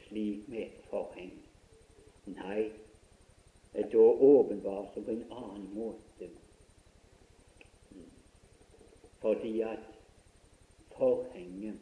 slik 0.08 0.48
med 0.48 0.66
forheng. 0.90 1.32
Nei, 2.26 2.70
da 3.74 3.98
åpenbart 3.98 4.94
på 4.94 5.12
en 5.12 5.24
annen 5.32 5.70
måte. 5.74 6.19
Fordi 9.22 9.62
at 9.62 9.80
forhenget 10.98 11.80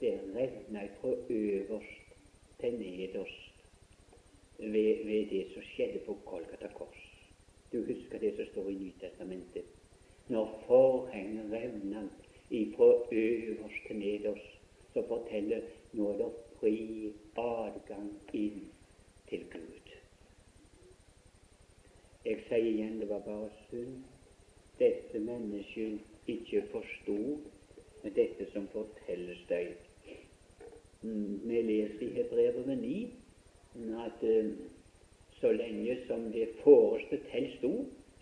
det 0.00 0.20
revner 0.34 0.88
fra 1.00 1.14
øverst 1.30 2.02
til 2.60 2.74
nederst 2.78 3.52
ved, 4.58 5.04
ved, 5.04 5.30
det 5.30 5.46
som 5.54 5.62
skjedde 5.62 6.00
på 6.06 6.18
Kolkata 6.26 6.68
kors. 6.74 7.02
Du 7.72 7.78
husker 7.78 8.18
det 8.18 8.36
som 8.36 8.46
står 8.52 8.68
i 8.68 8.74
Nytestamentet. 8.74 9.64
Når 10.28 10.62
forhenget 10.66 11.52
revner 11.52 12.08
fra 12.76 13.08
øverst 13.12 13.86
til 13.86 13.96
nederst, 13.96 14.50
så 14.92 15.04
forteller 15.08 15.60
nå 15.92 16.08
er 16.12 16.16
det 16.16 16.32
fri 16.60 17.12
adgang 17.36 18.10
inn 18.32 18.66
til 19.28 19.44
Gud. 19.52 19.92
Jeg 22.24 22.38
sier 22.48 22.68
igjen 22.70 23.00
det 23.00 23.08
var 23.10 23.24
bare 23.26 23.48
synd 23.68 24.02
dette 24.78 25.18
mennesket 25.18 26.11
ikke 26.28 26.62
forsto 26.72 27.18
dette 28.02 28.46
som 28.52 28.68
fortelles 28.72 29.40
deg. 29.48 29.72
Mm, 31.02 31.40
vi 31.48 31.62
leser 31.66 32.06
i 32.06 32.12
Hebrevet 32.18 32.68
9 32.78 32.94
at 34.04 34.22
uh, 34.22 34.52
så 35.40 35.52
lenge 35.52 35.96
som 36.06 36.28
det 36.32 36.48
foreste 36.62 37.18
til 37.30 37.48
sto, 37.56 37.72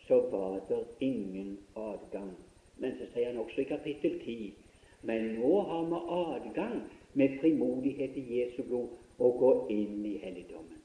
så 0.06 0.20
var 0.32 0.60
det 0.68 0.84
ingen 1.00 1.58
adgang. 1.76 2.32
Men 2.80 2.96
så 2.98 3.08
sier 3.12 3.32
han 3.32 3.42
også 3.42 3.60
i 3.60 3.70
kapittel 3.72 4.20
10 4.24 4.52
men 5.02 5.34
nå 5.38 5.60
har 5.60 5.84
vi 5.88 5.98
adgang 6.16 6.82
med 7.14 7.38
frimodighet 7.40 8.16
i 8.16 8.24
Jesu 8.36 8.62
blod 8.68 8.96
å 9.18 9.30
gå 9.40 9.50
inn 9.72 10.04
i 10.04 10.18
helligdommen. 10.20 10.76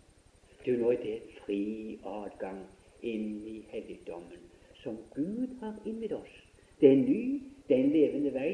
Du, 0.63 0.71
nå 0.79 0.93
er 0.93 1.01
det 1.03 1.17
fri 1.41 1.97
adgang 1.99 2.63
inn 3.05 3.41
i 3.45 3.59
helligdommen 3.73 4.47
som 4.81 4.97
Gud 5.15 5.57
har 5.61 5.75
innvidd 5.85 6.15
oss. 6.15 6.35
Det 6.81 6.91
er 6.91 6.95
ny, 6.95 7.41
det 7.67 7.77
er 7.77 7.83
en 7.83 7.91
levende 7.91 8.33
vei 8.33 8.51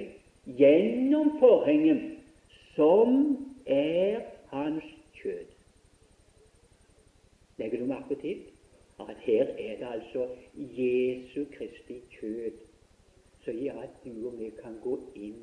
gjennom 0.57 1.35
forhenget 1.39 2.01
som 2.75 3.37
er 3.65 4.21
hans 4.51 4.85
kjød. 5.17 5.45
Legger 7.57 7.79
du 7.79 7.85
merke 7.85 8.15
til 8.21 8.43
at 8.99 9.17
her 9.25 9.43
er 9.43 9.77
det 9.79 9.87
altså 9.93 10.27
Jesu 10.55 11.45
Kristi 11.53 12.01
kjød 12.19 12.61
som 13.43 13.57
gjør 13.57 13.81
at 13.81 14.05
du 14.05 14.27
og 14.29 14.39
vi 14.39 14.51
kan 14.61 14.77
gå 14.83 14.99
inn 15.15 15.41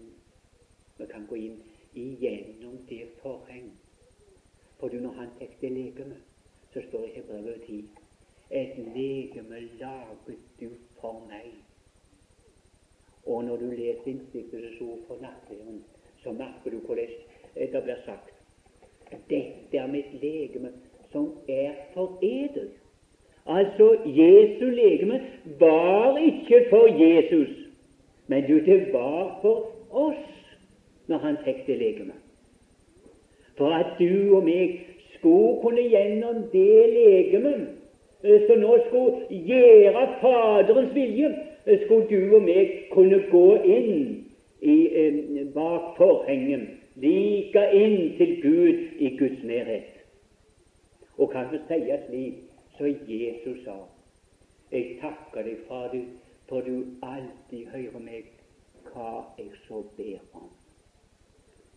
vi 0.99 1.07
kan 1.07 1.27
gå 1.31 1.35
inn 1.35 1.59
igjennom 1.95 2.79
det 2.89 3.07
forheng. 3.23 3.71
For 4.79 4.89
du, 4.89 4.97
når 5.01 5.13
han 5.13 5.31
tekte 5.39 5.69
legeme, 5.69 6.17
så 6.73 6.83
står 6.89 7.01
det 7.01 7.11
i 7.11 7.15
Hebrevet 7.15 7.63
10 7.67 7.89
et 8.51 8.79
legeme 8.95 9.61
laget 9.81 10.39
du 10.61 10.69
for 11.01 11.27
meg. 11.31 11.53
Og 13.29 13.45
når 13.45 13.57
du 13.61 13.71
leser 13.71 14.09
innstiftelsesord 14.09 14.99
for 15.07 15.21
nattverden, 15.21 15.83
så 16.23 16.33
merker 16.33 16.73
du 16.73 16.79
hvordan 16.87 17.09
det 17.55 17.83
blir 17.85 18.03
sagt. 18.05 18.35
Dette 19.29 19.77
er 19.77 19.89
mitt 19.89 20.13
legeme 20.23 20.73
som 21.13 21.33
er 21.49 21.73
foredret. 21.95 22.77
Altså, 23.49 23.97
Jesu 24.05 24.65
legeme 24.65 25.21
var 25.61 26.19
ikke 26.19 26.67
for 26.71 26.87
Jesus, 27.03 27.49
men 28.27 28.45
du, 28.49 28.59
det 28.65 28.93
var 28.93 29.39
for 29.43 29.71
oss 29.91 30.25
når 31.09 31.19
han 31.19 31.39
fikk 31.45 31.67
det 31.67 31.79
legeme. 31.79 32.17
For 33.57 33.73
at 33.75 33.97
du 33.99 34.37
og 34.37 34.45
meg 34.45 34.77
skulle 35.17 35.61
kunne 35.63 35.85
gjennom 35.89 36.45
det 36.53 36.85
legemet 36.93 37.65
eh, 38.25 38.45
som 38.47 38.61
nå 38.61 38.77
skulle 38.89 39.41
gjøre 39.49 40.05
Faderens 40.21 40.93
vilje, 40.95 41.33
eh, 41.33 41.48
skulle 41.85 42.09
du 42.09 42.37
og 42.37 42.43
meg 42.43 42.89
kunne 42.93 43.21
gå 43.31 43.47
inn 43.65 43.95
i, 44.61 44.77
eh, 44.89 45.19
bak 45.55 45.97
forhenget, 45.97 46.69
like 46.97 47.65
inn 47.73 48.17
til 48.19 48.43
Gud 48.43 48.79
i 48.99 49.17
Guds 49.19 49.45
nærhet. 49.45 49.95
Og 51.19 51.31
kan 51.31 51.51
det 51.53 51.61
sies 51.69 52.07
slik 52.09 52.35
som 52.79 52.87
Jesus 53.09 53.65
sa 53.65 53.77
Jeg 54.73 54.99
takker 55.01 55.43
deg, 55.43 55.57
Far, 55.69 55.95
for 56.49 56.61
du 56.61 56.85
alltid 57.03 57.67
hører 57.73 58.03
meg 58.05 58.27
hva 58.93 59.25
jeg 59.39 59.49
så 59.67 59.83
ber 59.97 60.19
om. 60.33 60.51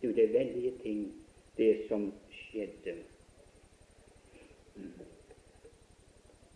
Du, 0.02 0.08
det 0.08 0.24
er 0.24 0.38
veldige 0.38 0.72
ting, 0.82 1.12
det 1.56 1.76
som 1.88 2.12
skjedde. 2.30 2.96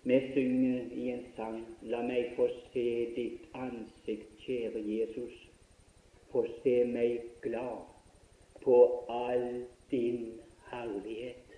Vi 0.07 0.21
synger 0.35 0.83
i 0.95 1.09
en 1.11 1.25
sang 1.37 1.65
La 1.91 1.99
meg 2.07 2.29
få 2.37 2.45
se 2.71 2.83
ditt 3.17 3.49
ansikt, 3.59 4.29
kjære 4.45 4.79
Jesus. 4.87 5.35
Få 6.31 6.45
se 6.61 6.75
meg 6.87 7.25
glad 7.43 7.81
på 8.63 8.77
all 9.11 9.65
din 9.91 10.29
herlighet. 10.69 11.57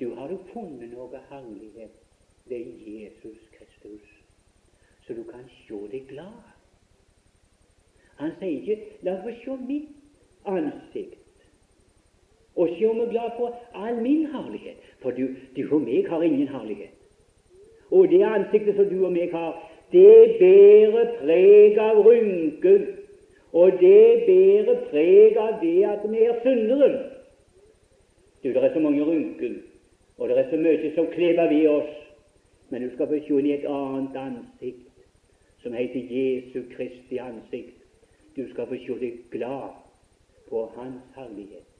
Du 0.00 0.16
har 0.16 0.34
du 0.34 0.40
funnet 0.50 0.90
noe 0.96 1.20
herlighet 1.30 1.94
ved 2.50 2.74
Jesus 2.88 3.38
Kristus, 3.54 4.10
så 5.06 5.14
du 5.14 5.22
kan 5.30 5.46
se 5.60 5.80
deg 5.94 6.10
glad. 6.10 6.42
Han 8.18 8.34
sier 8.40 8.50
ikke 8.50 8.98
'la 9.06 9.14
oss 9.22 9.40
se 9.44 9.56
mitt 9.70 9.94
ansikt', 10.42 11.46
og 12.56 12.68
se 12.74 12.92
meg 12.98 13.14
glad 13.14 13.38
på 13.38 13.54
all 13.74 14.02
min 14.02 14.26
herlighet, 14.34 14.94
for 14.98 15.10
du, 15.10 15.28
du 15.56 15.74
og 15.74 15.80
meg 15.86 16.10
har 16.10 16.22
ingen 16.22 16.48
herlighet. 16.48 16.95
Og 17.90 18.08
det 18.10 18.22
ansiktet 18.26 18.76
som 18.76 18.88
du 18.90 19.04
og 19.04 19.12
meg 19.14 19.32
har, 19.34 19.54
det 19.92 20.38
bærer 20.40 21.12
preg 21.20 21.78
av 21.78 22.00
rynke, 22.02 22.74
og 23.52 23.78
det 23.80 24.26
bærer 24.26 24.82
preg 24.90 25.38
av 25.38 25.60
det 25.62 25.78
at 25.86 26.02
vi 26.10 26.26
er 26.26 26.42
syndere. 26.42 26.90
Du, 28.42 28.50
det 28.50 28.62
er 28.62 28.74
så 28.74 28.82
mange 28.82 29.06
rynker 29.06 29.56
og 30.18 30.28
det 30.28 30.38
er 30.38 30.50
så 30.50 30.56
mye 30.56 30.92
som 30.94 31.06
klever 31.12 31.48
ved 31.48 31.68
oss. 31.68 31.94
Men 32.70 32.82
du 32.82 32.94
skal 32.94 33.06
få 33.06 33.18
se 33.22 33.38
inn 33.38 33.46
i 33.46 33.54
et 33.54 33.66
annet 33.70 34.16
ansikt, 34.18 35.04
som 35.62 35.76
heter 35.76 36.08
Jesu 36.10 36.64
Kristi 36.72 37.20
ansikt. 37.22 37.76
Du 38.36 38.42
skal 38.50 38.66
få 38.66 38.78
se 38.80 38.96
deg 39.02 39.20
glad 39.30 39.76
på 40.48 40.64
Hans 40.74 41.04
herlighet. 41.16 41.75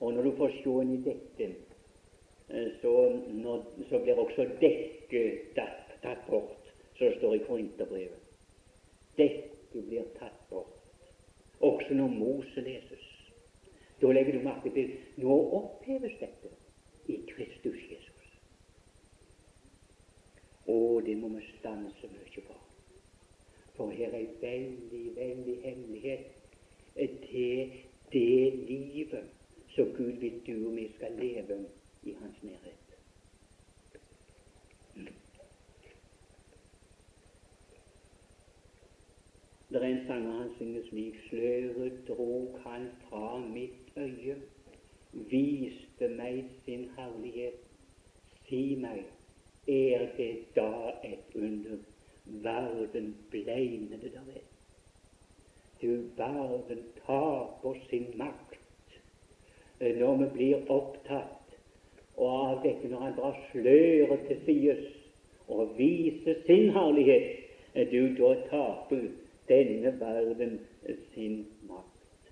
Og 0.00 0.12
når 0.12 0.22
du 0.22 0.32
får 0.36 0.54
se 0.60 0.76
inn 0.82 0.94
i 0.94 1.02
dette, 1.04 1.50
eh, 2.50 2.70
så, 2.82 2.94
når, 3.42 3.64
så 3.90 4.00
blir 4.04 4.20
også 4.20 4.48
dekket 4.60 5.52
tatt, 5.56 5.96
tatt 6.02 6.24
bort, 6.30 6.72
som 6.98 7.12
står 7.18 7.38
i 7.38 7.44
Korinterbrevet. 7.48 8.32
Dekket 9.16 9.86
blir 9.88 10.08
tatt 10.20 10.42
bort 10.50 10.76
også 11.60 11.94
når 11.94 12.06
Mose 12.06 12.60
leses. 12.60 13.04
Da 14.00 14.12
legger 14.12 14.32
du 14.32 14.44
merke 14.44 14.70
til 14.70 14.92
nå 15.16 15.36
oppheves 15.58 16.18
dette 16.20 16.52
i 17.08 17.16
Kristus 17.30 17.80
Jesus. 17.90 18.26
Å, 20.66 20.76
det 21.06 21.16
må 21.16 21.30
vi 21.32 21.44
stanse 21.54 22.10
mye 22.12 22.44
for. 22.44 22.60
For 23.76 23.92
her 23.96 24.12
er 24.12 24.20
en 24.24 24.36
veldig, 24.42 25.04
veldig 25.16 25.56
hemmelighet 25.64 26.26
til 26.96 27.72
det 28.12 28.68
livet 28.68 29.35
som 29.76 29.92
Gud 29.96 30.12
vil 30.12 30.40
du 30.46 30.68
og 30.68 30.76
vi 30.76 30.90
skal 30.96 31.12
leve 31.18 31.64
i 32.02 32.16
Hans 32.20 32.42
nærhet. 32.42 32.86
Det 39.70 39.82
er 39.82 39.86
en 39.86 40.06
sanger 40.06 40.32
han 40.32 40.50
synger 40.56 40.82
slik 40.88 41.16
Sløret 41.28 42.08
drog 42.08 42.60
han 42.64 42.88
fra 43.08 43.38
mitt 43.38 43.92
øye, 43.96 44.36
viste 45.12 46.08
meg 46.08 46.44
sin 46.64 46.88
herlighet. 46.96 47.60
Si 48.48 48.62
meg, 48.80 49.02
er 49.68 50.06
det 50.16 50.32
da 50.56 50.70
et 51.04 51.34
under? 51.34 51.76
Verden 52.24 53.16
blegnede 53.30 54.10
der 54.14 54.32
er. 54.36 54.46
Du, 55.82 55.92
verden 56.16 56.82
taper 57.06 57.74
sin 57.90 58.06
makt 58.16 58.45
når 59.80 60.16
vi 60.16 60.28
blir 60.34 60.70
opptatt 60.72 61.36
og 62.16 62.28
av 62.28 62.62
dette 62.64 62.88
når 62.88 63.02
han 63.04 63.16
drar 63.16 63.40
sløret 63.50 64.22
til 64.28 64.38
sides 64.46 64.84
og 65.52 65.74
viser 65.78 66.40
sin 66.46 66.70
herlighet. 66.74 67.42
Du, 67.90 68.08
da 68.16 68.30
taper 68.48 69.02
denne 69.50 69.92
verden 70.00 70.54
sin 71.12 71.42
makt. 71.68 72.30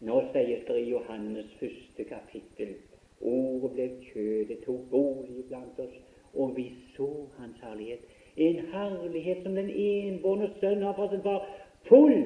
Nå 0.00 0.22
sies 0.32 0.64
det 0.64 0.78
i 0.80 0.88
Johannes 0.88 1.52
første 1.60 2.06
kapittel 2.08 2.78
Ordet 3.18 3.72
ble 3.74 3.86
kjødet, 4.12 4.60
tok 4.62 4.84
bolig 4.92 5.42
blant 5.48 5.78
oss, 5.82 5.94
og 6.38 6.52
vi 6.56 6.68
så 6.94 7.08
Hans 7.36 7.58
herlighet. 7.66 8.04
En 8.38 8.60
herlighet 8.72 9.42
som 9.42 9.58
den 9.58 9.72
enbårne 9.74 10.52
sønn 10.60 10.84
har 10.86 10.94
fra 10.94 11.10
far, 11.24 11.48
full 11.90 12.20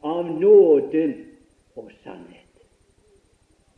av 0.00 0.32
nåde 0.40 1.04
og 1.76 1.92
sannhet. 2.00 2.39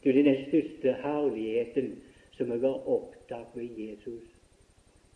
Du, 0.05 0.13
det 0.13 0.21
er 0.21 0.35
den 0.35 0.47
største 0.49 0.93
herligheten 1.03 2.03
som 2.37 2.51
jeg 2.51 2.61
har 2.61 2.89
oppdaget 2.89 3.47
ved 3.55 3.79
Jesus. 3.79 4.23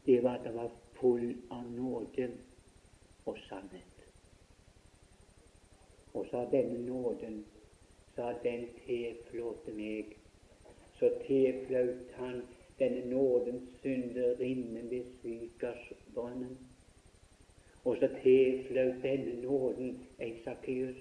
Det 0.06 0.22
var 0.22 0.34
at 0.38 0.46
han 0.46 0.54
var 0.54 0.70
full 1.00 1.34
av 1.50 1.64
nåde 1.70 2.28
og 3.26 3.38
sannhet. 3.48 4.06
Og 6.14 6.26
så 6.30 6.36
har 6.36 6.50
denne 6.50 6.86
nåden, 6.86 7.44
så 8.14 8.22
har 8.22 8.38
den 8.44 8.68
tilflått 8.86 9.66
meg. 9.74 10.14
Så 10.98 11.10
tilflaut 11.26 12.14
han 12.20 12.40
denne 12.78 13.10
nådens 13.10 13.68
synderinnen 13.82 14.90
ved 14.90 15.04
Sykarsbrønnen. 15.22 16.56
Og 17.84 17.96
så 18.00 18.08
tilflaut 18.22 19.02
denne 19.02 19.42
nåden 19.42 20.00
en. 20.18 20.96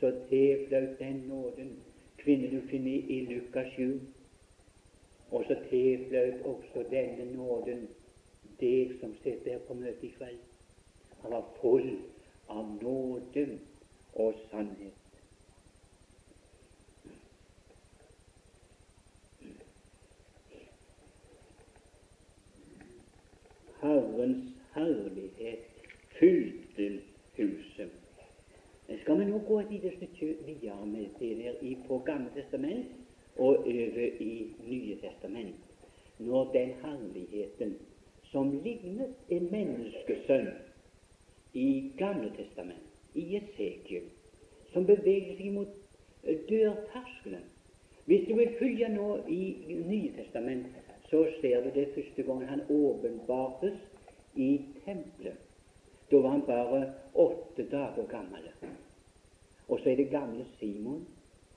Så 0.00 0.12
tilflaut 0.28 0.98
den 0.98 1.24
nåden 1.28 1.76
kvinne 2.22 2.50
du 2.50 2.60
finner 2.70 3.10
i 3.10 3.20
Lukas 3.30 3.72
7. 3.76 4.00
Og 5.30 5.44
så 5.48 5.56
tilfløt 5.70 6.42
også 6.44 6.84
denne 6.90 7.28
nåden 7.36 7.86
deg 8.60 8.96
som 9.00 9.14
sitter 9.22 9.52
der 9.52 9.62
på 9.66 9.74
møtet 9.74 10.04
i 10.06 10.14
kveld. 10.16 10.40
Han 11.22 11.34
var 11.34 11.46
full 11.60 11.94
av 12.48 12.68
nåde 12.82 13.46
og 14.14 14.36
sannhet. 14.50 14.98
Herrens 23.82 24.52
herlighet 24.74 25.88
fylte 26.18 26.90
huset. 27.36 28.01
Skal 29.00 29.18
vi 29.18 29.24
nå 29.24 29.38
gå 29.48 29.60
et 29.60 29.70
lite 29.70 29.92
stykke 29.96 30.36
videre 30.46 30.86
med 30.86 31.06
det 31.20 31.36
der 31.38 31.74
på 31.86 31.98
Gamle 31.98 32.30
testament 32.34 32.86
og 33.36 33.48
over 33.48 34.06
i 34.20 34.54
Nye 34.68 34.96
testament, 35.00 35.56
når 36.18 36.52
den 36.52 36.74
herligheten 36.82 37.76
som 38.32 38.60
lignet 38.64 39.14
en 39.28 39.48
menneskesønn 39.52 40.48
i 41.54 41.92
Gamle 41.98 42.32
testament 42.36 43.14
i 43.14 43.36
Esekiel, 43.36 44.08
som 44.72 44.86
beveger 44.88 45.36
seg 45.36 45.52
mot 45.52 45.72
eh, 46.24 46.38
dørterskelen 46.48 47.48
Hvis 48.04 48.24
du 48.28 48.34
vil 48.34 48.56
følge 48.58 48.88
nå 48.88 49.08
i 49.28 49.42
Nye 49.86 50.12
testament, 50.16 50.66
så 51.10 51.26
ser 51.40 51.62
du 51.62 51.70
det 51.74 51.88
første 51.94 52.22
gang 52.22 52.44
han 52.48 52.62
åpenbartes 52.68 53.78
i 54.34 54.50
tempelet. 54.84 55.51
Da 56.12 56.18
var 56.18 56.30
han 56.30 56.42
bare 56.46 56.92
åtte 57.12 57.64
dager 57.70 58.06
gammel. 58.10 58.48
Og 59.68 59.80
så 59.80 59.90
er 59.90 59.96
det 59.96 60.10
gamle 60.10 60.44
Simon. 60.58 61.06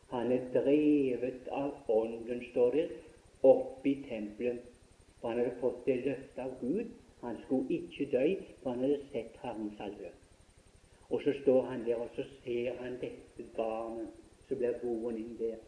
Han 0.09 0.31
er 0.31 0.45
drevet 0.53 1.49
av 1.51 1.73
Ånden, 1.91 2.43
står 2.51 2.71
det, 2.71 2.85
opp 3.43 3.83
i 3.87 3.97
tempelet. 4.07 4.63
For 5.19 5.33
han 5.33 5.41
hadde 5.41 5.59
fått 5.59 5.83
det 5.85 5.97
løftet 6.05 6.39
av 6.45 6.55
Gud. 6.61 6.95
Han 7.25 7.41
skulle 7.43 7.81
ikke 7.81 8.07
dø, 8.15 8.23
for 8.61 8.71
han 8.71 8.85
hadde 8.85 9.01
sett 9.11 9.35
Herrens 9.43 9.75
salve. 9.77 10.13
Og 11.09 11.21
så 11.27 11.35
står 11.41 11.61
han 11.73 11.83
der, 11.85 11.99
og 11.99 12.09
så 12.15 12.23
ser 12.45 12.79
han 12.79 12.95
dette 13.03 13.49
barnet 13.57 14.23
som 14.47 14.57
blir 14.57 14.79
boende 14.81 15.19
inn 15.19 15.37
der. 15.39 15.59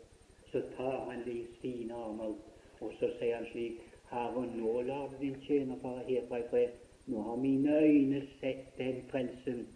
Så 0.51 0.63
tar 0.77 0.99
han 1.11 1.27
det 1.27 1.35
i 1.41 1.45
sine 1.61 1.93
armer, 2.07 2.39
og 2.79 2.99
så 2.99 3.11
sier 3.19 3.41
han 3.41 3.51
slik 3.51 3.83
Herre, 4.13 4.47
nå 4.55 4.81
lar 4.87 5.09
du 5.11 5.19
din 5.19 5.41
tjener 5.43 5.83
fare 5.83 6.07
herfra 6.07 6.39
i 6.39 6.51
fred. 6.53 6.83
Nå 7.07 7.21
har 7.21 7.35
mine 7.35 7.79
øyne 7.79 8.21
sett 8.39 8.77
den 8.77 9.01
frelsen 9.09 9.67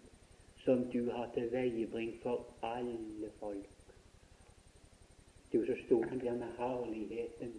som 0.64 0.84
du 0.92 1.10
har 1.10 1.30
til 1.34 1.52
veiebring 1.52 2.14
for 2.22 2.46
alle 2.62 3.30
folk. 3.40 3.68
Du, 5.52 5.66
så 5.66 5.72
sto 5.84 6.02
han 6.02 6.20
der 6.20 6.34
med 6.34 6.46
herligheten, 6.58 7.52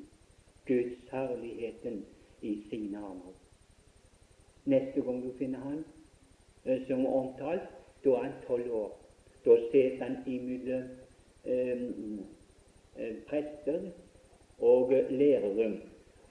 Guds 0.67 0.97
herligheten, 1.11 2.05
i 2.41 2.63
sine 2.69 2.97
armer. 2.97 3.34
Neste 4.65 5.01
gang 5.01 5.24
du 5.24 5.32
finner 5.38 5.59
han 5.59 5.86
eh, 6.65 6.88
som 6.88 7.05
omtalt, 7.05 7.69
da 8.03 8.09
er 8.09 8.24
han 8.24 8.34
tolv 8.47 8.71
år. 8.71 8.97
Da 9.45 9.55
sitter 9.71 10.03
han 10.03 10.17
imellom 10.28 10.84
eh, 11.45 11.82
eh, 12.97 13.15
prester 13.28 13.89
og 14.59 14.91
lærere 15.09 15.71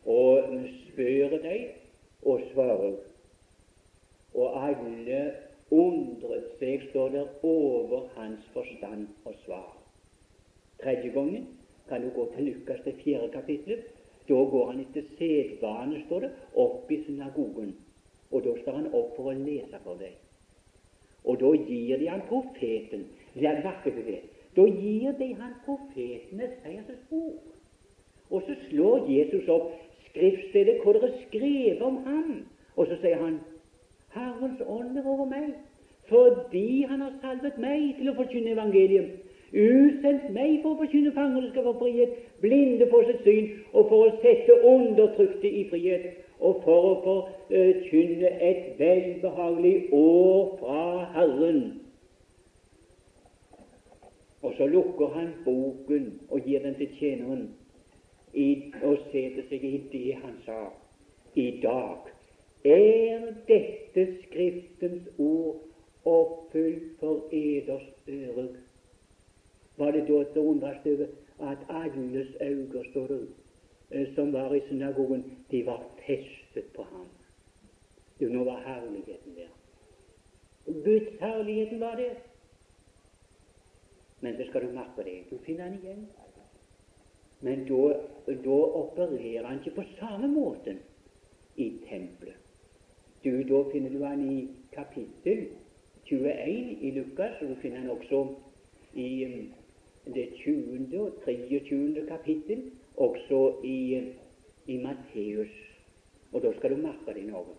og 0.05 0.61
spør 0.93 1.39
dem 1.39 1.69
og 2.23 2.41
svarer. 2.53 3.12
Og 4.35 4.57
alle 4.67 5.23
undret 5.71 6.49
seg, 6.61 6.89
står 6.91 7.09
der, 7.17 7.29
over 7.43 8.09
hans 8.17 8.45
forstand 8.53 9.09
og 9.25 9.35
svar. 9.45 9.71
Tredje 10.83 11.13
gangen 11.15 11.47
kan 11.89 12.03
du 12.03 12.11
gå 12.15 12.29
til 12.35 12.45
Lukas 12.45 12.81
det 12.85 12.95
fjerde 13.05 13.33
kapitlet. 13.33 13.87
Da 14.29 14.35
går 14.35 14.71
han 14.71 14.81
etter 14.81 15.07
sedvane, 15.19 16.03
står 16.07 16.27
det, 16.27 16.31
opp 16.57 16.91
i 16.91 17.03
synagogen. 17.07 17.75
Og 18.31 18.45
da 18.45 18.55
står 18.63 18.79
han 18.81 18.93
opp 18.95 19.17
for 19.17 19.33
å 19.33 19.37
lese 19.37 19.81
for 19.85 20.01
deg. 20.01 20.15
Og 21.25 21.39
da 21.41 21.53
gir 21.55 21.99
de 21.99 22.09
han 22.11 22.25
profeten. 22.29 23.07
Merker 23.35 23.95
du 23.95 24.03
det? 24.07 24.21
Da 24.57 24.65
gir 24.67 25.15
de 25.19 25.29
han 25.39 25.55
profetenes 25.67 26.57
seiersord. 26.63 27.53
Og 28.31 28.43
så 28.47 28.57
slår 28.69 29.09
Jesus 29.11 29.49
opp 29.53 29.73
skriftstedet 30.09 30.81
hvor 30.83 30.97
det 30.97 31.11
er 31.11 31.21
skrevet 31.27 31.83
om 31.83 32.01
ham. 32.07 32.33
Og 32.77 32.89
så 32.89 32.99
sier 33.03 33.21
han 33.21 33.39
Herrens 34.15 34.63
ånd 34.69 34.97
er 34.99 35.07
over 35.09 35.29
meg, 35.31 35.53
fordi 36.09 36.83
Han 36.89 37.01
har 37.01 37.13
salvet 37.21 37.59
meg 37.63 37.95
til 37.99 38.11
å 38.11 38.17
forkynne 38.19 38.53
evangelium. 38.57 39.13
Usendt 39.53 40.31
meg 40.33 40.63
for 40.63 40.73
å 40.75 40.81
forkynne 40.81 41.13
fanger 41.13 41.49
skal 41.51 41.67
få 41.67 41.73
frihet, 41.81 42.13
blinde 42.41 42.89
på 42.89 43.03
sitt 43.09 43.25
syn, 43.27 43.51
og 43.73 43.89
for 43.91 44.07
å 44.07 44.15
sette 44.25 44.59
undertrykte 44.69 45.49
i 45.49 45.67
frihet, 45.69 46.07
og 46.41 46.63
for 46.65 46.89
å 46.89 46.95
forkynne 47.05 48.33
et 48.49 48.73
velbehagelig 48.79 49.77
år 49.97 50.57
fra 50.61 50.85
Herren. 51.17 51.63
Og 54.43 54.57
så 54.57 54.67
lukker 54.67 55.13
han 55.15 55.35
boken 55.45 56.09
og 56.31 56.49
gir 56.49 56.65
den 56.65 56.75
til 56.81 56.97
tjeneren 56.99 57.45
i, 58.33 58.73
og 58.83 59.05
setter 59.13 59.47
seg 59.51 59.69
i 59.69 59.77
det 59.93 60.09
han 60.19 60.41
sa. 60.47 60.65
I 61.37 61.61
dag 61.63 62.12
er 62.65 63.33
dette 63.49 64.07
Skriftens 64.23 65.09
ord 65.19 65.61
oppfylt 66.05 66.99
for 67.01 67.29
eders 67.33 67.89
ører. 68.09 68.49
Var 69.77 69.91
det 69.93 70.03
da 70.09 70.19
til 70.33 70.41
å 70.41 70.51
undres 70.53 70.87
over 70.87 71.07
at 71.53 71.65
alles 71.69 72.35
øyne, 72.41 72.85
står 72.91 73.07
det, 73.07 73.21
eh, 73.91 74.15
som 74.15 74.33
var 74.33 74.55
i 74.55 74.61
synagogen, 74.69 75.25
de 75.51 75.67
var 75.67 75.83
festet 76.07 76.73
på 76.75 76.83
ham. 76.83 77.07
Jo, 78.21 78.29
nå 78.29 78.45
var 78.45 78.63
herligheten 78.67 79.37
der. 79.37 79.51
Guds 80.67 81.21
herligheten 81.21 81.81
var 81.81 81.97
der. 81.97 82.15
Men 84.21 84.37
så 84.37 84.45
skal 84.49 84.63
du 84.63 84.75
merke 84.75 85.05
det, 85.05 85.17
du 85.31 85.39
finner 85.39 85.65
den 85.65 85.81
igjen. 85.83 86.07
Men 87.41 87.65
da, 87.67 87.97
da 88.27 88.59
opererer 88.79 89.47
han 89.47 89.59
ikke 89.59 89.81
på 89.81 89.89
samme 89.99 90.29
måten 90.31 90.79
i 91.57 91.73
tempelet. 91.89 92.42
Du, 93.25 93.43
Da 93.43 93.71
finner 93.71 93.91
du 93.91 94.05
han 94.05 94.23
i 94.31 94.49
kapittel 94.73 95.47
21 96.05 96.79
i 96.81 96.91
Lukas, 96.91 97.43
og 97.43 97.49
du 97.49 97.55
finner 97.63 97.79
han 97.79 97.91
også 97.91 98.25
i 98.95 99.25
um, 99.25 99.53
det 100.15 100.29
20. 100.45 101.01
og 101.01 101.13
23. 101.25 102.07
kapittel, 102.09 102.65
også 102.97 103.55
i, 103.65 104.03
i 104.67 104.77
Matteus. 104.83 105.55
Og 106.33 106.43
da 106.43 106.53
skal 106.57 106.75
du 106.75 106.83
merke 106.83 107.15
deg 107.15 107.29
noe. 107.31 107.55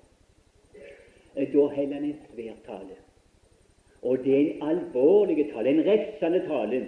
Da 1.36 1.48
holder 1.48 1.96
han 1.96 2.10
en 2.12 2.20
svær 2.28 2.60
tale. 2.68 3.00
Og 4.02 4.20
det 4.26 4.36
er 4.36 4.40
en 4.44 4.64
alvorlig 4.68 5.48
tale, 5.54 5.70
en 5.70 5.86
refsende 5.88 6.44
tale. 6.48 6.86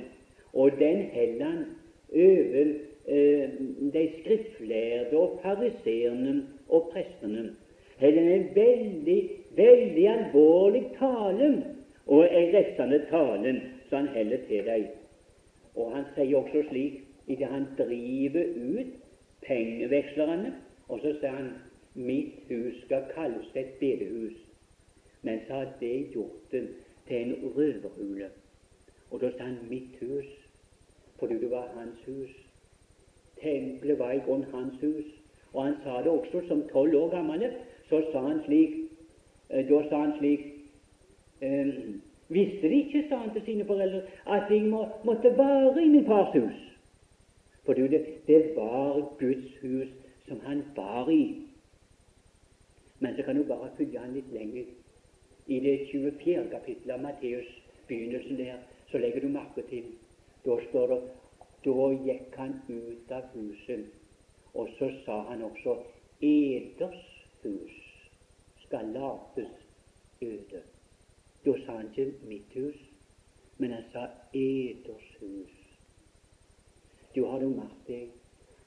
Og 0.53 0.71
den 0.79 1.05
holder 1.13 1.45
han 1.45 1.65
over 2.11 2.73
eh, 3.07 3.59
de 3.93 4.09
skriftlærde 4.19 5.17
og 5.17 5.39
fariseerne 5.43 6.41
og 6.67 6.89
prestene. 6.91 7.53
Holder 7.99 8.33
en 8.35 8.49
veldig, 8.55 9.19
veldig 9.55 10.07
alvorlig 10.11 10.83
tale, 10.99 11.49
og 12.05 12.25
en 12.27 12.53
rettende 12.55 12.99
tale 13.09 13.55
som 13.89 13.97
han 13.97 14.07
heller 14.15 14.43
til 14.49 14.65
deg. 14.67 14.89
Og 15.75 15.93
han 15.95 16.07
sier 16.15 16.37
også 16.37 16.65
slik 16.69 17.01
idet 17.27 17.49
han 17.49 17.67
driver 17.77 18.51
ut 18.55 18.91
pengevekslerne, 19.45 20.53
og 20.89 20.99
så 21.01 21.13
sier 21.19 21.37
han 21.39 21.53
mitt 21.95 22.49
hus 22.49 22.81
skal 22.85 23.07
kalles 23.15 23.55
et 23.55 23.77
bedehus. 23.79 24.35
Men 25.25 25.39
så 25.47 25.61
har 25.61 25.71
det 25.79 26.11
gjort 26.13 26.51
det 26.51 26.67
til 27.07 27.21
en 27.21 27.53
røverhule. 27.55 28.29
Og 29.11 29.21
da 29.21 29.31
sa 29.31 29.43
han 29.43 29.57
'mitt 29.69 29.95
hus', 30.01 30.37
fordi 31.19 31.33
det 31.33 31.51
var 31.51 31.71
hans 31.77 31.99
hus. 32.05 32.29
Tempelet 33.41 33.99
var 33.99 34.11
i 34.11 34.19
grunnen 34.25 34.51
hans 34.51 34.73
hus. 34.81 35.05
Og 35.53 35.63
han 35.63 35.75
sa 35.83 35.97
det 36.03 36.11
også 36.11 36.47
som 36.47 36.67
tolv 36.71 36.95
år 36.95 37.09
gammel. 37.09 37.51
Så 37.95 38.11
sa 38.11 38.19
han 38.19 38.41
slik 38.45 38.71
eh, 39.49 39.67
Da 39.69 39.89
sa 39.89 39.97
han 40.01 40.17
slik 40.17 40.41
um, 41.41 42.01
Visste 42.27 42.69
de 42.69 42.75
ikke, 42.75 43.05
sa 43.09 43.19
han 43.21 43.33
til 43.33 43.43
sine 43.45 43.65
foreldre, 43.65 44.01
at 44.27 44.47
de 44.49 44.57
må, 44.65 44.87
måtte 45.05 45.29
være 45.37 45.83
i 45.83 45.89
min 45.93 46.05
fars 46.05 46.33
hus? 46.33 46.57
For 47.65 47.77
det, 47.77 47.99
det 48.27 48.39
var 48.55 48.97
Guds 49.19 49.51
hus 49.61 49.91
som 50.27 50.39
han 50.43 50.63
var 50.75 51.09
i. 51.13 51.45
Men 52.99 53.15
så 53.15 53.23
kan 53.23 53.37
du 53.37 53.43
bare 53.43 53.69
følge 53.77 54.01
han 54.01 54.17
litt 54.17 54.33
lenger 54.33 54.65
i 55.45 55.59
det 55.67 55.75
24. 55.91 56.49
kapittelet 56.49 56.95
av 56.97 57.05
Matteus, 57.05 57.53
begynnelsen 57.87 58.41
der, 58.41 58.57
så 58.89 58.97
legger 58.97 59.21
du 59.21 59.29
merke 59.29 59.61
til 59.69 59.93
Da 60.45 60.57
står 60.69 60.87
det 60.95 61.01
da 61.65 61.89
gikk 62.09 62.35
han 62.41 62.57
ut 62.69 63.13
av 63.13 63.29
huset, 63.37 63.85
og 64.53 64.69
så 64.79 64.89
sa 65.05 65.21
han 65.29 65.45
også 65.45 65.77
eders 66.25 67.05
hus 67.45 67.84
skal 68.65 68.85
lates 68.85 69.51
øde. 70.21 70.61
Da 71.45 71.53
sa 71.65 71.77
han 71.77 71.89
ikke 71.89 72.27
mitt 72.27 72.53
hus, 72.53 72.79
men 73.57 73.71
han 73.71 73.83
sa 73.91 74.07
eders 74.33 75.09
hus. 75.19 75.55
Du 77.15 77.25
har 77.25 77.39
du 77.39 77.49
merket 77.49 77.87
deg 77.87 78.09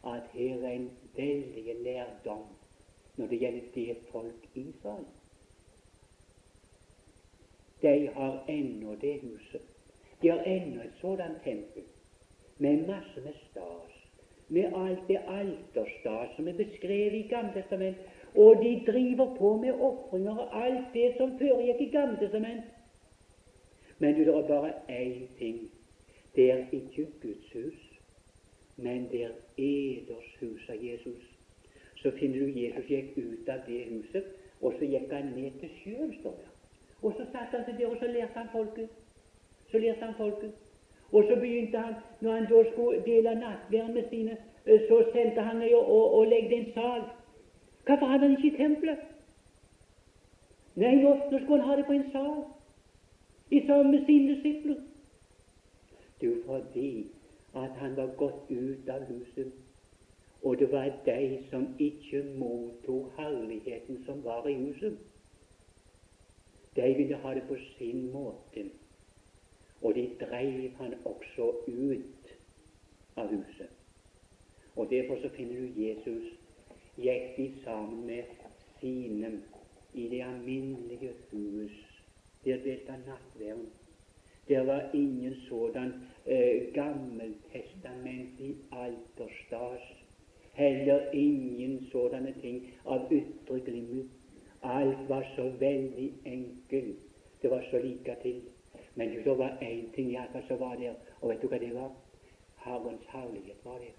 at 0.09 0.28
her 0.32 0.62
er 0.62 0.70
en 0.72 0.90
veldig 1.16 1.74
lærdom 1.84 2.46
når 3.16 3.26
det 3.26 3.40
gjelder 3.40 3.72
det 3.74 3.96
folk 4.12 4.46
Israel. 4.55 5.07
De 7.82 8.09
har 8.14 8.44
ennå 8.49 8.94
det 8.94 9.20
huset. 9.20 9.62
De 10.22 10.28
har 10.28 10.42
ennå 10.46 10.82
et 10.82 10.94
sådant 11.01 11.42
tempel 11.44 11.82
med 12.59 12.86
masse 12.86 13.20
med 13.24 13.34
stas, 13.51 13.92
med 14.49 14.72
alt 14.74 15.09
det 15.09 15.20
alterstas 15.26 16.36
som 16.36 16.49
er 16.49 16.53
beskrevet 16.53 17.14
i 17.14 17.28
Gamletestament, 17.28 17.96
og 18.39 18.62
de 18.62 18.72
driver 18.86 19.34
på 19.34 19.57
med 19.57 19.72
ofringer 19.72 20.36
og 20.39 20.64
alt 20.64 20.84
det 20.95 21.14
som 21.16 21.39
foregikk 21.39 21.80
i 21.80 21.91
Gamle 21.91 22.18
testament. 22.20 22.64
Men 23.99 24.14
du, 24.14 24.20
det 24.20 24.34
er 24.34 24.47
bare 24.47 24.72
én 24.89 25.39
ting. 25.39 25.70
Det 26.36 26.53
er 26.53 26.64
ikke 26.72 27.07
Guds 27.22 27.53
hus, 27.53 27.80
men 28.76 29.09
det 29.11 29.24
er 29.24 29.34
eders 29.57 30.30
hus 30.41 30.68
av 30.68 30.84
Jesus. 30.84 31.24
Så 31.97 32.11
finner 32.20 32.39
du 32.39 32.61
Jesus 32.61 32.86
gikk 32.86 33.18
ut 33.18 33.49
av 33.49 33.66
det 33.66 33.80
huset, 33.91 34.30
og 34.62 34.78
så 34.78 34.86
gikk 34.86 35.11
han 35.12 35.32
ned 35.34 35.59
til 35.61 35.74
sjøen, 35.80 36.14
står 36.20 36.39
det. 36.39 36.49
Og 37.03 37.18
så 37.18 37.26
satt 37.32 37.51
han 37.57 37.66
seg 37.66 37.74
der, 37.80 37.91
og 37.91 37.99
så 37.99 38.07
lærte 38.07 38.39
han 38.39 38.55
folket. 38.55 38.89
Så 39.70 39.82
lærte 39.82 40.05
han 40.05 40.14
folket. 40.18 40.55
Og 41.12 41.24
så 41.26 41.41
begynte 41.41 41.78
han, 41.78 41.95
når 42.20 42.32
han 42.32 42.47
da 42.53 42.62
skulle 42.70 43.03
dele 43.07 43.34
nattverden 43.34 43.95
med 43.95 44.05
sine, 44.11 44.36
eh, 44.66 44.80
så 44.89 45.03
sendte 45.12 45.41
han 45.41 45.57
ned 45.57 45.74
og, 45.74 46.14
og 46.18 46.26
legde 46.26 46.55
en 46.55 46.72
sal. 46.74 47.03
Hvorfor 47.89 48.07
hadde 48.07 48.28
han 48.28 48.36
ikke 48.36 48.55
i 48.55 48.57
tempelet? 48.57 48.99
Nei, 50.76 50.91
nå 51.01 51.12
skulle 51.26 51.61
han 51.62 51.68
ha 51.70 51.76
det 51.76 51.86
på 51.86 51.95
en 51.97 52.11
sal, 52.12 52.43
i 53.51 53.61
sammen 53.66 53.95
med 53.95 54.03
sine 54.07 54.34
disipler. 54.34 54.82
jo 56.22 56.34
fordi 56.47 57.07
at 57.57 57.70
han 57.80 57.97
var 57.97 58.11
gått 58.16 58.51
ut 58.51 58.89
av 58.89 59.05
huset, 59.09 59.53
og 60.43 60.59
det 60.59 60.68
var 60.72 60.91
de 61.07 61.39
som 61.51 61.64
ikke 61.78 62.20
mottok 62.36 63.16
herligheten 63.16 64.03
som 64.07 64.20
var 64.24 64.49
i 64.49 64.55
huset. 64.55 64.99
De 66.76 66.95
ville 66.99 67.16
ha 67.16 67.34
det 67.34 67.43
på 67.49 67.57
sin 67.78 68.12
måte. 68.12 68.66
Og 69.82 69.95
de 69.95 70.11
dreiv 70.20 70.70
han 70.76 70.95
også 71.05 71.49
ut 71.66 72.36
av 73.16 73.32
huset. 73.32 73.72
Og 74.76 74.91
Derfor 74.91 75.16
så 75.22 75.28
finner 75.28 75.55
du 75.55 75.82
Jesus 75.82 76.47
gikk 76.99 77.36
de 77.36 77.53
sammen 77.64 78.07
med 78.07 78.22
sine 78.80 79.30
i 79.94 80.09
det 80.09 80.22
alminnelige 80.22 81.12
hus. 81.30 81.72
Der 82.44 82.57
delte 82.64 82.92
han 82.92 83.01
nattverden. 83.07 83.68
Der 84.49 84.64
var 84.64 84.90
ingen 84.94 85.36
sådan 85.49 85.92
eh, 86.26 86.72
gammeltestamentlig 86.74 88.57
alterstas. 88.72 89.80
Heller 90.53 91.11
ingen 91.12 91.86
sådanne 91.92 92.34
ting 92.40 92.74
av 92.84 93.12
ytre 93.12 93.61
glimt. 93.61 94.11
Alt 94.62 95.09
var 95.09 95.32
så 95.36 95.49
veldig 95.49 96.12
enkelt. 96.24 96.99
Det 97.42 97.51
var 97.51 97.64
så 97.70 97.78
like 97.78 98.16
til. 98.22 98.42
Men 98.94 99.09
det 99.09 99.38
var 99.38 99.59
én 99.62 99.94
ting 99.94 100.11
iallfall 100.11 100.42
som 100.49 100.61
var 100.61 100.74
der, 100.76 100.94
og 101.20 101.30
vet 101.30 101.42
du 101.42 101.46
hva 101.49 101.59
det 101.59 101.74
var? 101.74 101.92
Herrens 102.64 103.05
herlighet 103.12 103.61
var 103.64 103.78
der. 103.78 103.94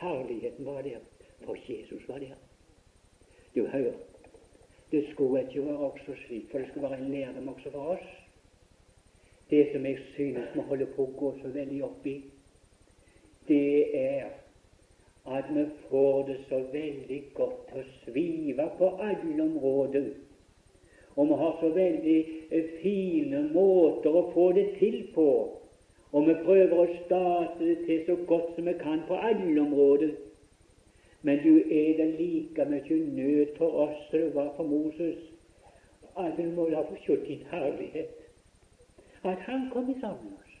Herligheten 0.00 0.64
var 0.64 0.82
der, 0.82 0.98
for 1.44 1.56
Jesus 1.68 2.08
var 2.08 2.18
der. 2.18 2.38
Du 3.54 3.66
hører, 3.66 3.92
det 4.90 5.04
skulle 5.10 5.42
ikke 5.42 5.66
være 5.66 5.76
også 5.76 6.16
slik, 6.26 6.50
for 6.50 6.58
det 6.58 6.68
skulle 6.68 6.90
være 6.90 7.00
en 7.00 7.10
lærdom 7.10 7.48
også 7.48 7.70
for 7.70 7.94
oss. 7.94 8.08
Det 9.50 9.68
som 9.72 9.86
jeg 9.86 9.98
synes 10.14 10.54
vi 10.54 10.60
holder 10.60 10.86
på 10.96 11.08
å 11.08 11.14
gå 11.18 11.32
så 11.42 11.50
veldig 11.50 11.82
opp 11.84 12.06
i, 12.06 12.16
det 13.48 13.96
er 13.98 14.28
at 15.26 15.48
vi 15.54 15.64
får 15.88 16.26
det 16.26 16.36
så 16.48 16.60
veldig 16.72 17.22
godt 17.34 17.64
til 17.70 17.80
å 17.82 17.88
svive 18.04 18.66
på 18.78 18.90
alle 19.02 19.42
områder 19.42 20.12
og 21.20 21.28
vi 21.28 21.34
har 21.34 21.56
så 21.60 21.68
veldig 21.68 22.18
eh, 22.50 22.68
fine 22.82 23.42
måter 23.52 24.14
å 24.14 24.28
få 24.34 24.50
det 24.56 24.66
til 24.78 25.02
på. 25.14 25.26
Og 26.10 26.26
vi 26.26 26.34
prøver 26.44 26.78
å 26.80 26.86
starte 27.04 27.60
det 27.60 27.76
til 27.86 28.04
så 28.06 28.16
godt 28.30 28.54
som 28.56 28.66
vi 28.66 28.74
kan 28.80 29.02
på 29.08 29.18
alle 29.18 29.60
områder. 29.60 30.14
Men 31.22 31.38
du 31.44 31.56
er 31.56 31.96
det 31.96 32.14
like 32.18 32.64
mye 32.64 32.98
nød 33.16 33.56
for 33.56 33.70
oss 33.84 34.10
som 34.10 34.20
det 34.20 34.34
var 34.34 34.52
for 34.56 34.64
Moses, 34.64 35.18
at 36.18 36.32
du 36.36 36.42
må 36.42 36.68
ha 36.74 36.82
få 36.82 37.16
din 37.26 37.42
herlighet. 37.50 38.14
At 39.24 39.38
Han 39.38 39.70
kommer 39.72 39.94
sammen 40.00 40.24
med 40.24 40.38
oss. 40.44 40.54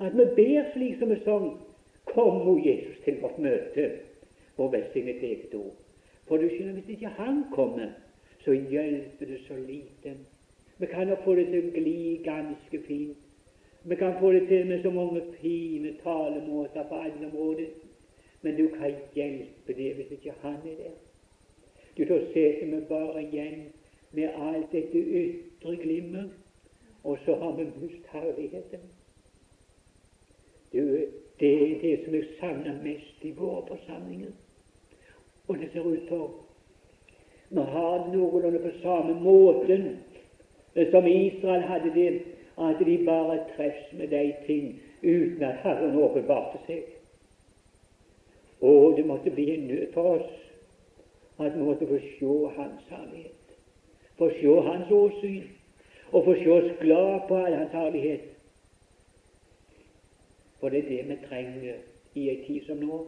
At 0.00 0.12
vi 0.12 0.24
ber 0.36 0.72
slik 0.72 0.98
som 0.98 1.10
vi 1.10 1.20
sang 1.24 1.60
Kom, 2.04 2.48
o 2.48 2.58
Jesus, 2.58 3.00
til 3.04 3.16
vårt 3.20 3.38
møte, 3.38 3.90
og 4.56 4.72
velsignet 4.72 5.22
eget 5.22 5.54
ord. 5.54 5.72
For 6.28 6.36
du 6.36 6.48
skjønner, 6.48 6.72
hvis 6.72 6.88
ikke 6.88 7.08
Han 7.08 7.44
kommer, 7.52 7.88
så 8.44 8.52
hjelper 8.52 9.26
det 9.26 9.40
så 9.48 9.54
lite. 9.56 10.16
Vi 10.78 10.86
kan 10.86 11.08
jo 11.08 11.16
få 11.24 11.34
det 11.34 11.46
til 11.46 11.64
å 11.64 11.72
gli 11.72 12.20
ganske 12.24 12.80
fint. 12.86 13.18
Vi 13.84 13.96
kan 13.96 14.14
få 14.20 14.32
det 14.32 14.46
til 14.48 14.66
med 14.66 14.82
så 14.82 14.90
mange 14.90 15.22
fine 15.40 15.94
talemåter 16.02 16.86
på 16.88 16.94
alle 16.94 17.26
områder. 17.32 17.66
Men 18.44 18.56
du 18.56 18.66
kan 18.68 18.92
hjelpe 19.16 19.72
det 19.72 19.94
hvis 19.96 20.10
ikke 20.12 20.32
han 20.42 20.60
er 20.68 20.76
der. 20.76 20.96
Du, 21.96 22.04
får 22.06 22.20
se 22.32 22.44
som 22.60 22.72
vi 22.74 22.80
bare 22.88 23.22
igjen 23.22 23.62
med 24.12 24.34
alt 24.36 24.72
dette 24.72 24.98
ytre 24.98 25.76
glimmer, 25.80 26.26
og 27.04 27.18
så 27.24 27.34
har 27.40 27.56
vi 27.56 27.64
mist 27.64 28.06
herligheten. 28.12 28.84
Du, 30.72 30.82
det 31.40 31.52
er 31.54 31.80
det 31.80 31.94
som 32.04 32.14
jeg 32.14 32.24
savner 32.40 32.82
mest 32.82 33.24
i 33.24 33.30
våre 33.38 33.62
forsamlinger. 33.68 34.34
Og 35.48 35.58
det 35.58 35.70
ser 35.72 35.86
ut 35.86 36.08
som 36.08 36.28
vi 37.48 37.60
har 37.60 38.04
det 38.04 38.16
noenlunde 38.16 38.58
på 38.58 38.74
samme 38.82 39.14
måten 39.20 39.96
som 40.90 41.06
Israel 41.06 41.62
hadde 41.62 41.94
det, 41.94 42.22
at 42.58 42.86
de 42.86 42.98
bare 43.06 43.38
treffes 43.56 43.92
med 43.92 44.08
de 44.08 44.34
ting 44.46 44.80
uten 45.02 45.42
at 45.42 45.62
Herren 45.62 45.96
åpenbarte 45.96 46.60
seg. 46.66 46.93
Og 48.64 48.96
det 48.96 49.06
måtte 49.06 49.30
bli 49.30 49.50
en 49.54 49.66
nød 49.68 49.92
for 49.92 50.14
oss 50.16 50.30
at 51.38 51.56
vi 51.56 51.64
måtte 51.66 51.86
få 51.86 51.98
se 51.98 52.34
Hans 52.56 52.84
herlighet, 52.88 53.56
få 54.18 54.30
se 54.30 54.54
Hans 54.68 54.90
åsyn, 54.90 55.42
og 56.12 56.24
få 56.24 56.34
se 56.34 56.48
oss 56.50 56.70
glad 56.80 57.26
på 57.28 57.36
all 57.36 57.54
Hans 57.54 57.72
herlighet. 57.72 58.20
For 60.60 60.68
det 60.68 60.78
er 60.78 60.88
det 60.88 61.08
vi 61.08 61.16
trenger 61.28 61.74
i 62.14 62.28
ei 62.30 62.38
tid 62.46 62.64
som 62.66 62.80
nå. 62.80 63.02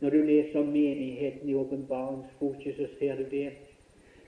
Når 0.00 0.10
du 0.10 0.16
leser 0.22 0.60
om 0.60 0.72
menigheten 0.72 1.48
i 1.48 1.54
åpenbaringsboken, 1.54 2.72
så 2.78 2.86
ser 2.98 3.16
du 3.16 3.24
det. 3.30 3.50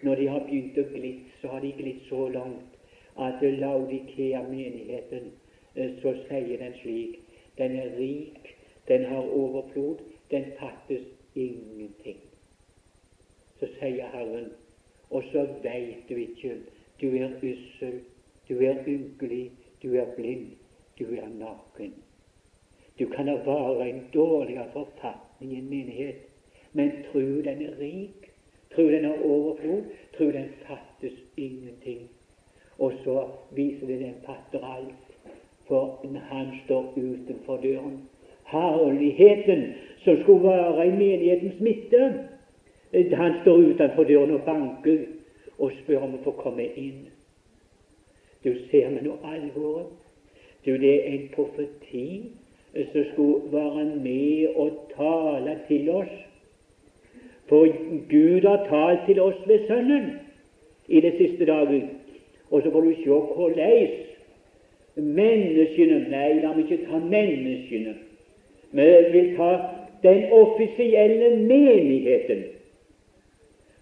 Når 0.03 0.15
de 0.15 0.29
har 0.29 0.45
begynt 0.45 0.79
å 0.79 0.85
glitt, 0.93 1.33
så 1.41 1.55
har 1.55 1.65
de 1.65 1.73
glitt 1.79 2.05
så 2.09 2.29
langt 2.29 2.77
at 3.17 3.43
Laudikea-menigheten, 3.43 5.33
eh, 5.75 5.91
så 6.03 6.15
sier 6.29 6.59
den 6.59 6.77
slik 6.83 7.19
Den 7.59 7.77
er 7.77 7.97
rik, 7.99 8.57
den 8.89 9.05
har 9.05 9.31
overflod, 9.35 9.99
den 10.31 10.45
fattes 10.59 11.05
ingenting. 11.35 12.21
Så 13.61 13.67
sier 13.79 14.11
Herren, 14.13 14.53
og 15.11 15.25
så 15.33 15.47
veit 15.63 16.09
du 16.09 16.15
ikke. 16.15 16.57
Du 17.01 17.07
er 17.17 17.31
ussel, 17.43 18.01
du 18.49 18.59
er 18.59 18.85
ynkelig, 18.87 19.51
du 19.83 19.95
er 19.95 20.07
blind, 20.17 20.47
du 20.99 21.05
er 21.05 21.29
naken. 21.39 21.95
Du 22.99 23.07
kan 23.07 23.29
ha 23.29 23.35
være 23.35 23.91
en 23.91 24.03
dårligere 24.15 24.67
forfatning 24.73 25.53
i 25.53 25.59
en 25.59 25.71
menighet. 25.71 26.17
Men 26.73 26.91
tro 27.13 27.21
den 27.21 27.63
er 27.63 27.79
rik, 27.81 28.31
tro 28.75 28.83
den 28.83 29.05
har 29.05 29.23
overflod, 29.25 29.83
tro 30.19 30.25
den 30.25 30.49
fattes 30.67 31.19
ingenting. 31.37 32.09
Og 32.79 32.93
så 33.05 33.29
viser 33.55 33.87
det 33.87 34.01
den 34.01 34.15
fatter 34.27 34.67
alt, 34.67 35.07
for 35.67 36.07
han 36.31 36.47
står 36.65 36.93
utenfor 36.97 37.57
døren. 37.57 38.09
Herligheten 38.45 39.75
som 40.05 40.23
skulle 40.23 40.49
være 40.49 40.87
i 40.87 40.91
menighetens 40.91 41.61
midte, 41.61 42.03
han 42.93 43.33
står 43.43 43.57
utenfor 43.57 44.05
døren 44.05 44.31
og 44.31 44.43
banker 44.47 44.99
og 45.59 45.73
spør 45.83 46.05
om 46.07 46.15
å 46.17 46.25
få 46.25 46.35
komme 46.39 46.65
inn. 46.79 47.09
Du 48.45 48.55
ser 48.71 48.91
med 48.95 49.03
noe 49.05 49.19
alvoret. 49.27 49.91
Du, 50.65 50.73
det 50.77 50.95
er 50.95 51.13
en 51.13 51.29
profeti 51.35 52.07
som 52.93 53.05
skulle 53.13 53.53
være 53.53 53.85
med 54.05 54.57
og 54.57 54.71
tale 54.95 55.59
til 55.69 55.91
oss. 55.91 56.15
For 57.49 57.67
Gud 58.11 58.47
har 58.47 58.67
talt 58.69 59.07
til 59.07 59.21
oss 59.21 59.41
ved 59.47 59.67
Sønnen 59.67 60.11
i 60.89 61.01
det 61.01 61.15
siste 61.19 61.47
dagen. 61.49 61.89
Og 62.51 62.63
så 62.63 62.71
får 62.71 62.81
du 62.81 62.95
se 62.95 63.09
hvordan 63.09 63.89
menneskene 64.97 65.99
Nei, 66.11 66.41
la 66.43 66.53
meg 66.55 66.65
ikke 66.67 66.87
ta 66.89 67.01
menneskene. 67.03 67.95
Vi 68.73 68.89
vil 69.13 69.35
ta 69.37 69.51
den 70.03 70.33
offisielle 70.33 71.37
menigheten. 71.37 72.45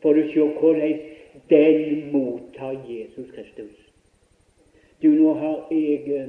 Får 0.03 0.15
du 0.15 0.29
se 0.33 0.41
hvordan 0.61 0.99
den 1.49 2.13
mottar 2.13 2.77
Jesus 2.89 3.31
Kristus. 3.35 3.75
Du, 5.03 5.09
nå 5.09 5.33
har 5.35 5.67
jeg 5.71 6.27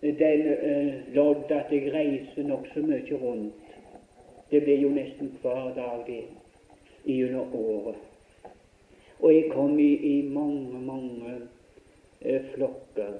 den 0.00 0.42
uh, 0.46 1.14
lodd 1.14 1.50
at 1.50 1.72
jeg 1.72 1.90
reiser 1.94 2.46
nokså 2.46 2.84
mye 2.86 3.18
rundt. 3.22 3.54
Det 4.50 4.62
blir 4.62 4.78
jo 4.80 4.92
nesten 4.94 5.32
hver 5.42 5.72
dag 5.76 6.04
det 6.06 6.22
gjennom 7.04 7.54
året. 7.54 7.98
Og 9.18 9.34
jeg 9.34 9.50
kom 9.50 9.78
i, 9.78 9.90
i 9.96 10.22
mange, 10.22 10.78
mange 10.80 11.34
uh, 12.24 12.40
flokker. 12.54 13.18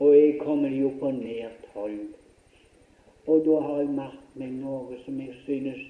Og 0.00 0.16
jeg 0.16 0.38
kommer 0.40 0.68
jo 0.68 0.90
på 0.98 1.10
nært 1.14 1.70
hold. 1.74 2.19
Og 3.26 3.44
da 3.46 3.60
har 3.66 3.82
jeg 3.82 3.92
merket 3.94 4.38
meg 4.40 4.56
noe 4.62 4.98
som 5.04 5.20
jeg 5.20 5.36
synes 5.44 5.82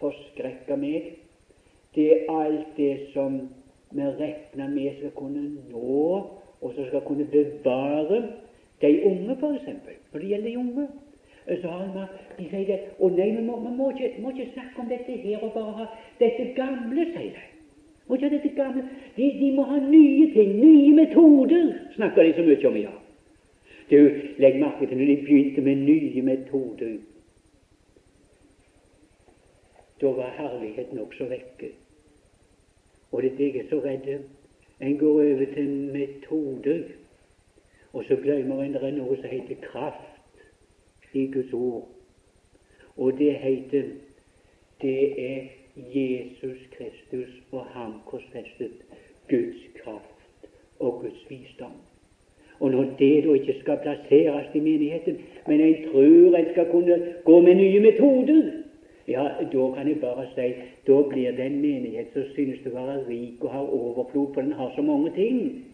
forskrekker 0.00 0.80
meg. 0.80 1.12
Det 1.96 2.08
er 2.12 2.32
alt 2.32 2.76
det 2.76 2.92
som 3.12 3.38
vi 3.92 4.02
regner 4.02 4.68
med 4.68 4.98
skal 4.98 5.12
kunne 5.16 5.44
nå, 5.70 6.02
og 6.60 6.74
som 6.74 6.88
skal 6.88 7.04
kunne 7.06 7.24
bevare 7.32 8.22
de 8.80 8.92
unge, 9.04 9.36
f.eks. 9.40 9.68
Når 10.12 10.20
det 10.20 10.28
gjelder 10.28 10.48
de 10.48 10.58
unge, 10.58 10.86
så 11.60 11.68
har 11.68 11.86
man, 11.94 12.06
de 12.38 12.48
sier 12.50 12.66
det 12.66 12.78
Å 12.98 13.08
nei, 13.14 13.28
vi 13.36 13.42
må, 13.46 13.56
må, 13.62 13.90
ikke, 13.94 14.16
må, 14.20 14.32
ikke, 14.34 14.50
snakke 14.56 14.82
om 14.82 14.88
dette 14.90 15.18
her 15.22 15.44
og 15.46 15.52
bare 15.54 15.74
ha 15.78 15.86
dette 16.20 16.50
gamle, 16.56 17.06
sier 17.14 17.36
de. 17.36 17.44
Må 18.08 18.18
ikke 18.18 18.28
ha 18.28 18.34
dette 18.34 18.52
gamle. 18.56 18.84
De, 19.16 19.28
de, 19.40 19.50
må 19.54 19.66
ha 19.70 19.78
nye 19.80 20.26
ting, 20.34 20.56
nye 20.58 20.94
metoder, 20.98 21.70
snakker 21.94 22.26
de 22.26 22.34
så 22.36 22.46
mye 22.46 22.70
om 22.70 22.80
i 22.80 22.86
dag. 22.88 22.95
Du, 23.90 24.10
legg 24.38 24.58
merke 24.58 24.86
til 24.86 24.98
når 24.98 25.06
de 25.06 25.16
begynte 25.22 25.62
med 25.62 25.76
nye 25.76 26.22
metoder. 26.22 26.96
Da 30.00 30.06
var 30.06 30.34
herligheten 30.38 30.98
også 30.98 31.28
vekke. 31.30 31.70
Og 33.12 33.22
det 33.22 33.32
er 33.32 33.44
jeg 33.44 33.56
er 33.56 33.68
så 33.70 33.80
redd 33.84 34.24
En 34.80 34.98
går 34.98 35.12
over 35.12 35.54
til 35.54 35.68
metoder, 35.68 36.82
og 37.92 38.04
så 38.04 38.16
glemmer 38.16 38.62
en 38.62 38.74
det 38.74 38.94
noe 38.94 39.16
som 39.16 39.30
heter 39.30 39.62
kraft 39.62 40.42
i 41.14 41.26
Guds 41.32 41.52
ord. 41.52 41.88
Og 42.96 43.18
det 43.18 43.34
heter 43.34 43.84
Det 44.82 45.30
er 45.30 45.46
Jesus 45.76 46.58
Kristus 46.72 47.30
og 47.52 47.64
ham 47.66 48.00
korsfestet. 48.06 48.72
Guds 49.28 49.62
kraft 49.82 50.50
og 50.78 51.00
Guds 51.00 51.30
visdom. 51.30 51.72
Og 52.60 52.70
når 52.70 52.84
det 52.98 53.24
da 53.24 53.32
ikke 53.32 53.58
skal 53.60 53.78
plasseres 53.82 54.54
i 54.54 54.60
menigheten, 54.60 55.18
men 55.46 55.60
en 55.60 55.82
tror 55.90 56.36
en 56.36 56.50
skal 56.52 56.70
kunne 56.70 57.14
gå 57.24 57.40
med 57.40 57.54
nye 57.54 57.80
metoder, 57.80 58.42
ja, 59.08 59.28
da 59.52 59.70
kan 59.74 59.88
jeg 59.88 60.00
bare 60.00 60.26
si 60.34 60.54
da 60.86 61.02
blir 61.08 61.30
det 61.36 61.46
en 61.46 61.60
menighet 61.60 62.06
som 62.12 62.24
synes 62.34 62.66
å 62.66 62.74
være 62.74 63.04
rik 63.08 63.44
og 63.44 63.50
har 63.50 63.74
overflod, 63.80 64.32
for 64.34 64.40
den 64.40 64.52
har 64.52 64.72
så 64.76 64.82
mange 64.82 65.12
ting. 65.14 65.64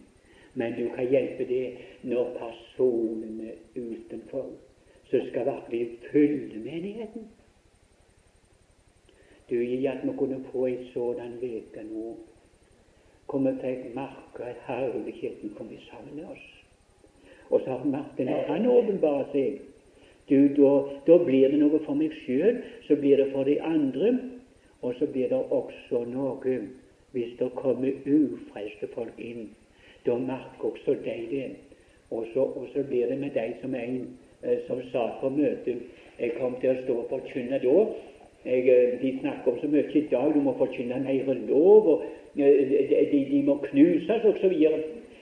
Men 0.53 0.73
du 0.77 0.89
kan 0.95 1.09
hjelpe 1.09 1.45
det 1.49 1.71
når 2.03 2.35
personene 2.37 3.55
utenfor 3.75 4.51
som 5.09 5.27
skal 5.29 5.45
virkelig 5.45 5.87
fylle 6.11 6.59
menigheten. 6.63 7.25
Du, 9.49 9.55
gi 9.55 9.85
at 9.85 10.03
vi 10.03 10.13
kunne 10.17 10.43
få 10.51 10.65
en 10.65 10.85
sådan 10.93 11.33
uke 11.41 11.83
nå, 11.89 12.15
hvor 13.29 13.39
vi 13.39 13.53
fikk 13.61 13.95
merke 13.95 14.45
at 14.45 14.61
herligheten 14.67 15.53
kom 15.57 15.69
sammen 15.89 16.15
med 16.15 16.25
oss. 16.25 16.62
Og 17.49 17.61
så 17.63 17.75
har 17.75 17.85
Martin, 17.85 18.29
når 18.31 18.47
han 18.47 18.67
åpenbarer 18.67 19.29
seg, 19.33 19.59
du, 20.29 20.47
da, 20.55 20.71
da, 21.07 21.17
blir 21.25 21.51
det 21.51 21.59
noe 21.59 21.81
for 21.83 21.99
meg 21.99 22.13
sjøl, 22.23 22.61
så 22.87 22.95
blir 22.95 23.19
det 23.19 23.31
for 23.33 23.47
de 23.47 23.57
andre, 23.61 24.13
og 24.81 24.95
så 24.99 25.07
blir 25.11 25.27
det 25.31 25.41
også 25.51 26.05
noe 26.11 26.55
hvis 27.13 27.35
det 27.39 27.49
kommer 27.59 27.91
ufrelste 28.07 28.87
folk 28.95 29.19
inn. 29.21 29.51
Da 30.05 30.15
merker 30.17 30.71
også 30.71 30.95
de 31.03 31.17
det. 31.31 31.43
Og 32.11 32.25
så, 32.33 32.83
blir 32.89 33.07
det 33.07 33.19
med 33.19 33.35
deg 33.35 33.59
som 33.61 33.75
en 33.75 33.99
eh, 34.43 34.57
som 34.67 34.81
sa 34.91 35.05
på 35.21 35.29
møtet 35.29 35.81
Jeg 36.19 36.35
kom 36.37 36.55
til 36.61 36.69
å 36.69 36.81
stå 36.83 36.97
og 37.03 37.07
forkynne 37.09 37.59
da. 37.63 37.77
Jeg, 38.45 38.67
eh, 38.69 38.97
de 39.01 39.13
snakker 39.19 39.51
om 39.51 39.59
så 39.61 39.69
mye 39.71 39.85
i 39.93 40.03
dag. 40.11 40.33
Du 40.33 40.41
må 40.41 40.53
forkynne 40.57 40.99
mer 41.05 41.33
lov, 41.47 41.87
og 41.93 42.03
eh, 42.37 42.91
de, 43.11 43.23
de 43.31 43.41
må 43.45 43.57
knuses 43.69 44.27
osv. 44.29 44.55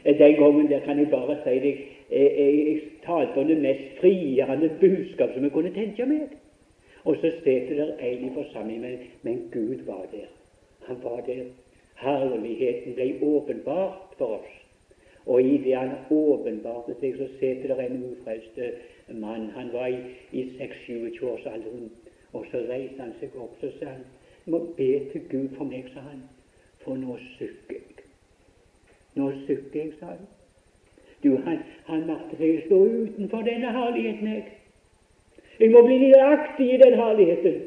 Den 0.04 0.36
gangen 0.40 0.68
der 0.68 0.84
kan 0.86 1.00
jeg 1.00 1.12
bare 1.12 1.38
si 1.44 1.60
deg 1.64 1.84
jeg, 2.12 2.32
jeg 2.38 2.82
talte 3.06 3.40
om 3.40 3.48
det 3.48 3.58
mest 3.62 4.00
frigjørende 4.00 4.70
budskap 4.80 5.34
som 5.34 5.44
jeg 5.44 5.52
kunne 5.52 5.74
tenke 5.74 6.06
meg. 6.06 6.38
Og 7.04 7.18
så 7.18 7.32
sitter 7.44 7.76
der 7.76 7.98
en 7.98 8.26
i 8.28 8.34
forsamlingen, 8.34 8.82
men, 8.82 8.98
men 9.22 9.50
Gud 9.54 9.86
var 9.86 10.06
der. 10.12 10.30
Han 10.88 10.98
var 11.04 11.22
der. 11.26 11.44
Herligheten 12.02 12.94
ble 12.94 13.14
åpenbart 13.22 14.18
for 14.18 14.26
oss. 14.26 14.58
Og 15.26 15.42
i 15.42 15.58
det 15.58 15.76
han 15.78 15.92
åpenbarte 16.12 16.96
seg, 17.00 17.18
så 17.18 17.28
sitter 17.40 17.76
der 17.76 17.84
en 17.86 18.04
ufrelst 18.12 18.60
mann. 19.08 19.50
Han 19.56 19.70
var 19.74 19.88
i, 19.88 20.00
i 20.32 20.44
26-27-årsalderen. 20.44 21.92
Og 22.34 22.46
så 22.52 22.64
reiste 22.70 23.02
han 23.02 23.14
seg 23.20 23.36
opp 23.38 23.58
så 23.62 23.70
sa 23.80 23.94
han, 23.94 24.06
må 24.46 24.60
be 24.78 24.92
til 25.12 25.26
Gud 25.30 25.50
for 25.58 25.70
meg, 25.70 25.90
sa 25.94 26.02
han, 26.06 26.24
for 26.82 26.98
nå 26.98 27.18
sukker 27.36 27.78
jeg. 27.78 28.06
Nå 29.16 29.28
sukker 29.46 29.80
jeg, 29.80 29.92
sa 30.00 30.16
han. 30.16 30.30
Du, 31.24 31.36
han, 31.46 31.60
han 31.86 32.10
ikke 32.40 32.64
stå 32.66 32.80
utenfor 32.86 33.42
denne 33.46 33.72
herligheten, 33.72 34.28
jeg. 34.28 34.46
Jeg 35.60 35.72
må 35.72 35.84
bli 35.86 36.00
delaktig 36.02 36.74
i 36.74 36.78
den 36.82 36.96
herligheten. 36.98 37.60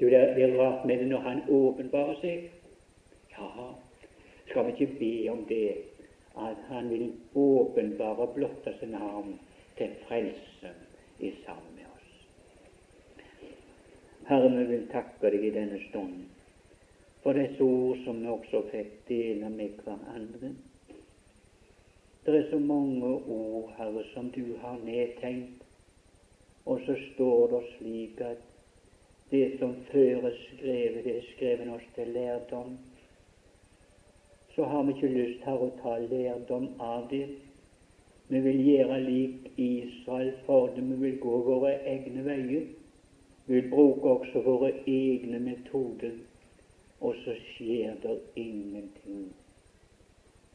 Du, 0.00 0.06
det 0.06 0.42
er 0.42 0.58
rart 0.58 0.84
med 0.86 0.98
det 0.98 1.08
når 1.10 1.24
Han 1.24 1.42
åpenbarer 1.48 2.20
seg. 2.20 2.50
Ja, 3.32 3.48
skal 4.50 4.66
vi 4.66 4.74
ikke 4.76 4.98
be 5.00 5.30
om 5.32 5.42
det, 5.48 5.72
at 6.38 6.60
Han 6.68 6.90
vil 6.90 7.12
åpenbare 7.34 8.28
blotte 8.34 8.74
sin 8.78 8.94
arm 8.94 9.34
til 9.78 9.96
frelse 10.08 10.72
i 11.18 11.32
sammen 11.46 11.74
med 11.74 11.90
oss. 11.96 12.08
Herre, 14.28 14.52
vi 14.58 14.64
vil 14.70 14.88
takke 14.92 15.30
deg 15.30 15.44
i 15.48 15.54
denne 15.58 15.80
stund 15.88 16.22
for 17.26 17.34
disse 17.34 17.62
ord 17.62 17.98
som 18.04 18.20
vi 18.22 18.30
også 18.30 18.62
fikk 18.70 18.92
dele 19.08 19.50
med 19.50 19.80
hverandre. 19.82 20.52
Det 22.26 22.36
er 22.36 22.50
så 22.50 22.58
mange 22.58 23.06
ord, 23.06 23.72
Herre, 23.78 24.04
som 24.14 24.30
du 24.30 24.56
har 24.60 24.78
nedtenkt. 24.84 25.62
og 26.66 26.80
så 26.86 26.96
står 27.14 27.46
det 27.46 27.60
slik 27.78 28.20
at 28.20 28.40
det 29.30 29.58
som 29.58 29.76
før 29.92 30.26
er 30.26 30.34
skrevet, 30.40 31.04
det 31.04 31.16
er 31.16 31.28
skrevet 31.36 31.70
oss 31.74 31.86
til 31.94 32.08
lærdom. 32.08 32.78
Så 34.54 34.64
har 34.64 34.82
vi 34.82 34.92
ikke 34.92 35.12
lyst, 35.14 35.44
Herre, 35.44 35.70
å 35.70 35.78
ta 35.82 35.94
lærdom 35.98 36.68
av 36.80 37.06
det. 37.10 37.28
Vi 38.28 38.42
vil 38.42 38.60
gjøre 38.66 39.00
lik 39.06 39.50
Israel 39.56 40.34
for 40.46 40.74
det. 40.74 40.82
Vi 40.82 41.00
vil 41.06 41.18
gå 41.22 41.38
våre 41.46 41.76
egne 41.86 42.26
veier. 42.26 42.66
Vi 43.46 43.54
vil 43.54 43.70
bruke 43.70 44.18
også 44.18 44.42
våre 44.42 44.72
egne 44.86 45.38
metoder. 45.38 46.18
Og 47.00 47.14
så 47.22 47.38
skjer 47.54 47.94
det 48.02 48.18
ingenting. 48.34 49.28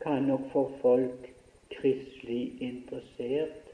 Kan 0.04 0.28
nok 0.28 0.52
for 0.52 0.76
folk 0.82 1.31
kristelig 1.72 2.62
interessert, 2.62 3.72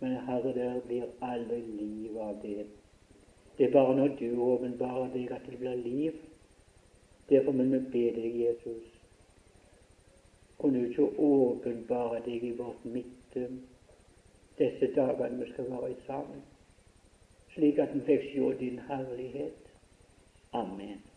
men 0.00 0.16
Herre, 0.26 0.54
der 0.54 0.80
blir 0.80 1.04
alle 1.20 1.60
liv 1.60 2.18
av 2.18 2.38
det. 2.42 2.66
Det 3.58 3.66
er 3.66 3.72
bare 3.72 3.96
når 3.96 4.14
du 4.20 4.40
åpenbarer 4.40 5.10
deg, 5.12 5.32
at 5.32 5.44
det 5.50 5.58
blir 5.58 5.76
liv. 5.76 6.12
Derfor 7.28 7.52
vil 7.52 7.72
vi 7.72 7.78
be 7.92 8.06
deg, 8.20 8.38
Jesus, 8.40 8.86
kunne 10.58 10.80
du 10.80 10.88
ikke 10.88 11.18
åpenbare 11.18 12.22
deg 12.24 12.44
i 12.44 12.56
vårt 12.56 12.84
midte 12.84 13.46
disse 14.58 14.90
dagene 14.96 15.44
vi 15.44 15.52
skal 15.52 15.70
være 15.70 15.94
sammen, 16.06 16.42
slik 17.54 17.78
at 17.78 17.94
vi 17.94 18.00
fikk 18.08 18.26
se 18.32 18.50
din 18.64 18.80
herlighet. 18.88 19.70
Amen. 20.52 21.09